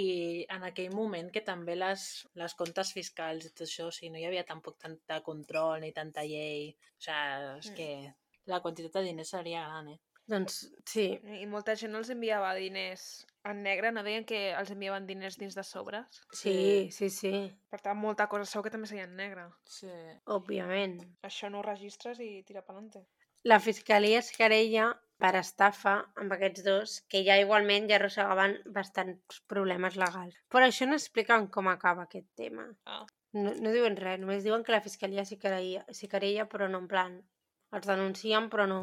en 0.51 0.65
aquell 0.67 0.91
moment 0.91 1.29
que 1.31 1.39
també 1.47 1.77
les, 1.79 2.03
les 2.35 2.55
comptes 2.59 2.91
fiscals 2.91 3.45
i 3.47 3.53
tot 3.53 3.63
això, 3.63 3.87
o 3.87 3.93
sigui, 3.95 4.11
no 4.11 4.19
hi 4.19 4.25
havia 4.27 4.43
tampoc 4.43 4.75
tanta 4.83 5.21
control 5.23 5.79
ni 5.85 5.93
tanta 5.95 6.25
llei. 6.27 6.73
O 6.75 7.05
sigui, 7.05 7.61
és 7.61 7.71
Mm. 7.71 7.75
que 7.79 8.51
la 8.51 8.59
quantitat 8.59 8.99
de 8.99 9.05
diners 9.07 9.31
seria 9.31 9.63
gran, 9.69 9.87
eh? 9.95 9.99
Doncs 10.31 10.57
sí, 10.89 11.05
I 11.37 11.45
molta 11.45 11.75
gent 11.77 11.93
els 11.97 12.09
enviava 12.09 12.53
diners 12.57 13.25
en 13.45 13.59
negre, 13.61 13.91
no 13.93 14.01
deien 14.05 14.25
que 14.25 14.39
els 14.57 14.71
enviaven 14.73 15.05
diners 15.05 15.37
dins 15.37 15.53
de 15.53 15.63
sobres. 15.63 16.21
sí, 16.33 16.89
sí, 16.91 17.11
sí, 17.13 17.33
Per 17.69 17.79
tant, 17.81 17.97
molta 17.97 18.25
cosa 18.27 18.49
segur 18.49 18.65
que 18.65 18.73
també 18.73 18.89
seia 18.89 19.05
en 19.05 19.15
negre. 19.15 19.45
Sí. 19.69 19.91
òbviament. 20.25 20.97
Això 21.29 21.51
no 21.51 21.59
ho 21.59 21.67
registres 21.67 22.19
i 22.19 22.41
tira 22.47 22.65
pelante. 22.65 23.05
La 23.45 23.59
fiscalia 23.59 24.17
es 24.23 24.31
querella 24.33 24.87
per 25.21 25.35
estafa 25.37 25.93
amb 26.21 26.33
aquests 26.33 26.63
dos, 26.65 26.95
que 27.07 27.21
ja 27.27 27.37
igualment 27.37 27.85
ja 27.91 27.99
arrossegaven 27.99 28.57
bastants 28.73 29.43
problemes 29.51 29.95
legals. 30.01 30.41
Però 30.49 30.65
això 30.65 30.89
no 30.89 30.97
expliquen 30.97 31.47
com 31.53 31.69
acaba 31.69 32.07
aquest 32.09 32.27
tema. 32.35 32.65
Ah. 32.85 33.05
No, 33.37 33.53
no 33.61 33.71
diuen 33.75 33.97
res, 33.99 34.19
només 34.19 34.43
diuen 34.43 34.63
que 34.65 34.73
la 34.73 34.81
fiscalia 34.81 35.25
s'hi 35.27 35.37
querella, 35.37 35.85
s'hi 35.91 36.09
querella, 36.09 36.49
però 36.49 36.67
no 36.71 36.81
en 36.83 36.89
plan... 36.91 37.17
Els 37.75 37.87
denuncien, 37.89 38.45
però 38.47 38.65
no, 38.71 38.77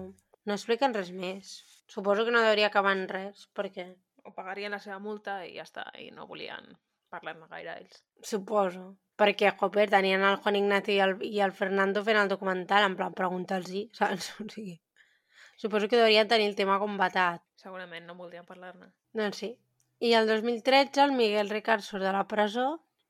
no 0.47 0.57
expliquen 0.57 0.95
res 0.95 1.13
més. 1.13 1.53
Suposo 1.93 2.25
que 2.25 2.33
no 2.35 2.41
hauria 2.43 2.71
acabar 2.71 2.95
en 2.97 3.07
res, 3.11 3.47
perquè 3.55 3.93
O 4.23 4.31
pagarien 4.31 4.71
la 4.71 4.79
seva 4.79 5.01
multa 5.03 5.41
i 5.43 5.57
ja 5.57 5.65
està, 5.67 5.83
i 5.99 6.13
no 6.15 6.29
volien 6.31 6.69
parlar-ne 7.11 7.49
gaire 7.51 7.73
ells. 7.81 8.05
suposo. 8.23 8.85
Perquè, 9.19 9.51
joder, 9.59 9.89
tenien 9.91 10.23
el 10.23 10.37
Juan 10.45 10.59
Ignacio 10.61 10.95
i 10.95 11.01
el, 11.03 11.15
i 11.27 11.41
el 11.43 11.53
Fernando 11.53 12.05
fent 12.07 12.21
el 12.21 12.31
documental, 12.31 12.87
en 12.87 12.95
plan, 13.01 13.17
pregunta'ls-hi, 13.19 13.83
saps? 13.99 14.29
O 14.41 14.47
sigui, 14.53 14.77
suposo 15.59 15.89
que 15.91 15.99
deurien 15.99 16.31
tenir 16.31 16.47
el 16.53 16.57
tema 16.61 16.79
combatat. 16.79 17.43
Segurament 17.65 18.07
no 18.07 18.15
voldrien 18.15 18.47
parlar-ne. 18.47 18.93
Doncs 19.19 19.43
sí. 19.43 19.51
I 20.03 20.15
el 20.19 20.31
2013 20.31 21.03
el 21.03 21.19
Miguel 21.19 21.51
Ricard 21.51 21.83
surt 21.87 22.07
de 22.07 22.15
la 22.15 22.25
presó 22.31 22.69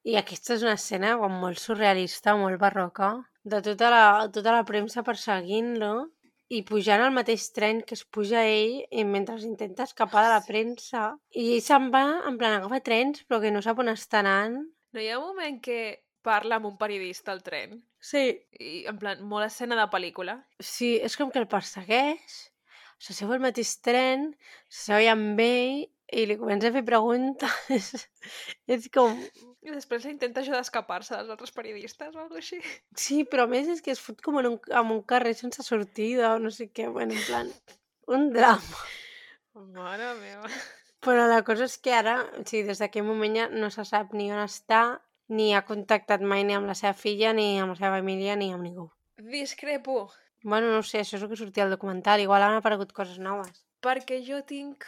i 0.09 0.17
aquesta 0.21 0.57
és 0.57 0.65
una 0.67 0.75
escena 0.81 1.15
com 1.21 1.37
molt 1.45 1.61
surrealista, 1.61 2.35
molt 2.37 2.61
barroca, 2.61 3.13
de 3.45 3.61
tota 3.69 3.93
la, 3.93 4.05
tota 4.35 4.57
la 4.57 4.65
premsa 4.65 5.05
perseguint-lo 5.07 5.93
i 6.53 6.61
pujant 6.69 7.01
al 7.01 7.15
mateix 7.17 7.49
tren 7.57 7.81
que 7.87 7.97
es 7.97 8.05
puja 8.05 8.43
ell 8.45 8.83
i 8.91 9.05
mentre 9.09 9.39
intenta 9.47 9.87
escapar 9.89 10.25
de 10.27 10.33
la 10.35 10.43
premsa 10.45 11.05
i 11.33 11.55
ell 11.55 11.63
se'n 11.65 11.89
va 11.95 12.05
en 12.29 12.37
plan 12.41 12.59
agafa 12.59 12.83
trens 12.85 13.25
però 13.29 13.41
que 13.41 13.53
no 13.55 13.63
sap 13.65 13.81
on 13.81 13.93
està 13.93 14.21
anant. 14.21 14.59
No 14.93 15.01
hi 15.01 15.09
ha 15.09 15.21
un 15.21 15.31
moment 15.31 15.61
que 15.65 15.79
parla 16.23 16.59
amb 16.61 16.69
un 16.69 16.77
periodista 16.79 17.33
al 17.33 17.43
tren 17.47 17.81
Sí. 18.03 18.25
i 18.59 18.85
en 18.91 18.99
plan, 18.99 19.21
molt 19.23 19.47
escena 19.47 19.77
de 19.79 19.87
pel·lícula. 19.91 20.41
Sí, 20.59 20.97
és 20.99 21.15
com 21.17 21.31
que 21.31 21.39
el 21.39 21.47
persegueix, 21.51 22.39
s'asseu 22.99 23.31
al 23.31 23.43
mateix 23.45 23.77
tren, 23.87 24.33
s'asseu 24.67 24.99
allà 24.99 25.15
amb 25.15 25.43
ell 25.45 25.85
i 26.13 26.27
li 26.27 26.37
comença 26.41 26.69
a 26.69 26.75
fer 26.75 26.83
preguntes. 26.85 27.95
és 28.75 28.91
com... 28.93 29.15
I 29.63 29.71
després 29.71 30.07
intenta 30.11 30.43
ajudar 30.43 30.59
a 30.59 30.67
escapar-se 30.67 31.15
dels 31.15 31.31
altres 31.31 31.53
periodistes 31.55 32.17
o 32.17 32.25
alguna 32.25 32.41
així. 32.43 32.59
Sí, 32.99 33.23
però 33.25 33.47
a 33.47 33.51
més 33.51 33.69
és 33.71 33.83
que 33.85 33.93
es 33.95 34.01
fot 34.03 34.23
com 34.25 34.41
en 34.41 34.49
un, 34.51 34.57
en 34.67 34.91
un 34.97 35.03
carrer 35.07 35.37
sense 35.39 35.63
sortida 35.63 36.35
o 36.35 36.41
no 36.43 36.51
sé 36.51 36.69
què, 36.75 36.89
bueno, 36.91 37.15
en 37.15 37.27
plan, 37.29 37.53
un 38.11 38.31
drama. 38.35 38.83
Mare 39.77 40.15
meva. 40.19 40.51
Però 41.03 41.29
la 41.31 41.43
cosa 41.47 41.67
és 41.71 41.77
que 41.83 41.95
ara, 41.95 42.17
o 42.39 42.43
sigui, 42.47 42.65
des 42.71 42.83
d'aquell 42.83 43.07
moment 43.07 43.39
ja 43.39 43.47
no 43.53 43.71
se 43.75 43.85
sap 43.87 44.15
ni 44.19 44.31
on 44.35 44.43
està, 44.43 44.83
ni 45.31 45.53
ha 45.55 45.63
contactat 45.67 46.23
mai 46.23 46.43
ni 46.47 46.59
amb 46.59 46.71
la 46.71 46.77
seva 46.79 46.95
filla, 46.99 47.33
ni 47.37 47.55
amb 47.61 47.75
la 47.75 47.79
seva 47.79 47.97
família, 47.99 48.35
ni 48.39 48.53
amb 48.55 48.67
ningú. 48.67 48.89
Discrepo, 49.19 50.09
Bueno, 50.43 50.73
no 50.75 50.83
sé, 50.83 50.99
això 51.01 51.15
és 51.17 51.23
el 51.23 51.31
que 51.31 51.39
sortia 51.39 51.63
al 51.65 51.71
documental, 51.71 52.21
igual 52.21 52.43
han 52.43 52.57
aparegut 52.59 52.93
coses 52.93 53.21
noves. 53.23 53.63
perquè 53.83 54.21
jo 54.27 54.43
tinc 54.47 54.85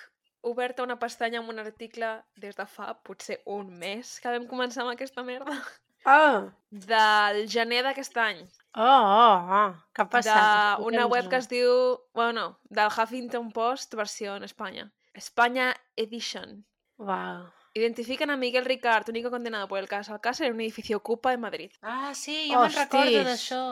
oberta 0.51 0.83
una 0.85 0.99
pestanya 1.01 1.41
amb 1.41 1.49
un 1.53 1.59
article 1.63 2.11
des 2.37 2.57
de 2.57 2.67
fa 2.67 2.93
potser 3.07 3.41
un 3.47 3.73
mes 3.79 4.19
que 4.21 4.33
vam 4.35 4.47
començar 4.51 4.85
amb 4.85 4.93
aquesta 4.95 5.25
merda. 5.27 5.57
Oh! 6.05 6.51
Del 6.69 7.47
gener 7.49 7.79
d'aquest 7.87 8.17
any. 8.21 8.43
Oh, 8.77 8.83
oh, 8.85 9.53
oh, 9.59 9.71
què 9.97 10.03
ha 10.05 10.09
passat? 10.13 10.83
D'una 10.83 11.07
web 11.09 11.31
que 11.33 11.39
es 11.41 11.49
diu... 11.49 11.71
Bueno, 12.13 12.59
del 12.69 12.91
Huffington 12.93 13.51
Post 13.57 13.95
versió 13.97 14.35
en 14.37 14.45
Espanya. 14.45 14.91
España 15.15 15.71
Edition. 15.97 16.65
Uau. 16.99 17.47
Identifican 17.73 18.31
a 18.31 18.37
Miguel 18.37 18.67
Ricard, 18.67 19.09
único 19.09 19.31
condenado 19.31 19.67
por 19.67 19.79
el 19.79 19.89
caso 19.89 20.13
Alcácer, 20.13 20.49
en 20.49 20.55
un 20.55 20.61
edificio 20.61 20.99
Ocupa 20.99 21.31
de 21.31 21.39
Madrid. 21.39 21.73
Ah, 21.83 22.13
sí, 22.15 22.51
jo 22.53 22.61
me'n 22.61 22.77
recordo 22.77 23.25
d'això. 23.31 23.63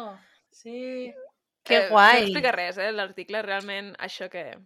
Sí. 0.51 1.12
Que 1.62 1.77
Eh, 1.77 1.83
No 1.85 1.91
guai. 1.91 2.23
explica 2.25 2.51
res, 2.51 2.79
eh, 2.79 2.91
l'article, 2.93 3.43
realment, 3.43 3.93
això 3.99 4.31
que... 4.33 4.57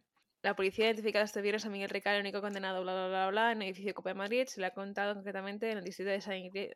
La 0.47 0.55
policía 0.55 0.84
ha 0.84 0.90
identificado 0.90 1.24
este 1.24 1.42
viernes 1.42 1.66
a 1.66 1.70
Miguel 1.70 1.90
Ricardo, 1.90 2.20
único 2.20 2.40
condenado, 2.40 2.80
bla, 2.82 2.92
bla, 2.94 3.09
bla, 3.09 3.30
bla, 3.30 3.51
en 3.51 3.62
el 3.62 3.68
edificio 3.68 3.92
Copa 3.94 4.11
de 4.11 4.14
Madrid. 4.14 4.47
Se 4.47 4.61
le 4.61 4.68
ha 4.68 4.70
contado 4.70 5.14
concretamente 5.14 5.72
en 5.72 5.78
el 5.78 5.82
distrito 5.82 6.12
de 6.12 6.20
Sant 6.20 6.38
Ingrid. 6.38 6.70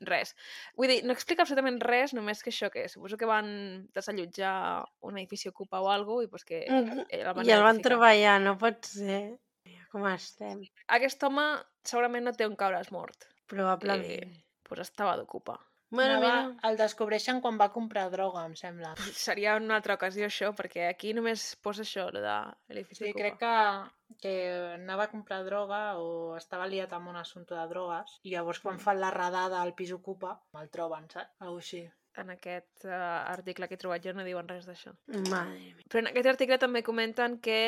Res. 0.00 0.34
Vull 0.74 0.90
dir, 0.90 0.96
no 1.06 1.14
explica 1.14 1.44
absolutament 1.44 1.78
res, 1.78 2.10
només 2.18 2.42
que 2.42 2.50
això, 2.50 2.66
que 2.74 2.88
suposo 2.90 3.14
que 3.20 3.28
van 3.30 3.52
desallotjar 3.94 4.56
un 5.06 5.20
edifici 5.22 5.52
Ocupa 5.52 5.78
o 5.78 5.86
alguna 5.92 6.16
cosa, 6.16 6.26
i 6.26 6.32
pues 6.32 6.44
que 6.48 6.64
eh, 6.66 7.20
el 7.20 7.28
van 7.30 7.46
I 7.46 7.54
el 7.54 7.62
van 7.62 7.78
trobar 7.84 8.10
allà, 8.16 8.32
no 8.42 8.56
pot 8.58 8.90
ser. 8.90 9.20
Com 9.94 10.08
estem? 10.10 10.66
Aquest 10.98 11.22
home 11.22 11.46
segurament 11.86 12.26
no 12.26 12.34
té 12.34 12.50
on 12.50 12.58
caure's 12.58 12.90
mort. 12.90 13.28
Probablement. 13.46 14.34
Eh, 14.34 14.42
pues 14.66 14.82
estava 14.82 15.14
d'Ocupa. 15.20 15.60
Bueno, 15.92 16.14
Anava, 16.16 16.28
mira, 16.48 16.68
el 16.70 16.78
descobreixen 16.80 17.42
quan 17.44 17.58
va 17.60 17.66
comprar 17.72 18.06
droga, 18.10 18.46
em 18.48 18.54
sembla. 18.56 18.94
Seria 19.12 19.58
una 19.60 19.76
altra 19.76 19.98
ocasió 19.98 20.24
això, 20.24 20.48
perquè 20.56 20.86
aquí 20.88 21.12
només 21.12 21.50
posa 21.60 21.84
això, 21.84 22.06
lo 22.14 22.22
de 22.24 22.36
l'edifici 22.72 23.04
Sí, 23.04 23.10
Ocupa. 23.10 23.20
crec 23.20 23.38
que, 23.42 24.16
que 24.24 24.34
anava 24.78 25.04
a 25.04 25.10
comprar 25.12 25.42
droga 25.44 25.82
o 26.00 26.36
estava 26.38 26.66
liat 26.66 26.92
amb 26.96 27.12
un 27.12 27.18
assumpte 27.20 27.54
de 27.54 27.66
drogues 27.68 28.16
i 28.24 28.32
llavors 28.32 28.62
quan 28.64 28.80
fan 28.80 29.00
la 29.04 29.10
redada 29.12 29.60
al 29.60 29.74
pis 29.76 29.92
ocupa 29.92 30.38
el 30.60 30.70
troben, 30.72 31.10
saps? 31.12 31.36
Algo 31.44 31.58
així. 31.60 31.84
En 32.16 32.28
aquest 32.28 32.84
uh, 32.84 33.28
article 33.32 33.68
que 33.68 33.76
he 33.76 33.80
trobat 33.80 34.02
jo 34.04 34.12
no 34.16 34.24
diuen 34.24 34.48
res 34.48 34.66
d'això. 34.68 34.90
madre. 35.30 35.74
Però 35.88 36.00
en 36.02 36.10
aquest 36.10 36.26
article 36.34 36.58
també 36.60 36.82
comenten 36.82 37.38
que 37.40 37.60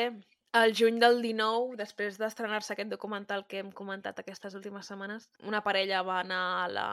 el 0.55 0.73
juny 0.77 0.99
del 1.01 1.21
19, 1.23 1.75
després 1.79 2.17
d'estrenar-se 2.21 2.73
aquest 2.73 2.89
documental 2.91 3.43
que 3.49 3.59
hem 3.59 3.71
comentat 3.75 4.19
aquestes 4.21 4.53
últimes 4.55 4.87
setmanes, 4.87 5.25
una 5.43 5.59
parella 5.65 6.01
va 6.07 6.19
anar 6.21 6.41
a 6.63 6.67
la, 6.71 6.85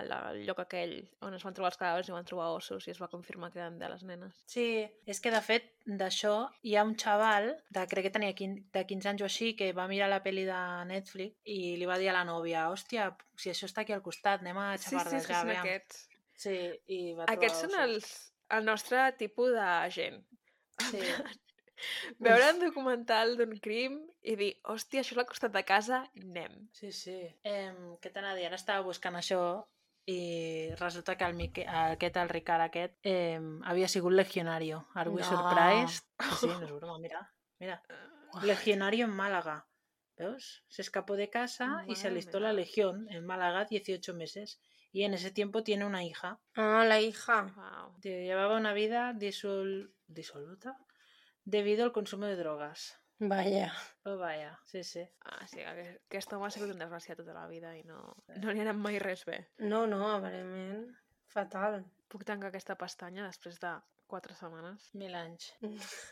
a 0.00 0.02
la, 0.06 0.18
al 0.30 0.42
lloc 0.46 0.60
aquell 0.62 0.94
on 1.26 1.34
es 1.34 1.42
van 1.46 1.56
trobar 1.56 1.72
els 1.72 1.80
cadàvers 1.80 2.10
i 2.10 2.14
van 2.14 2.28
trobar 2.28 2.50
ossos 2.54 2.86
i 2.86 2.92
es 2.94 3.00
va 3.02 3.08
confirmar 3.10 3.50
que 3.52 3.58
eren 3.62 3.78
de 3.80 3.88
les 3.90 4.04
nenes. 4.06 4.36
Sí, 4.46 4.66
és 5.06 5.20
que 5.24 5.32
de 5.34 5.40
fet 5.42 5.66
d'això 5.88 6.34
hi 6.62 6.76
ha 6.76 6.84
un 6.86 6.94
xaval, 7.00 7.50
de, 7.74 7.86
crec 7.90 8.08
que 8.08 8.14
tenia 8.18 8.36
15, 8.38 8.68
de 8.76 8.84
15 8.92 9.12
anys 9.14 9.24
o 9.24 9.28
així, 9.30 9.54
que 9.58 9.72
va 9.72 9.88
mirar 9.90 10.10
la 10.12 10.22
pel·li 10.22 10.46
de 10.46 10.60
Netflix 10.92 11.36
i 11.44 11.76
li 11.80 11.88
va 11.90 11.98
dir 11.98 12.12
a 12.12 12.16
la 12.20 12.24
nòvia, 12.28 12.68
hòstia, 12.70 13.10
si 13.36 13.50
això 13.50 13.66
està 13.66 13.82
aquí 13.82 13.96
al 13.96 14.04
costat, 14.06 14.44
anem 14.46 14.58
a 14.62 14.70
Sí, 14.78 14.90
sí, 14.90 14.94
és 14.94 15.02
que 15.02 15.08
xafardejar, 15.08 15.42
són 15.42 15.50
aviam." 15.56 15.66
aquests. 15.66 16.04
Sí, 16.38 16.56
i 16.86 17.00
va 17.18 17.26
trobar 17.26 17.34
Aquests 17.34 17.60
són 17.64 17.74
ossos. 17.74 17.84
els, 17.88 18.14
el 18.58 18.64
nostre 18.64 19.12
tipus 19.18 19.50
de 19.58 19.68
gent. 19.98 20.22
Sí. 20.92 21.02
Veure 22.24 22.50
un 22.54 22.60
documental 22.60 23.36
d'un 23.38 23.56
crim 23.62 23.98
i 24.22 24.36
dir, 24.36 24.52
hòstia, 24.64 25.00
això 25.04 25.14
és 25.14 25.18
al 25.22 25.26
costat 25.30 25.52
de 25.54 25.62
casa, 25.64 26.02
anem. 26.20 26.68
Sí, 26.72 26.92
sí. 26.92 27.16
Eh, 27.44 27.72
què 28.02 28.12
t'anava 28.12 28.34
a 28.34 28.38
dir? 28.40 28.46
Ara 28.46 28.56
estava 28.60 28.82
buscant 28.86 29.16
això 29.16 29.42
i 30.08 30.70
resulta 30.80 31.16
que 31.20 31.24
el 31.28 31.34
Mique, 31.36 31.66
aquest, 31.68 32.16
el 32.16 32.28
Ricard 32.32 32.64
aquest, 32.64 32.94
eh, 33.04 33.38
havia 33.64 33.88
sigut 33.88 34.12
legionario. 34.16 34.86
Are 34.94 35.10
we 35.10 35.20
No. 35.20 35.28
surprised? 35.28 36.04
Sí, 36.18 36.36
sí, 36.40 36.46
no 36.48 36.64
és 36.64 36.72
broma, 36.80 36.98
mira. 36.98 37.26
Mira, 37.60 37.82
legionario 38.42 39.04
en 39.04 39.10
Málaga. 39.12 39.66
¿Veus? 40.16 40.64
Se 40.68 40.82
escapó 40.82 41.14
de 41.14 41.28
casa 41.30 41.84
y 41.86 41.94
se 41.94 42.04
Madre 42.04 42.08
alistó 42.10 42.38
mía. 42.40 42.48
la 42.48 42.52
legión 42.54 43.06
en 43.10 43.24
Málaga 43.24 43.66
18 43.66 44.14
meses. 44.14 44.60
Y 44.90 45.04
en 45.04 45.14
ese 45.14 45.30
tiempo 45.30 45.62
tiene 45.62 45.84
una 45.86 46.02
hija. 46.02 46.40
Ah, 46.56 46.84
la 46.88 47.00
hija. 47.00 47.42
Wow. 47.54 48.00
Llevaba 48.00 48.56
una 48.56 48.72
vida 48.72 49.12
disol... 49.12 49.94
disoluta 50.08 50.76
debido 51.48 51.84
al 51.84 51.92
consumo 51.92 52.26
de 52.26 52.36
drogas. 52.36 52.98
Vaya. 53.18 53.72
Oh, 54.04 54.16
vaya, 54.16 54.60
sí, 54.64 54.84
sí. 54.84 55.00
Ah, 55.24 55.46
sí, 55.48 55.62
aquest, 55.62 56.02
aquest 56.06 56.32
home 56.32 56.46
ha 56.46 56.50
sigut 56.54 56.70
un 56.70 56.78
desgraciat 56.78 57.18
tota 57.18 57.34
la 57.34 57.48
vida 57.50 57.72
i 57.74 57.82
no, 57.88 57.98
no 58.36 58.52
li 58.52 58.60
ha 58.60 58.66
anat 58.68 58.78
mai 58.78 59.00
res 59.02 59.24
bé. 59.26 59.40
No, 59.58 59.86
no, 59.90 60.04
aparentment. 60.12 60.84
Fatal. 61.32 61.80
Puc 62.12 62.24
tancar 62.28 62.52
aquesta 62.52 62.76
pestanya 62.78 63.24
després 63.26 63.58
de 63.64 63.72
quatre 64.08 64.36
setmanes. 64.36 64.90
Mil 65.00 65.16
anys. 65.18 65.50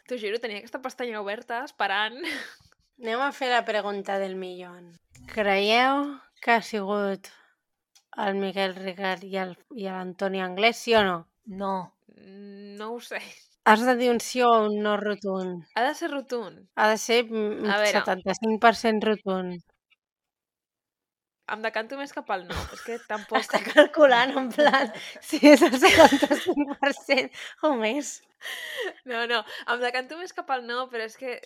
T'ho 0.09 0.18
juro, 0.20 0.41
tenia 0.43 0.59
aquesta 0.64 0.82
pestanya 0.82 1.20
oberta 1.22 1.62
esperant. 1.68 2.18
Anem 3.03 3.22
a 3.22 3.30
fer 3.37 3.53
la 3.53 3.64
pregunta 3.68 4.16
del 4.18 4.34
millón. 4.41 4.95
Creieu 5.30 6.16
que 6.41 6.57
ha 6.57 6.62
sigut 6.64 7.28
el 8.24 8.41
Miquel 8.41 8.74
Ricard 8.80 9.28
i 9.28 9.37
l'Antoni 9.84 10.41
Anglès, 10.41 10.80
sí 10.80 10.97
o 10.97 11.05
no? 11.05 11.18
No. 11.47 11.74
No 12.16 12.95
ho 12.95 13.01
sé. 13.05 13.20
Has 13.67 13.83
de 13.83 13.97
dir 13.99 14.12
un 14.12 14.21
sí 14.23 14.43
o 14.47 14.51
un 14.69 14.77
no 14.83 14.97
rotund. 14.97 15.64
Ha 15.75 15.83
de 15.89 15.95
ser 15.99 16.11
rotund. 16.12 16.69
Ha 16.77 16.87
de 16.93 16.99
ser 17.03 17.25
mm, 17.25 17.64
A 17.67 17.81
veure. 17.83 18.03
75% 18.05 19.09
rotund. 19.09 19.64
Em 21.55 21.62
decanto 21.62 21.99
més 21.99 22.14
cap 22.14 22.31
al 22.35 22.45
no. 22.47 22.55
És 22.75 22.83
que 22.87 22.99
tampoc... 23.11 23.39
Està 23.39 23.59
calculant 23.62 24.33
en 24.39 24.49
plan 24.55 24.91
si 25.29 25.39
és 25.51 25.62
el 25.67 25.75
75% 25.83 27.67
o 27.67 27.75
més. 27.83 28.17
No, 29.11 29.27
no, 29.31 29.43
em 29.75 29.83
decanto 29.83 30.19
més 30.19 30.35
cap 30.35 30.51
al 30.55 30.67
no, 30.67 30.87
però 30.93 31.07
és 31.07 31.19
que 31.19 31.41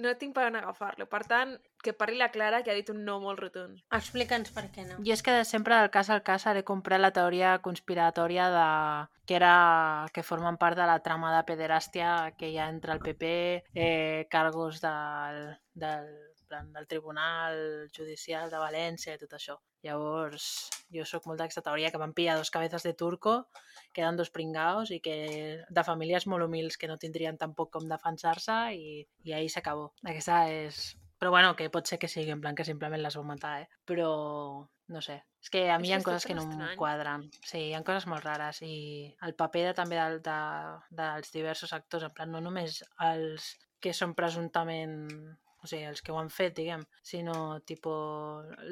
no 0.00 0.14
tinc 0.18 0.34
per 0.34 0.46
on 0.48 0.58
agafar-lo. 0.58 1.06
Per 1.10 1.22
tant, 1.30 1.54
que 1.84 1.94
parli 1.96 2.18
la 2.18 2.30
Clara, 2.34 2.62
que 2.64 2.72
ha 2.72 2.76
dit 2.76 2.90
un 2.90 3.04
no 3.06 3.18
molt 3.22 3.40
rotund. 3.42 3.80
Explica'ns 3.94 4.52
per 4.54 4.66
què 4.74 4.86
no. 4.88 4.98
Jo 5.06 5.14
és 5.14 5.22
que 5.22 5.34
de 5.36 5.44
sempre 5.48 5.78
del 5.78 5.92
cas 5.94 6.10
al 6.10 6.24
cas 6.26 6.46
haré 6.50 6.64
comprar 6.64 7.00
la 7.00 7.12
teoria 7.16 7.58
conspiratòria 7.64 8.48
de 8.54 8.68
que 9.24 9.38
era 9.38 10.06
que 10.12 10.26
formen 10.26 10.58
part 10.60 10.76
de 10.76 10.86
la 10.88 11.00
trama 11.04 11.32
de 11.36 11.44
pederàstia 11.48 12.34
que 12.38 12.50
hi 12.50 12.58
ha 12.58 12.68
entre 12.68 12.92
el 12.92 13.00
PP, 13.00 13.32
eh, 13.74 14.26
cargos 14.30 14.82
del, 14.84 15.54
del, 15.72 16.10
plan, 16.54 16.72
del 16.72 16.86
Tribunal 16.86 17.90
Judicial 17.96 18.50
de 18.50 18.62
València 18.62 19.14
i 19.14 19.20
tot 19.20 19.34
això. 19.34 19.58
Llavors, 19.84 20.70
jo 20.94 21.04
sóc 21.08 21.26
molt 21.28 21.40
d'aquesta 21.42 21.64
teoria 21.66 21.90
que 21.92 22.00
van 22.00 22.14
pillar 22.16 22.38
dos 22.38 22.52
cabezas 22.54 22.86
de 22.86 22.94
turco, 22.94 23.48
que 23.92 24.04
eren 24.04 24.16
dos 24.16 24.30
pringaos 24.30 24.92
i 24.94 25.00
que 25.04 25.16
de 25.68 25.84
famílies 25.86 26.28
molt 26.30 26.46
humils 26.46 26.78
que 26.78 26.88
no 26.88 27.00
tindrien 27.00 27.38
tampoc 27.40 27.72
com 27.74 27.88
defensar-se 27.90 28.58
i, 28.74 29.02
i 29.24 29.34
ahí 29.34 29.50
s'acabó. 29.50 29.90
Aquesta 30.06 30.44
és 30.50 30.94
però 31.18 31.30
bueno, 31.30 31.54
que 31.56 31.70
pot 31.72 31.86
ser 31.88 31.96
que 31.96 32.08
sigui 32.10 32.32
en 32.34 32.40
plan 32.42 32.56
que 32.58 32.66
simplement 32.66 33.00
les 33.00 33.14
vau 33.16 33.24
matar, 33.24 33.62
eh? 33.62 33.68
Però 33.88 34.08
no 34.92 35.00
sé. 35.00 35.22
És 35.40 35.48
que 35.48 35.62
a 35.72 35.78
mi 35.80 35.88
hi 35.88 35.94
ha 35.96 36.00
coses 36.04 36.26
que 36.28 36.34
no 36.36 36.42
em 36.44 36.50
estrany. 36.52 36.74
quadren. 36.76 37.22
Sí, 37.40 37.70
hi 37.70 37.74
ha 37.76 37.84
coses 37.86 38.04
molt 38.10 38.26
rares 38.26 38.60
i 38.66 38.74
el 39.24 39.32
paper 39.38 39.62
de, 39.70 39.74
també 39.78 39.96
del, 40.00 40.18
de, 40.26 40.40
dels 40.98 41.32
diversos 41.32 41.72
actors, 41.72 42.04
en 42.04 42.12
plan, 42.18 42.34
no 42.34 42.42
només 42.44 42.82
els 43.06 43.54
que 43.80 43.94
són 43.96 44.12
presumptament 44.18 44.98
o 45.64 45.70
sigui, 45.70 45.86
els 45.88 46.04
que 46.04 46.12
ho 46.12 46.20
han 46.20 46.30
fet, 46.32 46.54
diguem, 46.58 46.84
sinó 47.02 47.38
tipo, 47.64 47.94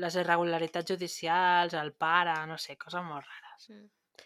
les 0.03 0.17
irregularitats 0.21 0.93
judicials, 0.93 1.77
el 1.79 1.95
pare, 1.97 2.37
no 2.51 2.59
sé, 2.61 2.77
coses 2.77 3.05
molt 3.07 3.25
rares, 3.25 3.69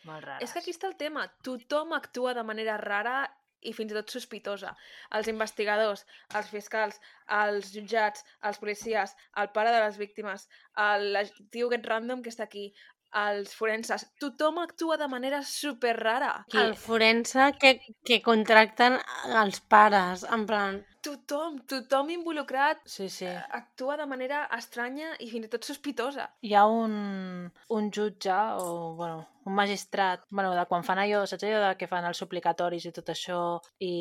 molt 0.08 0.24
rares. 0.24 0.42
És 0.42 0.52
que 0.52 0.64
aquí 0.64 0.74
està 0.74 0.90
el 0.90 0.96
tema. 0.98 1.28
Tothom 1.46 1.94
actua 1.94 2.34
de 2.34 2.42
manera 2.46 2.76
rara 2.82 3.20
i 3.66 3.72
fins 3.74 3.92
i 3.92 3.96
tot 3.96 4.12
sospitosa. 4.12 4.72
Els 5.16 5.30
investigadors, 5.30 6.04
els 6.38 6.50
fiscals, 6.50 6.98
els 7.38 7.70
jutjats, 7.74 8.26
els 8.50 8.60
policies, 8.62 9.14
el 9.42 9.50
pare 9.54 9.72
de 9.74 9.80
les 9.86 9.96
víctimes, 10.02 10.48
el 10.88 11.22
tio 11.54 11.70
aquest 11.70 11.88
random 11.90 12.22
que 12.22 12.34
està 12.34 12.46
aquí, 12.46 12.68
els 13.16 13.54
forenses, 13.56 14.04
tothom 14.20 14.58
actua 14.60 14.98
de 15.00 15.08
manera 15.08 15.40
super 15.46 15.94
rara. 15.98 16.32
El 16.52 16.74
forense 16.76 17.52
que, 17.60 17.78
que 18.04 18.20
contracten 18.22 18.98
els 19.44 19.62
pares, 19.72 20.26
en 20.36 20.46
plan... 20.50 20.82
Tothom, 21.06 21.60
tothom 21.70 22.10
involucrat 22.10 22.80
Sí, 22.84 23.08
sí. 23.08 23.28
actua 23.60 23.96
de 24.00 24.06
manera 24.10 24.44
estranya 24.58 25.12
i 25.22 25.30
fins 25.30 25.46
i 25.46 25.52
tot 25.52 25.64
sospitosa. 25.68 26.28
hi 26.42 26.54
ha 26.58 26.66
un, 26.66 27.50
un 27.78 27.90
jutge 27.94 28.34
o, 28.58 28.94
bueno, 28.98 29.26
un 29.46 29.54
magistrat, 29.54 30.24
bueno, 30.30 30.54
de 30.58 30.64
quan 30.66 30.82
fan 30.82 30.98
allò, 30.98 31.24
saps 31.30 31.44
allò 31.46 31.60
de 31.68 31.74
que 31.78 31.86
fan 31.86 32.04
els 32.08 32.18
suplicatoris 32.18 32.88
i 32.90 32.92
tot 32.96 33.12
això 33.14 33.60
i, 33.78 33.92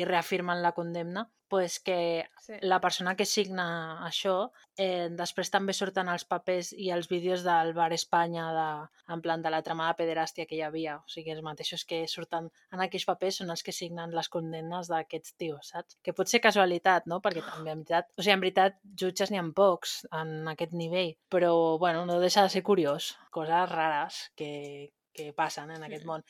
i 0.00 0.04
reafirmen 0.04 0.62
la 0.62 0.72
condemna? 0.72 1.28
pues 1.50 1.80
que 1.82 2.28
Sí. 2.38 2.54
la 2.62 2.76
persona 2.80 3.16
que 3.16 3.24
signa 3.26 3.64
això, 4.06 4.52
eh, 4.78 5.08
després 5.10 5.50
també 5.50 5.72
surten 5.74 6.06
els 6.08 6.22
papers 6.24 6.68
i 6.72 6.92
els 6.94 7.08
vídeos 7.10 7.42
del 7.42 7.72
Bar 7.74 7.92
Espanya 7.92 8.44
de, 8.54 8.68
en 9.12 9.20
plan 9.20 9.42
de 9.42 9.50
la 9.50 9.58
trama 9.60 9.88
de 9.88 9.96
pederàstia 9.98 10.46
que 10.46 10.54
hi 10.54 10.62
havia. 10.62 10.98
O 11.02 11.08
sigui, 11.10 11.32
els 11.34 11.42
mateixos 11.42 11.82
que 11.84 12.04
surten 12.06 12.46
en 12.72 12.80
aquells 12.84 13.04
papers 13.04 13.40
són 13.42 13.50
els 13.50 13.64
que 13.66 13.72
signen 13.74 14.14
les 14.14 14.28
condemnes 14.28 14.86
d'aquests 14.92 15.34
tios, 15.42 15.72
saps? 15.74 15.98
Que 16.04 16.14
pot 16.14 16.30
ser 16.40 16.46
casualitat, 16.48 17.06
no? 17.06 17.20
Perquè 17.22 17.42
també, 17.44 17.70
en 17.74 17.82
veritat, 17.84 18.08
o 18.16 18.22
sigui, 18.24 18.34
en 18.34 18.40
veritat, 18.44 18.78
jutges 18.98 19.30
n'hi 19.30 19.38
ha 19.38 19.44
pocs 19.54 20.06
en 20.16 20.48
aquest 20.48 20.72
nivell, 20.72 21.12
però, 21.30 21.52
bueno, 21.78 22.06
no 22.08 22.18
deixa 22.20 22.42
de 22.42 22.48
ser 22.50 22.62
curiós. 22.64 23.12
Coses 23.30 23.68
rares 23.70 24.32
que, 24.34 24.92
que 25.12 25.32
passen 25.36 25.70
en 25.70 25.84
aquest 25.84 26.04
Mm. 26.04 26.08
món. 26.08 26.24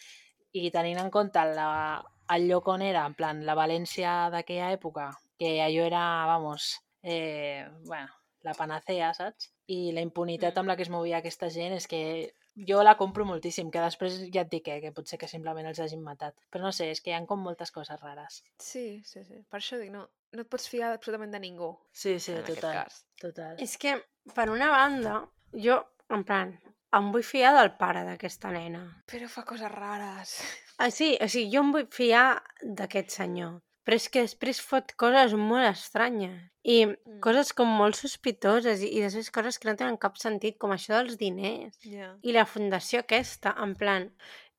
I 0.53 0.71
tenint 0.75 0.99
en 0.99 1.11
compte 1.11 1.39
la, 1.55 2.03
el 2.35 2.49
lloc 2.49 2.67
on 2.69 2.83
era, 2.83 3.07
en 3.07 3.15
plan, 3.15 3.45
la 3.47 3.55
València 3.55 4.31
d'aquella 4.31 4.73
època, 4.75 5.11
que 5.39 5.61
allò 5.63 5.85
era, 5.87 6.27
vamos, 6.27 6.81
eh, 7.03 7.69
bueno, 7.87 8.09
la 8.43 8.55
panacea, 8.55 9.15
saps? 9.15 9.53
I 9.69 9.93
la 9.93 10.01
impunitat 10.03 10.55
Mm. 10.55 10.59
amb 10.59 10.69
la 10.69 10.77
que 10.77 10.83
es 10.83 10.91
movia 10.91 11.19
aquesta 11.19 11.49
gent 11.51 11.73
és 11.75 11.87
que 11.87 12.35
jo 12.69 12.83
la 12.83 12.97
compro 12.99 13.25
moltíssim, 13.29 13.71
que 13.71 13.81
després 13.83 14.19
ja 14.35 14.43
et 14.45 14.51
dic 14.53 14.69
eh, 14.69 14.81
que 14.83 14.93
pot 14.97 15.09
ser 15.09 15.19
que 15.21 15.29
simplement 15.31 15.67
els 15.71 15.81
hagin 15.81 16.03
matat. 16.05 16.35
Però 16.51 16.63
no 16.65 16.73
sé, 16.73 16.91
és 16.91 17.01
que 17.01 17.11
hi 17.13 17.15
ha 17.17 17.23
com 17.27 17.41
moltes 17.45 17.71
coses 17.75 18.01
rares. 18.03 18.43
Sí, 18.59 19.03
sí, 19.05 19.25
sí. 19.25 19.43
Per 19.51 19.61
això 19.61 19.79
dic, 19.81 19.91
no, 19.95 20.07
no 20.37 20.45
et 20.45 20.51
pots 20.51 20.69
fiar 20.69 20.93
absolutament 20.95 21.33
de 21.35 21.41
ningú 21.43 21.71
Sí, 21.93 22.19
sí, 22.19 22.33
en 22.33 22.43
aquest 22.45 22.61
total. 22.61 22.75
cas. 22.83 23.05
Total. 23.21 23.57
És 23.63 23.77
que, 23.79 23.97
per 24.35 24.49
una 24.51 24.71
banda, 24.71 25.21
jo, 25.53 25.81
en 26.11 26.25
plan, 26.25 26.55
em 26.97 27.11
vull 27.15 27.23
fiar 27.27 27.53
del 27.55 27.73
pare 27.79 28.05
d'aquesta 28.07 28.51
nena. 28.51 28.85
Però 29.11 29.29
fa 29.31 29.45
coses 29.47 29.71
rares. 29.71 30.37
Ah, 30.79 30.91
sí, 30.91 31.13
o 31.21 31.29
sigui, 31.29 31.51
jo 31.55 31.61
em 31.63 31.73
vull 31.75 31.87
fiar 31.93 32.43
d'aquest 32.63 33.11
senyor. 33.21 33.59
Però 33.85 33.97
és 33.97 34.09
que 34.13 34.23
després 34.27 34.61
fot 34.61 34.93
coses 35.01 35.33
molt 35.35 35.67
estranyes 35.71 36.39
i 36.63 36.85
Mm. 36.87 37.21
coses 37.25 37.53
com 37.57 37.67
molt 37.69 37.97
sospitoses 37.97 38.83
i, 38.85 38.89
i 38.99 39.01
després 39.01 39.31
coses 39.33 39.59
que 39.59 39.69
no 39.71 39.77
tenen 39.77 39.97
cap 39.97 40.17
sentit, 40.21 40.59
com 40.59 40.71
això 40.75 40.99
dels 40.99 41.17
diners 41.17 41.79
Ja. 41.85 42.15
i 42.23 42.33
la 42.37 42.45
fundació 42.45 43.01
aquesta, 43.01 43.55
en 43.59 43.75
plan, 43.75 44.11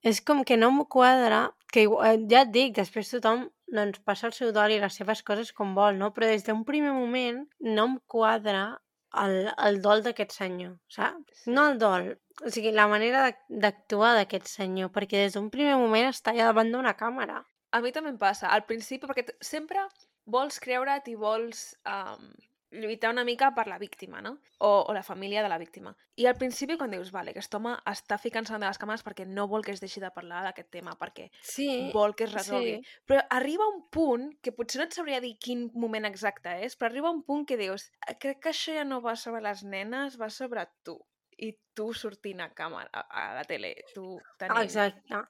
és 0.03 0.19
com 0.21 0.43
que 0.43 0.57
no 0.57 0.69
em 0.69 0.83
quadra, 0.85 1.51
que 1.71 1.83
eh, 1.83 2.17
ja 2.29 2.41
et 2.41 2.51
dic, 2.51 2.73
després 2.75 3.11
tothom 3.11 3.49
doncs, 3.71 3.99
passa 4.03 4.27
el 4.27 4.33
seu 4.33 4.51
dol 4.51 4.71
i 4.71 4.79
les 4.81 4.93
seves 4.97 5.21
coses 5.23 5.53
com 5.53 5.75
vol, 5.75 5.95
no? 5.95 6.09
Però 6.11 6.25
des 6.27 6.43
d'un 6.43 6.65
primer 6.65 6.91
moment 6.91 7.45
no 7.61 7.85
em 7.85 7.99
quadra 8.07 8.81
el, 9.13 9.51
el 9.57 9.81
dol 9.81 10.01
d'aquest 10.03 10.31
senyor, 10.31 10.73
saps? 10.89 11.45
No 11.47 11.69
el 11.69 11.77
dol, 11.77 12.17
o 12.43 12.49
sigui, 12.49 12.71
la 12.71 12.87
manera 12.87 13.21
d'ac- 13.29 13.45
d'actuar 13.49 14.15
d'aquest 14.17 14.47
senyor, 14.47 14.89
perquè 14.91 15.21
des 15.23 15.33
d'un 15.37 15.49
primer 15.51 15.75
moment 15.77 16.09
està 16.09 16.31
allà 16.33 16.49
davant 16.49 16.71
d'una 16.71 16.95
càmera. 16.97 17.45
A 17.71 17.81
mi 17.81 17.91
també 17.95 18.09
em 18.11 18.17
passa. 18.19 18.49
Al 18.51 18.65
principi, 18.67 19.07
perquè 19.07 19.25
sempre 19.41 19.87
vols 20.25 20.59
creure't 20.59 21.07
i 21.07 21.15
vols 21.15 21.71
um, 21.87 22.31
lluitar 22.71 23.09
una 23.11 23.23
mica 23.27 23.49
per 23.55 23.65
la 23.67 23.77
víctima, 23.79 24.21
no? 24.21 24.37
O, 24.59 24.69
o 24.87 24.93
la 24.93 25.03
família 25.03 25.41
de 25.43 25.49
la 25.49 25.57
víctima. 25.57 25.91
I 26.15 26.25
al 26.29 26.37
principi, 26.39 26.77
quan 26.79 26.91
dius, 26.93 27.11
vale, 27.11 27.31
aquest 27.33 27.53
home 27.57 27.73
està 27.91 28.17
ficant-se 28.21 28.53
de 28.55 28.63
les 28.63 28.79
càmeres 28.79 29.03
perquè 29.03 29.25
no 29.27 29.47
vol 29.51 29.63
que 29.65 29.73
es 29.75 29.81
deixi 29.83 29.99
de 30.03 30.11
parlar 30.15 30.43
d'aquest 30.45 30.69
tema, 30.71 30.95
perquè 30.99 31.29
Sí, 31.41 31.67
vol 31.95 32.15
que 32.15 32.27
es 32.29 32.33
resolgui. 32.35 32.77
sí. 32.79 33.01
Però 33.07 33.23
arriba 33.29 33.67
un 33.67 33.81
punt, 33.91 34.29
que 34.41 34.53
potser 34.55 34.79
no 34.79 34.87
et 34.87 34.95
sabria 34.95 35.19
dir 35.23 35.33
quin 35.39 35.69
moment 35.73 36.07
exacte 36.07 36.53
és, 36.63 36.77
però 36.77 36.91
arriba 36.91 37.11
un 37.11 37.23
punt 37.27 37.45
que 37.47 37.57
dius, 37.59 37.89
"Eh, 38.07 38.15
crec 38.19 38.39
que 38.39 38.49
això 38.55 38.75
ja 38.75 38.83
no 38.85 39.01
va 39.01 39.15
sobre 39.15 39.41
les 39.41 39.63
nenes, 39.63 40.19
va 40.19 40.29
sobre 40.29 40.67
tu. 40.83 40.99
I 41.41 41.51
tu 41.73 41.87
sortint 41.97 42.41
a 42.43 42.49
càmera, 42.53 42.89
a, 42.93 43.03
a 43.21 43.21
la 43.39 43.43
tele, 43.49 43.71
tu 43.95 44.03
tenint... 44.37 44.57
Ah, 44.57 44.63
Exacte. 44.67 45.21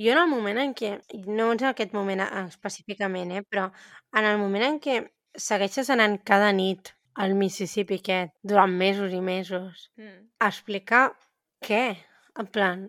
Jo 0.00 0.12
en 0.14 0.18
el 0.22 0.28
moment 0.32 0.58
en 0.58 0.72
què, 0.74 0.94
no 1.28 1.50
en 1.54 1.64
aquest 1.70 1.92
moment 1.94 2.22
eh, 2.24 2.30
específicament, 2.48 3.30
eh, 3.36 3.42
però 3.46 3.68
en 4.18 4.24
el 4.32 4.38
moment 4.42 4.66
en 4.66 4.80
què 4.82 4.96
segueixes 5.36 5.90
anant 5.94 6.18
cada 6.26 6.50
nit 6.56 6.90
al 7.22 7.34
Mississippi 7.38 8.00
aquest 8.00 8.32
durant 8.42 8.72
mesos 8.82 9.12
i 9.12 9.20
mesos 9.20 9.90
Mm. 9.98 10.30
a 10.40 10.48
explicar 10.48 11.04
què? 11.66 11.84
En 12.40 12.46
plan, 12.46 12.88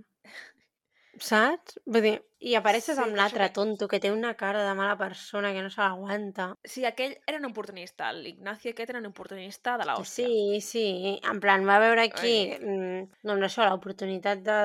saps? 1.22 1.78
Vull 1.86 2.02
dir, 2.06 2.14
i 2.42 2.56
apareixes 2.58 2.98
Sí, 2.98 3.02
amb 3.04 3.16
l'altre 3.16 3.46
que- 3.48 3.54
tonto 3.54 3.88
que 3.88 4.00
té 4.02 4.12
una 4.12 4.34
cara 4.36 4.64
de 4.68 4.74
mala 4.76 4.98
persona 4.98 5.52
que 5.54 5.62
no 5.62 5.70
se 5.70 5.82
l'aguanta. 5.82 6.56
Sí, 6.64 6.84
aquell 6.86 7.16
era 7.28 7.38
un 7.38 7.46
oportunista, 7.52 8.12
l'Ignacio 8.14 8.72
aquest 8.74 8.90
era 8.90 9.00
un 9.00 9.06
oportunista 9.12 9.78
de 9.78 9.86
l'hòstia. 9.86 10.26
Sí, 10.26 10.62
sí, 10.62 11.20
en 11.24 11.40
plan, 11.40 11.68
va 11.68 11.80
veure 11.80 12.02
aquí, 12.10 12.36
Ai. 12.52 12.60
mm, 12.60 13.08
doncs 13.24 13.48
això, 13.52 13.70
l'oportunitat 13.70 14.42
de, 14.42 14.60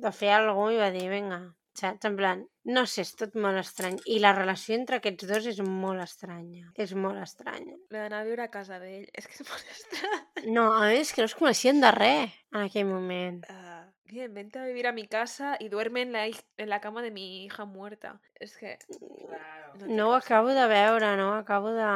de 0.00 0.12
fer 0.12 0.32
alguna 0.38 0.72
i 0.74 0.80
va 0.80 0.90
dir, 0.94 1.08
vinga, 1.12 1.42
saps? 1.78 2.04
En 2.08 2.16
plan, 2.18 2.40
no 2.64 2.82
sé, 2.90 3.02
és 3.04 3.12
tot 3.16 3.36
molt 3.38 3.60
estrany. 3.60 4.00
I 4.10 4.18
la 4.24 4.32
relació 4.34 4.74
entre 4.74 4.96
aquests 4.98 5.28
dos 5.28 5.46
és 5.52 5.60
molt 5.62 6.00
estranya. 6.02 6.72
És 6.74 6.92
molt 6.94 7.20
estranya. 7.22 7.76
L'he 7.92 8.00
d'anar 8.02 8.22
a 8.24 8.26
viure 8.26 8.42
a 8.44 8.50
casa 8.50 8.80
d'ell. 8.82 9.06
És 9.14 9.28
que 9.28 9.38
és 9.38 9.44
molt 9.48 9.70
estrany. 9.76 10.50
No, 10.56 10.72
a 10.74 10.88
més, 10.88 11.12
que 11.12 11.22
no 11.22 11.28
es 11.30 11.36
coneixien 11.38 11.80
de 11.80 11.90
res 11.94 12.34
en 12.52 12.64
aquell 12.64 12.86
moment. 12.90 13.42
Uh, 13.48 13.67
bien, 14.08 14.32
vente 14.34 14.58
a 14.58 14.64
vivir 14.66 14.86
a 14.88 14.92
mi 14.92 15.06
casa 15.06 15.56
y 15.60 15.68
duerme 15.68 16.02
en 16.02 16.12
la, 16.12 16.26
en 16.26 16.68
la 16.68 16.80
cama 16.80 17.02
de 17.02 17.10
mi 17.10 17.44
hija 17.44 17.64
muerta. 17.64 18.20
És 18.40 18.56
que... 18.56 18.78
Claro. 18.88 19.72
té 19.78 19.86
No 19.88 20.10
ho 20.10 20.14
acabo 20.16 20.50
de 20.56 20.66
veure, 20.66 21.16
no 21.16 21.34
acabo 21.34 21.72
de... 21.76 21.88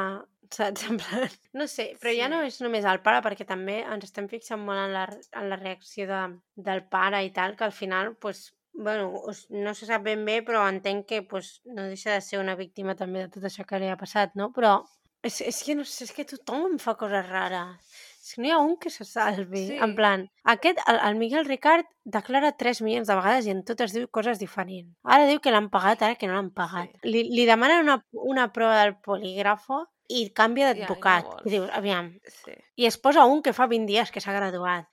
Saps? 0.53 0.83
En 0.89 0.97
plan... 1.01 1.29
No 1.57 1.65
sé, 1.67 1.95
però 1.99 2.11
ja 2.13 2.27
Sí. 2.27 2.31
no 2.31 2.41
és 2.45 2.59
només 2.61 2.85
el 2.85 2.99
pare, 3.01 3.23
perquè 3.25 3.45
també 3.49 3.79
ens 3.81 4.05
estem 4.05 4.27
fixant 4.29 4.61
molt 4.61 4.83
en 4.83 4.93
la, 4.93 5.05
en 5.39 5.49
la 5.49 5.57
reacció 5.57 6.05
de, 6.07 6.19
del 6.55 6.83
pare 6.91 7.23
i 7.25 7.31
tal, 7.33 7.55
que 7.57 7.65
al 7.65 7.73
final, 7.73 8.13
pues, 8.21 8.51
bueno, 8.73 9.23
no 9.49 9.73
se 9.73 9.87
sap 9.89 10.03
ben 10.05 10.25
bé, 10.25 10.41
però 10.45 10.67
entenc 10.69 11.07
que 11.09 11.23
pues, 11.23 11.61
no 11.65 11.87
deixa 11.89 12.13
de 12.13 12.21
ser 12.21 12.39
una 12.39 12.55
víctima 12.55 12.93
també 12.95 13.25
de 13.25 13.31
tot 13.33 13.49
això 13.49 13.65
que 13.65 13.79
li 13.81 13.89
ha 13.89 13.97
passat, 13.97 14.35
no? 14.37 14.51
Però 14.53 14.75
és, 15.23 15.39
és 15.41 15.63
que 15.65 15.73
no 15.79 15.85
sé, 15.87 16.03
és 16.05 16.13
que 16.13 16.25
tothom 16.27 16.77
fa 16.83 16.93
coses 16.99 17.25
rares. 17.29 17.92
Que 18.23 18.41
no 18.41 18.47
hi 18.47 18.51
ha 18.55 18.57
un 18.63 18.77
que 18.79 18.89
se 18.89 19.03
salvi. 19.03 19.65
Sí. 19.67 19.77
En 19.83 19.95
plan, 19.97 20.29
aquest, 20.47 20.79
el, 20.87 20.99
el 21.09 21.15
Miguel 21.19 21.45
Ricard 21.45 21.85
declara 22.05 22.53
3 22.55 22.81
milions 22.85 23.07
de 23.11 23.17
vegades 23.19 23.47
i 23.47 23.51
en 23.51 23.63
totes 23.67 23.91
diu 23.95 24.07
coses 24.07 24.39
diferents. 24.39 24.93
Ara 25.03 25.25
diu 25.27 25.41
que 25.43 25.51
l'han 25.51 25.67
pagat, 25.73 26.01
ara 26.07 26.15
que 26.15 26.29
no 26.29 26.37
l'han 26.37 26.53
pagat. 26.55 26.93
Sí. 27.01 27.09
Li, 27.11 27.23
li 27.35 27.45
demanen 27.49 27.83
una, 27.83 27.97
una 28.11 28.47
prova 28.55 28.79
del 28.79 28.95
polígrafo 29.03 29.83
i 30.07 30.29
canvia 30.35 30.69
Ja, 30.69 30.73
i 30.75 30.79
no 30.79 30.85
d'advocat. 30.87 31.29
I 31.47 31.51
dius, 31.51 31.69
aviam, 31.75 32.13
Sí. 32.31 32.55
i 32.79 32.85
es 32.87 32.97
posa 32.97 33.25
un 33.25 33.41
que 33.43 33.53
fa 33.55 33.67
20 33.67 33.87
dies 33.91 34.11
que 34.11 34.21
s'ha 34.23 34.33
graduat. 34.35 34.87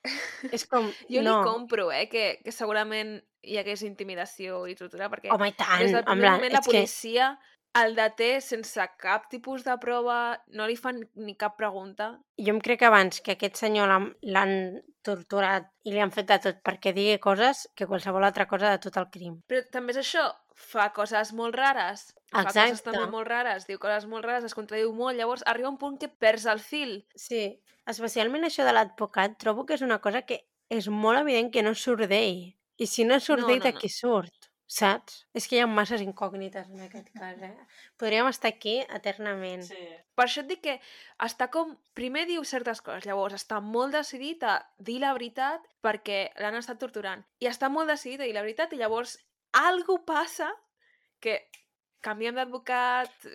És 0.51 0.67
com, 0.67 0.91
Jo 1.13 1.23
no. 1.23 1.39
li 1.41 1.47
compro, 1.47 1.91
eh, 1.93 2.09
que, 2.11 2.41
que 2.45 2.53
segurament 2.55 3.21
hi 3.43 3.57
hagués 3.59 3.83
intimidació 3.87 4.67
i 4.69 4.75
tortura, 4.79 5.09
perquè 5.13 5.31
Home, 5.33 5.49
i 5.51 5.57
tant, 5.57 5.79
des 5.81 5.95
del 5.95 6.05
primer 6.05 6.35
moment 6.37 6.53
la 6.53 6.61
és 6.61 6.67
que... 6.67 6.83
el 7.75 7.95
deté 7.95 8.41
sense 8.41 8.83
cap 8.99 9.29
tipus 9.31 9.63
de 9.65 9.77
prova, 9.79 10.43
no 10.49 10.67
li 10.67 10.77
fan 10.77 11.05
ni 11.15 11.37
cap 11.39 11.57
pregunta. 11.57 12.19
Jo 12.39 12.51
em 12.55 12.61
crec 12.61 12.81
que 12.81 12.87
abans 12.89 13.21
que 13.21 13.37
aquest 13.37 13.57
senyor 13.57 13.89
l'han- 14.23 14.83
torturat 15.03 15.71
i 15.89 15.93
li 15.95 16.01
han 16.03 16.11
fet 16.13 16.27
de 16.29 16.37
tot 16.45 16.59
perquè 16.67 16.93
digui 16.93 17.17
coses 17.19 17.63
que 17.75 17.87
qualsevol 17.89 18.25
altra 18.27 18.45
cosa 18.47 18.69
de 18.71 18.79
tot 18.85 18.97
el 19.01 19.07
crim. 19.11 19.39
Però 19.49 19.63
també 19.73 19.95
és 19.95 20.01
això, 20.03 20.27
fa 20.55 20.91
coses 20.93 21.33
molt 21.33 21.55
rares, 21.57 22.11
fa 22.29 22.43
coses 22.45 22.67
Exacte. 22.75 22.91
també 22.91 23.07
molt 23.11 23.27
rares, 23.31 23.65
diu 23.67 23.79
coses 23.81 24.05
molt 24.07 24.27
rares, 24.27 24.45
es 24.45 24.55
contradiu 24.55 24.93
molt, 24.93 25.17
llavors 25.17 25.43
arriba 25.47 25.71
un 25.73 25.79
punt 25.79 25.97
que 25.99 26.09
perds 26.13 26.45
el 26.53 26.61
fil. 26.61 27.07
Sí, 27.17 27.63
especialment 27.89 28.45
això 28.45 28.67
de 28.69 28.75
l'advocat, 28.77 29.39
trobo 29.41 29.65
que 29.65 29.75
és 29.79 29.83
una 29.87 30.01
cosa 30.05 30.21
que 30.23 30.43
és 30.69 30.89
molt 30.89 31.19
evident 31.23 31.51
que 31.51 31.63
no 31.63 31.73
surt 31.75 32.05
d'ell. 32.11 32.51
I 32.77 32.87
si 32.87 33.05
no 33.09 33.17
surt 33.21 33.41
No, 33.43 33.47
d'ell, 33.49 33.59
no, 33.61 33.65
de 33.65 33.73
no. 33.73 33.79
qui 33.81 33.89
surt? 33.89 34.40
Saps? 34.71 35.25
És 35.35 35.49
que 35.51 35.57
hi 35.57 35.63
ha 35.65 35.67
masses 35.67 36.03
incògnites 36.05 36.69
en 36.71 36.85
aquest 36.85 37.09
cas, 37.19 37.41
eh? 37.43 37.67
Podríem 37.99 38.29
estar 38.31 38.53
aquí 38.53 38.77
eternament. 38.87 39.65
Sí. 39.67 39.87
Per 40.15 40.27
això 40.29 40.45
et 40.45 40.51
dic 40.53 40.63
que 40.69 40.77
està 41.27 41.49
com... 41.51 41.75
Primer 41.99 42.23
diu 42.29 42.45
certes 42.47 42.79
coses, 42.87 43.09
llavors 43.09 43.35
està 43.35 43.59
molt 43.65 43.97
decidit 43.99 44.45
a 44.47 44.61
dir 44.79 45.01
la 45.03 45.11
veritat 45.17 45.67
perquè 45.83 46.21
l'han 46.39 46.61
estat 46.61 46.79
torturant. 46.83 47.27
I 47.43 47.51
està 47.51 47.69
molt 47.73 47.91
decidit 47.91 48.23
a 48.23 48.29
dir 48.29 48.37
la 48.37 48.47
veritat 48.47 48.73
i 48.73 48.79
llavors 48.79 49.17
algú 49.59 49.99
passa 50.07 50.53
que 51.21 51.41
canviem 52.07 52.39
d'advocat, 52.39 53.27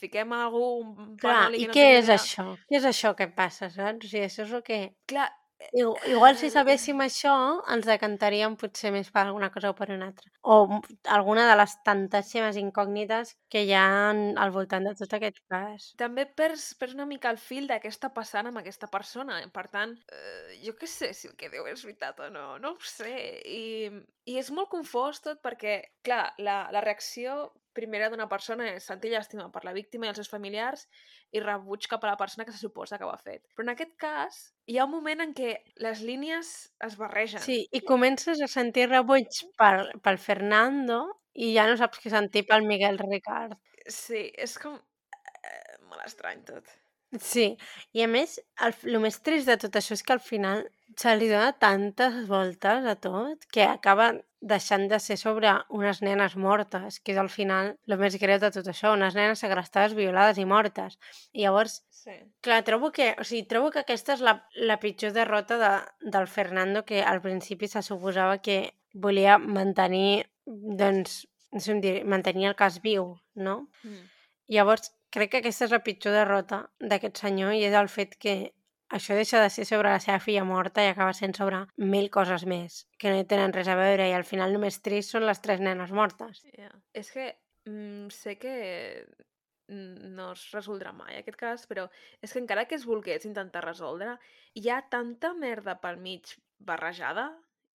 fiquem 0.00 0.32
algú... 0.32 0.64
Un 0.80 1.12
Clar, 1.20 1.50
i 1.52 1.68
no 1.68 1.76
què 1.76 1.84
és 1.98 2.08
això? 2.12 2.48
Què 2.68 2.80
és 2.80 2.88
això 2.88 3.12
que 3.18 3.28
passa, 3.28 3.68
saps? 3.68 4.08
O 4.08 4.10
sigui, 4.10 4.24
això 4.24 4.48
és 4.48 4.56
el 4.56 4.64
que... 4.64 4.80
Clar, 5.10 5.28
Igual 5.74 6.36
si 6.38 6.48
sabéssim 6.54 7.00
això, 7.02 7.34
ens 7.72 7.86
decantaríem 7.88 8.54
potser 8.60 8.92
més 8.94 9.10
per 9.10 9.24
alguna 9.24 9.50
cosa 9.54 9.72
o 9.72 9.76
per 9.76 9.90
una 9.90 10.08
altra. 10.10 10.30
O 10.42 10.80
alguna 11.16 11.48
de 11.48 11.56
les 11.58 11.74
tantíssimes 11.84 12.58
incògnites 12.60 13.34
que 13.50 13.64
hi 13.66 13.74
ha 13.74 13.84
al 14.10 14.54
voltant 14.54 14.86
de 14.86 14.94
tot 14.98 15.16
aquest 15.18 15.40
cas. 15.50 15.90
també 15.98 16.26
perds, 16.26 16.70
perds 16.78 16.94
una 16.94 17.08
mica 17.10 17.30
el 17.34 17.40
fil 17.42 17.68
està 17.68 18.12
passant 18.14 18.46
amb 18.46 18.58
aquesta 18.62 18.88
persona. 18.88 19.40
Per 19.52 19.66
tant, 19.68 19.96
eh, 20.12 20.58
jo 20.64 20.74
què 20.78 20.86
sé 20.86 21.12
si 21.12 21.28
el 21.28 21.36
que 21.36 21.50
diu 21.50 21.66
és 21.66 21.84
veritat 21.84 22.20
o 22.20 22.30
no, 22.30 22.58
no 22.58 22.74
ho 22.76 22.78
sé. 22.80 23.42
I, 23.44 23.90
i 24.26 24.38
és 24.38 24.50
molt 24.50 24.70
confós 24.70 25.20
tot 25.24 25.42
perquè, 25.42 25.82
clar, 26.06 26.34
la, 26.38 26.68
la 26.72 26.84
reacció 26.84 27.50
primera 27.78 28.10
d'una 28.10 28.26
persona 28.30 28.66
és 28.74 28.88
sentir 28.90 29.12
llàstima 29.14 29.48
per 29.54 29.62
la 29.66 29.74
víctima 29.76 30.06
i 30.06 30.12
els 30.12 30.18
seus 30.20 30.30
familiars 30.32 30.86
i 31.32 31.42
rebuig 31.44 31.86
cap 31.90 32.04
a 32.04 32.10
la 32.12 32.18
persona 32.20 32.46
que 32.48 32.54
se 32.54 32.62
suposa 32.62 32.98
que 32.98 33.06
ho 33.06 33.12
ha 33.12 33.20
fet. 33.22 33.44
Però 33.54 33.66
en 33.66 33.74
aquest 33.74 33.94
cas, 34.00 34.40
hi 34.66 34.78
ha 34.78 34.88
un 34.88 34.94
moment 34.96 35.22
en 35.24 35.36
què 35.38 35.54
les 35.84 36.02
línies 36.06 36.52
es 36.88 36.98
barregen. 37.00 37.44
Sí, 37.44 37.60
i 37.70 37.84
comences 37.92 38.42
a 38.42 38.50
sentir 38.50 38.88
rebuig 38.90 39.44
per, 39.60 39.72
pel 40.02 40.20
Fernando 40.22 41.00
i 41.38 41.52
ja 41.54 41.68
no 41.70 41.78
saps 41.78 42.02
què 42.02 42.12
sentir 42.12 42.44
pel 42.48 42.66
Miguel 42.66 42.98
Ricard. 43.04 43.56
Sí, 43.86 44.26
és 44.34 44.58
com... 44.60 44.76
Eh, 45.38 45.78
molt 45.88 46.04
estrany 46.04 46.42
tot. 46.48 46.66
Sí, 47.16 47.56
i 47.96 48.02
a 48.04 48.08
més, 48.10 48.36
el, 48.60 48.74
el 48.84 48.98
més 49.00 49.16
trist 49.24 49.48
de 49.48 49.56
tot 49.56 49.76
això 49.80 49.94
és 49.96 50.02
que 50.04 50.12
al 50.12 50.20
final 50.20 50.66
se 50.98 51.14
li 51.16 51.28
dona 51.30 51.54
tantes 51.56 52.26
voltes 52.28 52.84
a 52.84 52.94
tot 53.00 53.46
que 53.52 53.64
acaba 53.64 54.10
deixant 54.40 54.84
de 54.90 54.98
ser 55.02 55.16
sobre 55.18 55.50
unes 55.74 56.02
nenes 56.04 56.36
mortes, 56.36 57.00
que 57.00 57.14
és 57.14 57.18
al 57.18 57.30
final 57.32 57.72
el 57.88 57.96
més 57.98 58.18
greu 58.20 58.38
de 58.38 58.50
tot 58.54 58.68
això, 58.70 58.92
unes 58.94 59.16
nenes 59.16 59.40
segrestades, 59.42 59.96
violades 59.98 60.38
i 60.38 60.44
mortes. 60.46 60.98
I 61.32 61.46
llavors, 61.46 61.82
Sí. 61.98 62.12
clar, 62.40 62.62
trobo 62.62 62.92
que, 62.92 63.16
o 63.18 63.24
sigui, 63.26 63.42
trobo 63.50 63.72
que 63.74 63.80
aquesta 63.80 64.14
és 64.14 64.20
la, 64.22 64.36
la 64.54 64.76
pitjor 64.78 65.10
derrota 65.16 65.56
de, 65.58 65.72
del 66.12 66.28
Fernando, 66.30 66.84
que 66.84 67.02
al 67.02 67.20
principi 67.20 67.66
se 67.66 67.82
suposava 67.82 68.38
que 68.38 68.74
volia 68.94 69.38
mantenir, 69.38 70.28
doncs, 70.46 71.24
no 71.50 71.60
sé 71.60 71.74
dir, 71.82 72.04
mantenir 72.04 72.46
el 72.52 72.54
cas 72.54 72.78
viu, 72.84 73.16
no? 73.34 73.56
Mm. 73.82 74.06
Llavors, 74.54 74.92
crec 75.14 75.32
que 75.32 75.42
aquesta 75.42 75.66
és 75.66 75.74
la 75.74 75.82
pitjor 75.84 76.14
derrota 76.16 76.62
d'aquest 76.80 77.20
senyor 77.24 77.54
i 77.56 77.64
és 77.68 77.76
el 77.76 77.90
fet 77.92 78.16
que 78.20 78.38
això 78.88 79.16
deixa 79.16 79.40
de 79.42 79.50
ser 79.52 79.66
sobre 79.68 79.90
la 79.92 80.00
seva 80.00 80.20
filla 80.24 80.44
morta 80.48 80.84
i 80.84 80.88
acaba 80.88 81.12
sent 81.16 81.36
sobre 81.36 81.60
mil 81.76 82.08
coses 82.10 82.46
més 82.48 82.86
que 82.98 83.12
no 83.12 83.20
hi 83.20 83.26
tenen 83.28 83.52
res 83.52 83.68
a 83.68 83.76
veure 83.76 84.08
i 84.08 84.14
al 84.16 84.24
final 84.24 84.54
només 84.54 84.80
trist 84.84 85.12
són 85.12 85.26
les 85.28 85.42
tres 85.44 85.60
nenes 85.60 85.92
mortes. 85.92 86.44
Yeah. 86.56 86.72
És 86.96 87.12
que 87.12 87.26
mm, 87.68 88.08
sé 88.14 88.38
que 88.40 88.54
no 89.68 90.30
es 90.32 90.46
resoldrà 90.54 90.94
mai 90.96 91.18
aquest 91.18 91.36
cas, 91.36 91.66
però 91.68 91.84
és 92.24 92.32
que 92.32 92.40
encara 92.40 92.64
que 92.64 92.78
es 92.78 92.86
volgués 92.88 93.26
intentar 93.28 93.64
resoldre, 93.66 94.16
hi 94.56 94.70
ha 94.72 94.80
tanta 94.88 95.34
merda 95.36 95.76
pel 95.82 96.00
mig 96.00 96.32
barrejada 96.58 97.28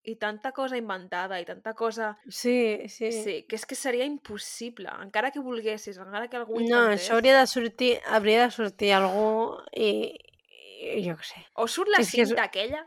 i 0.04 0.16
tanta 0.16 0.52
cosa 0.52 0.76
inventada 0.76 1.38
i 1.40 1.44
tanta 1.48 1.72
cosa... 1.74 2.18
Sí, 2.28 2.80
sí. 2.88 3.10
Sí, 3.12 3.34
que 3.48 3.56
és 3.56 3.64
que 3.64 3.74
seria 3.74 4.04
impossible, 4.04 4.90
encara 5.02 5.30
que 5.32 5.40
volguessis, 5.40 5.96
encara 5.98 6.28
que 6.28 6.36
algú 6.36 6.58
ho 6.58 6.60
No, 6.60 6.66
intentés. 6.66 7.06
això 7.06 7.14
hauria 7.16 7.38
de 7.40 7.46
sortir, 7.46 7.92
hauria 8.06 8.42
de 8.44 8.50
sortir 8.52 8.92
algú 8.92 9.56
i, 9.72 10.12
i 10.94 11.00
jo 11.08 11.16
què 11.16 11.24
sé. 11.30 11.40
O 11.56 11.66
surt 11.66 11.88
la 11.88 12.02
És 12.04 12.10
que 12.12 12.22
és- 12.22 12.28
cinta 12.34 12.44
aquella, 12.50 12.84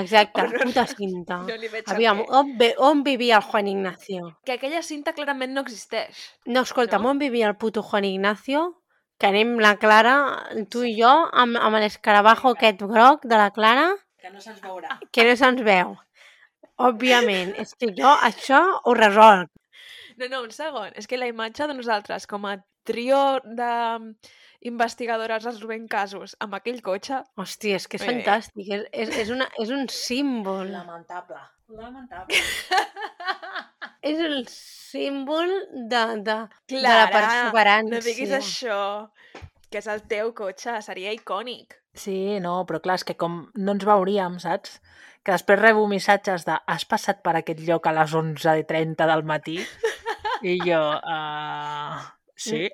Exacte, 0.00 0.42
no- 0.42 0.60
puta 0.62 0.86
cinta. 0.86 1.36
no 1.46 1.56
li 1.58 1.68
veig 1.68 1.84
el 1.88 1.94
Aviam, 1.94 2.20
on, 2.28 2.56
ve, 2.58 2.74
on 2.78 3.02
vivia 3.02 3.36
el 3.36 3.42
Juan 3.42 3.68
Ignacio? 3.68 4.38
que 4.44 4.52
aquella 4.58 4.82
cinta 4.82 5.12
clarament 5.12 5.52
no 5.54 5.60
existeix. 5.62 6.16
No, 6.46 6.62
escolta'm, 6.62 7.02
No? 7.02 7.10
on 7.10 7.18
vivia 7.18 7.48
el 7.48 7.56
puto 7.56 7.82
Juan 7.82 8.04
Ignacio? 8.04 8.80
Que 9.18 9.26
anem 9.28 9.58
la 9.60 9.76
Clara, 9.78 10.16
tu 10.70 10.82
i 10.82 10.96
jo, 11.00 11.10
amb, 11.32 11.56
amb 11.56 11.76
l'escarabajo 11.78 12.50
aquest 12.56 12.80
groc 12.82 13.22
de 13.26 13.36
la 13.36 13.50
Clara, 13.52 13.92
Que 14.18 14.30
no 14.30 14.40
se'ns 14.40 14.60
veurà. 14.62 14.98
que 15.12 15.24
no 15.24 15.36
se'ns 15.36 15.62
veu. 15.62 15.96
Òbviament, 16.80 17.54
és 17.60 17.74
que 17.78 17.92
jo 17.96 18.08
això 18.24 18.62
ho 18.84 18.94
resolc. 18.94 19.50
No, 20.16 20.28
no, 20.28 20.42
un 20.42 20.50
segon. 20.52 20.92
És 20.96 21.06
que 21.08 21.16
la 21.18 21.26
imatge 21.30 21.66
de 21.66 21.74
nosaltres 21.74 22.26
com 22.26 22.44
a 22.46 22.56
trio 22.84 23.38
de 23.44 23.72
investigadores 24.68 25.44
resolvent 25.44 25.88
casos 25.90 26.36
amb 26.40 26.54
aquell 26.58 26.80
cotxe... 26.82 27.22
Hòstia, 27.38 27.76
és 27.80 27.86
que 27.88 27.96
és 27.98 28.02
Eh. 28.02 28.08
fantàstic, 28.10 28.68
és, 28.68 28.84
és, 28.92 29.16
és, 29.24 29.30
una, 29.30 29.48
és 29.58 29.70
un 29.70 29.88
símbol. 29.88 30.70
Lamentable. 30.70 31.40
Lamentable. 31.72 32.36
És 34.02 34.18
el 34.18 34.40
símbol 34.50 35.48
de, 35.72 36.00
de, 36.26 36.34
de 36.34 36.36
Clara, 36.72 37.04
la 37.04 37.10
perseverància. 37.12 37.92
No 37.94 38.00
diguis 38.02 38.32
això, 38.34 38.78
que 39.70 39.78
és 39.78 39.86
el 39.86 40.02
teu 40.10 40.32
cotxe, 40.34 40.74
seria 40.82 41.12
icònic. 41.14 41.76
Sí, 41.94 42.40
no, 42.42 42.56
però 42.66 42.80
clar, 42.82 42.96
és 42.98 43.04
que 43.06 43.14
com 43.20 43.44
no 43.54 43.76
ens 43.76 43.86
veuríem, 43.86 44.40
saps? 44.42 44.80
Que 45.22 45.34
després 45.36 45.60
rebo 45.60 45.84
missatges 45.90 46.44
de 46.48 46.56
has 46.66 46.84
passat 46.90 47.20
per 47.22 47.36
aquest 47.38 47.60
lloc 47.66 47.86
a 47.86 47.92
les 47.94 48.14
11.30 48.18 49.06
del 49.12 49.22
matí? 49.28 49.58
I 50.52 50.56
jo, 50.64 50.80
uh, 50.98 52.00
sí. 52.34 52.64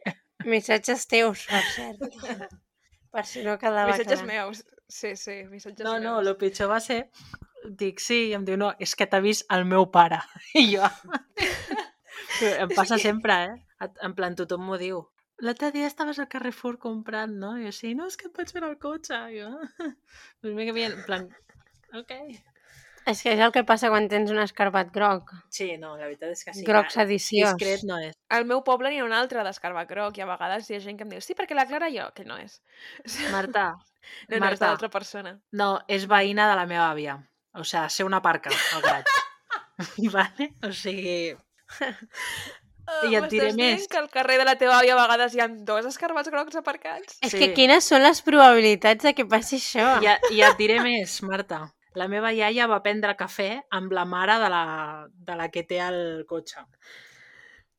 Missatges 0.49 1.05
teus, 1.11 1.42
per 1.51 1.61
cert. 1.74 2.55
per 3.12 3.24
si 3.28 3.42
no 3.44 3.59
quedava 3.61 3.90
Missatges 3.92 4.22
clar. 4.22 4.30
meus. 4.32 4.64
Sí, 4.88 5.14
sí, 5.20 5.42
missatges 5.51 5.84
No, 5.84 5.99
meus. 5.99 6.05
no, 6.07 6.14
el 6.24 6.36
pitjor 6.40 6.70
va 6.72 6.80
ser... 6.80 7.03
Dic, 7.68 7.99
sí, 8.01 8.28
i 8.30 8.34
em 8.38 8.44
diu, 8.46 8.57
no, 8.57 8.70
és 8.80 8.94
que 8.96 9.05
t'ha 9.11 9.18
vist 9.20 9.44
el 9.53 9.66
meu 9.68 9.88
pare. 9.92 10.22
I 10.62 10.64
jo... 10.70 10.88
em 12.55 12.72
passa 12.72 12.96
sempre, 13.03 13.34
eh? 13.51 13.88
En 14.07 14.14
plan, 14.16 14.36
tothom 14.38 14.64
m'ho 14.64 14.78
diu. 14.80 15.03
L'altre 15.44 15.68
dia 15.74 15.86
estaves 15.90 16.18
al 16.18 16.30
Carrefour 16.32 16.78
comprant, 16.82 17.34
no? 17.42 17.53
I 17.59 17.66
jo, 17.68 17.74
sí, 17.74 17.92
no, 17.99 18.07
és 18.09 18.16
que 18.18 18.30
et 18.30 18.38
vaig 18.40 18.55
veure 18.55 18.70
al 18.72 18.78
cotxe. 18.82 19.18
I 19.34 19.42
jo, 19.42 19.51
pues 20.40 20.55
mira 20.55 20.70
que 20.70 20.76
bien, 20.78 20.96
en 20.96 21.05
plan, 21.05 21.28
ok. 21.95 22.12
És 23.09 23.22
que 23.24 23.32
és 23.32 23.41
el 23.41 23.53
que 23.55 23.62
passa 23.64 23.89
quan 23.89 24.05
tens 24.09 24.28
un 24.30 24.39
escarbat 24.43 24.91
groc. 24.93 25.30
Sí, 25.49 25.78
no, 25.80 25.95
la 25.97 26.05
veritat 26.11 26.34
és 26.34 26.43
que 26.45 26.53
sí. 26.53 26.64
groc 26.66 26.91
sediciós. 26.93 27.55
Discret 27.57 27.86
no 27.89 27.97
és. 28.05 28.12
Al 28.28 28.45
meu 28.45 28.61
poble 28.66 28.91
n'hi 28.93 28.99
ha 29.01 29.07
un 29.07 29.14
altre 29.16 29.41
d'escarbat 29.47 29.89
groc 29.89 30.18
i 30.18 30.20
a 30.20 30.26
vegades 30.28 30.68
hi 30.68 30.76
ha 30.76 30.80
gent 30.84 30.99
que 30.99 31.07
em 31.07 31.14
diu 31.14 31.22
sí, 31.24 31.32
perquè 31.39 31.57
la 31.57 31.64
Clara 31.70 31.89
jo, 31.95 32.11
que 32.14 32.26
no 32.28 32.36
és. 32.36 32.61
Marta, 33.32 33.70
No, 34.28 34.36
no, 34.36 34.36
és 34.36 34.41
Marta. 34.41 34.66
d'altra 34.66 34.89
persona. 34.93 35.34
no, 35.53 35.80
és 35.89 36.05
veïna 36.09 36.51
de 36.51 36.57
la 36.57 36.66
meva 36.66 36.91
àvia. 36.91 37.16
O 37.57 37.64
sigui, 37.64 37.89
sé 37.91 38.05
una 38.05 38.20
parca 38.20 38.51
al 38.74 38.82
garatge. 38.84 39.16
vale? 40.12 40.53
O 40.64 40.72
sigui... 40.72 41.34
I 43.09 43.16
et 43.18 43.26
diré 43.28 43.51
més. 43.53 43.82
que 43.89 43.99
al 44.01 44.07
carrer 44.09 44.39
de 44.41 44.45
la 44.49 44.55
teva 44.57 44.78
àvia 44.78 44.95
a 44.97 45.01
vegades 45.03 45.34
hi 45.36 45.41
ha 45.45 45.49
dos 45.49 45.84
escarbats 45.91 46.30
grocs 46.32 46.57
aparcats? 46.57 47.18
És 47.20 47.32
Sí. 47.34 47.39
que 47.41 47.51
quines 47.53 47.84
són 47.84 48.01
les 48.03 48.22
probabilitats 48.24 49.05
de 49.05 49.12
que 49.14 49.26
passi 49.28 49.57
això? 49.61 49.99
I, 50.01 50.09
i 50.39 50.41
et 50.47 50.57
diré 50.57 50.78
més, 50.80 51.18
Marta. 51.22 51.66
La 51.95 52.09
meva 52.09 52.32
iaia 52.32 52.66
va 52.68 52.82
prendre 52.84 53.14
cafè 53.16 53.62
amb 53.70 53.93
la 53.93 54.05
mare 54.05 54.39
de 54.43 54.49
la, 54.53 54.62
de 55.09 55.36
la 55.36 55.49
que 55.51 55.62
té 55.64 55.78
el 55.80 56.24
cotxe. 56.28 56.64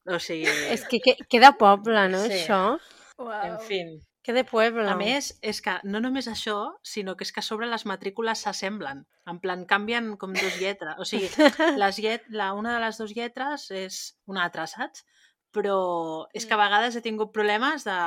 O 0.10 0.18
sigui, 0.20 0.48
És 0.74 0.86
que, 0.90 1.00
que, 1.04 1.18
que 1.30 1.40
de 1.40 1.52
poble, 1.60 2.08
no, 2.10 2.24
Sí. 2.26 2.40
això? 2.42 2.80
Uau. 3.20 3.42
en 3.46 3.60
fi. 3.60 3.82
Que 4.24 4.34
de 4.34 4.44
pueblo. 4.44 4.88
A 4.90 4.96
més, 4.96 5.38
és 5.42 5.62
que 5.62 5.78
no 5.84 6.00
només 6.00 6.28
això, 6.28 6.74
sinó 6.84 7.16
que 7.16 7.24
és 7.24 7.32
que 7.32 7.40
a 7.40 7.44
sobre 7.46 7.68
les 7.68 7.86
matrícules 7.86 8.40
s'assemblen. 8.46 9.06
En 9.26 9.40
plan, 9.40 9.66
canvien 9.66 10.16
com 10.18 10.34
dos 10.34 10.58
lletres. 10.60 10.96
O 11.00 11.06
sigui, 11.06 11.30
les 11.84 12.00
llet 12.00 12.26
la, 12.30 12.54
una 12.54 12.76
de 12.76 12.84
les 12.84 12.98
dues 12.98 13.16
lletres 13.16 13.70
és 13.72 14.00
una 14.28 14.44
altra, 14.44 14.68
saps? 14.68 15.06
Però 15.56 16.28
és 16.34 16.46
que 16.46 16.54
a 16.54 16.62
vegades 16.62 16.96
he 16.96 17.02
tingut 17.02 17.32
problemes 17.34 17.86
de 17.88 17.98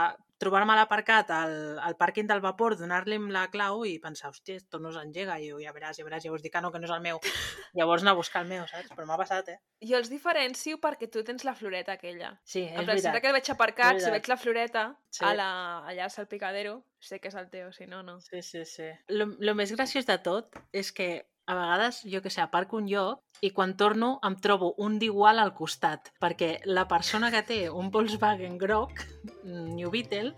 trobar-me 0.42 0.74
l'aparcat 0.74 1.30
al, 1.36 1.52
al 1.78 1.94
pàrquing 2.00 2.26
del 2.26 2.42
vapor, 2.42 2.74
donar-li 2.80 3.20
la 3.32 3.44
clau 3.52 3.84
i 3.86 3.94
pensar, 4.02 4.32
hòstia, 4.32 4.58
esto 4.58 4.80
no 4.82 4.90
s'engega, 4.94 5.38
i 5.38 5.52
jo, 5.52 5.60
ja 5.62 5.70
veràs, 5.76 6.00
ja 6.00 6.06
veràs, 6.06 6.26
llavors 6.26 6.42
dic 6.42 6.52
que 6.56 6.62
no, 6.64 6.72
que 6.74 6.80
no 6.82 6.88
és 6.90 6.94
el 6.96 7.04
meu. 7.04 7.20
Llavors 7.78 8.02
anar 8.04 8.12
a 8.12 8.18
buscar 8.18 8.42
el 8.42 8.50
meu, 8.50 8.66
saps? 8.68 8.90
Però 8.92 9.06
m'ha 9.08 9.16
passat, 9.16 9.48
eh? 9.54 9.58
Jo 9.88 9.96
els 9.96 10.10
diferencio 10.12 10.76
perquè 10.82 11.08
tu 11.08 11.22
tens 11.24 11.46
la 11.48 11.54
floreta 11.56 11.94
aquella. 11.96 12.34
Sí, 12.44 12.66
és 12.66 12.74
En 12.76 12.84
plan, 12.84 12.98
sempre 12.98 13.20
veritat. 13.20 13.20
que 13.22 13.30
el 13.30 13.36
veig 13.38 13.50
aparcat, 13.54 14.00
si 14.02 14.10
veig 14.12 14.28
la 14.28 14.36
floreta 14.36 14.84
Sí. 15.12 15.24
a 15.28 15.34
la, 15.36 15.48
allà 15.88 16.04
al 16.08 16.10
salpicadero, 16.10 16.78
sé 16.98 17.18
que 17.20 17.28
és 17.28 17.34
el 17.36 17.48
teu, 17.52 17.70
si 17.72 17.86
no, 17.86 18.02
no. 18.02 18.18
Sí, 18.20 18.40
sí, 18.42 18.64
sí. 18.64 18.86
Lo, 19.08 19.26
lo 19.38 19.54
més 19.54 19.72
graciós 19.76 20.06
de 20.08 20.16
tot 20.24 20.56
és 20.72 20.92
que 20.92 21.08
a 21.46 21.54
vegades, 21.54 22.02
jo 22.06 22.22
que 22.22 22.30
sé, 22.30 22.40
aparco 22.40 22.78
un 22.78 22.88
lloc 22.88 23.22
i 23.42 23.50
quan 23.50 23.74
torno 23.76 24.18
em 24.22 24.36
trobo 24.38 24.74
un 24.78 24.98
d'igual 25.02 25.40
al 25.42 25.54
costat, 25.54 26.12
perquè 26.22 26.60
la 26.64 26.86
persona 26.88 27.32
que 27.34 27.42
té 27.42 27.58
un 27.70 27.90
Volkswagen 27.90 28.58
groc, 28.58 29.02
mm, 29.42 29.74
New 29.74 29.90
Beetle, 29.90 30.36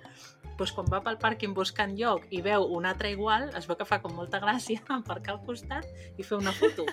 doncs 0.56 0.72
quan 0.72 0.86
va 0.90 1.02
pel 1.04 1.18
pàrquing 1.20 1.54
buscant 1.54 1.94
lloc 1.98 2.28
i 2.30 2.40
veu 2.42 2.64
un 2.76 2.86
altre 2.86 3.10
igual, 3.10 3.50
es 3.58 3.66
veu 3.66 3.76
que 3.76 3.86
fa 3.88 4.00
com 4.02 4.14
molta 4.14 4.40
gràcia 4.40 4.80
aparcar 4.96 5.36
al 5.36 5.42
costat 5.44 5.84
i 6.16 6.22
fer 6.22 6.38
una 6.38 6.54
foto. 6.54 6.86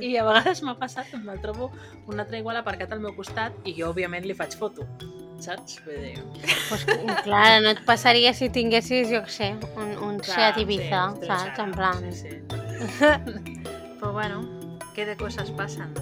I 0.00 0.16
a 0.16 0.24
vegades 0.26 0.62
m'ha 0.62 0.78
passat 0.78 1.10
que 1.10 1.20
me'l 1.20 1.42
trobo 1.42 1.70
un 2.06 2.18
altre 2.18 2.40
igual 2.40 2.56
aparcat 2.56 2.94
al 2.94 3.02
meu 3.04 3.14
costat 3.18 3.52
i 3.64 3.76
jo, 3.76 3.90
òbviament, 3.92 4.24
li 4.26 4.38
faig 4.38 4.56
foto. 4.58 4.88
Saps? 5.42 5.80
Vull 5.82 6.04
dir... 6.06 6.18
Pues, 6.68 6.84
clar, 7.26 7.46
no 7.64 7.72
et 7.74 7.82
passaria 7.86 8.30
si 8.38 8.48
tinguessis, 8.54 9.10
jo 9.10 9.24
què 9.26 9.38
sé, 9.40 9.48
un, 9.74 9.96
un 9.98 10.20
Clar, 10.22 10.36
Seat 10.36 10.62
Ibiza, 10.62 11.06
sí, 11.18 11.32
saps? 11.32 11.64
En 11.66 11.74
plan... 11.74 12.04
Sí, 12.14 12.36
sí. 12.38 12.61
Però 13.98 14.12
bueno, 14.12 14.42
què 14.96 15.06
de 15.06 15.16
coses 15.16 15.50
passen? 15.56 15.92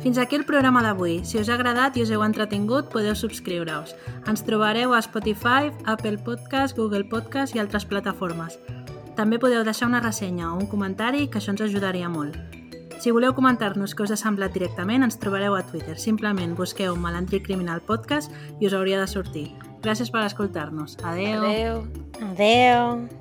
Fins 0.00 0.16
aquí 0.16 0.36
el 0.36 0.46
programa 0.48 0.80
d'avui. 0.80 1.18
Si 1.28 1.36
us 1.36 1.50
ha 1.50 1.58
agradat 1.58 1.98
i 1.98 2.04
us 2.06 2.10
heu 2.10 2.22
entretingut, 2.24 2.88
podeu 2.92 3.12
subscriure-us. 3.12 3.92
Ens 4.30 4.44
trobareu 4.46 4.94
a 4.96 5.02
Spotify, 5.04 5.68
Apple 5.84 6.16
Podcast, 6.24 6.76
Google 6.78 7.04
Podcast 7.10 7.54
i 7.54 7.60
altres 7.60 7.84
plataformes. 7.84 8.56
També 9.18 9.36
podeu 9.36 9.60
deixar 9.66 9.90
una 9.90 10.00
ressenya 10.00 10.54
o 10.54 10.56
un 10.56 10.70
comentari, 10.72 11.28
que 11.28 11.36
això 11.42 11.52
ens 11.52 11.66
ajudaria 11.68 12.08
molt. 12.08 12.59
Si 13.00 13.12
voleu 13.16 13.32
comentar-nos 13.32 13.94
què 13.96 14.04
us 14.04 14.10
ha 14.12 14.18
semblat 14.20 14.52
directament, 14.52 15.06
ens 15.06 15.16
trobareu 15.22 15.54
a 15.56 15.62
Twitter. 15.64 15.96
Simplement 15.96 16.52
busqueu 16.58 16.98
Malandrí 17.00 17.40
Criminal 17.40 17.80
Podcast 17.80 18.28
i 18.60 18.68
us 18.68 18.76
hauria 18.76 19.00
de 19.00 19.08
sortir. 19.08 19.46
Gràcies 19.80 20.12
per 20.12 20.26
escoltar-nos. 20.26 20.98
Adeu. 21.00 21.48
Adeu. 21.48 21.80
Adeu. 22.28 23.19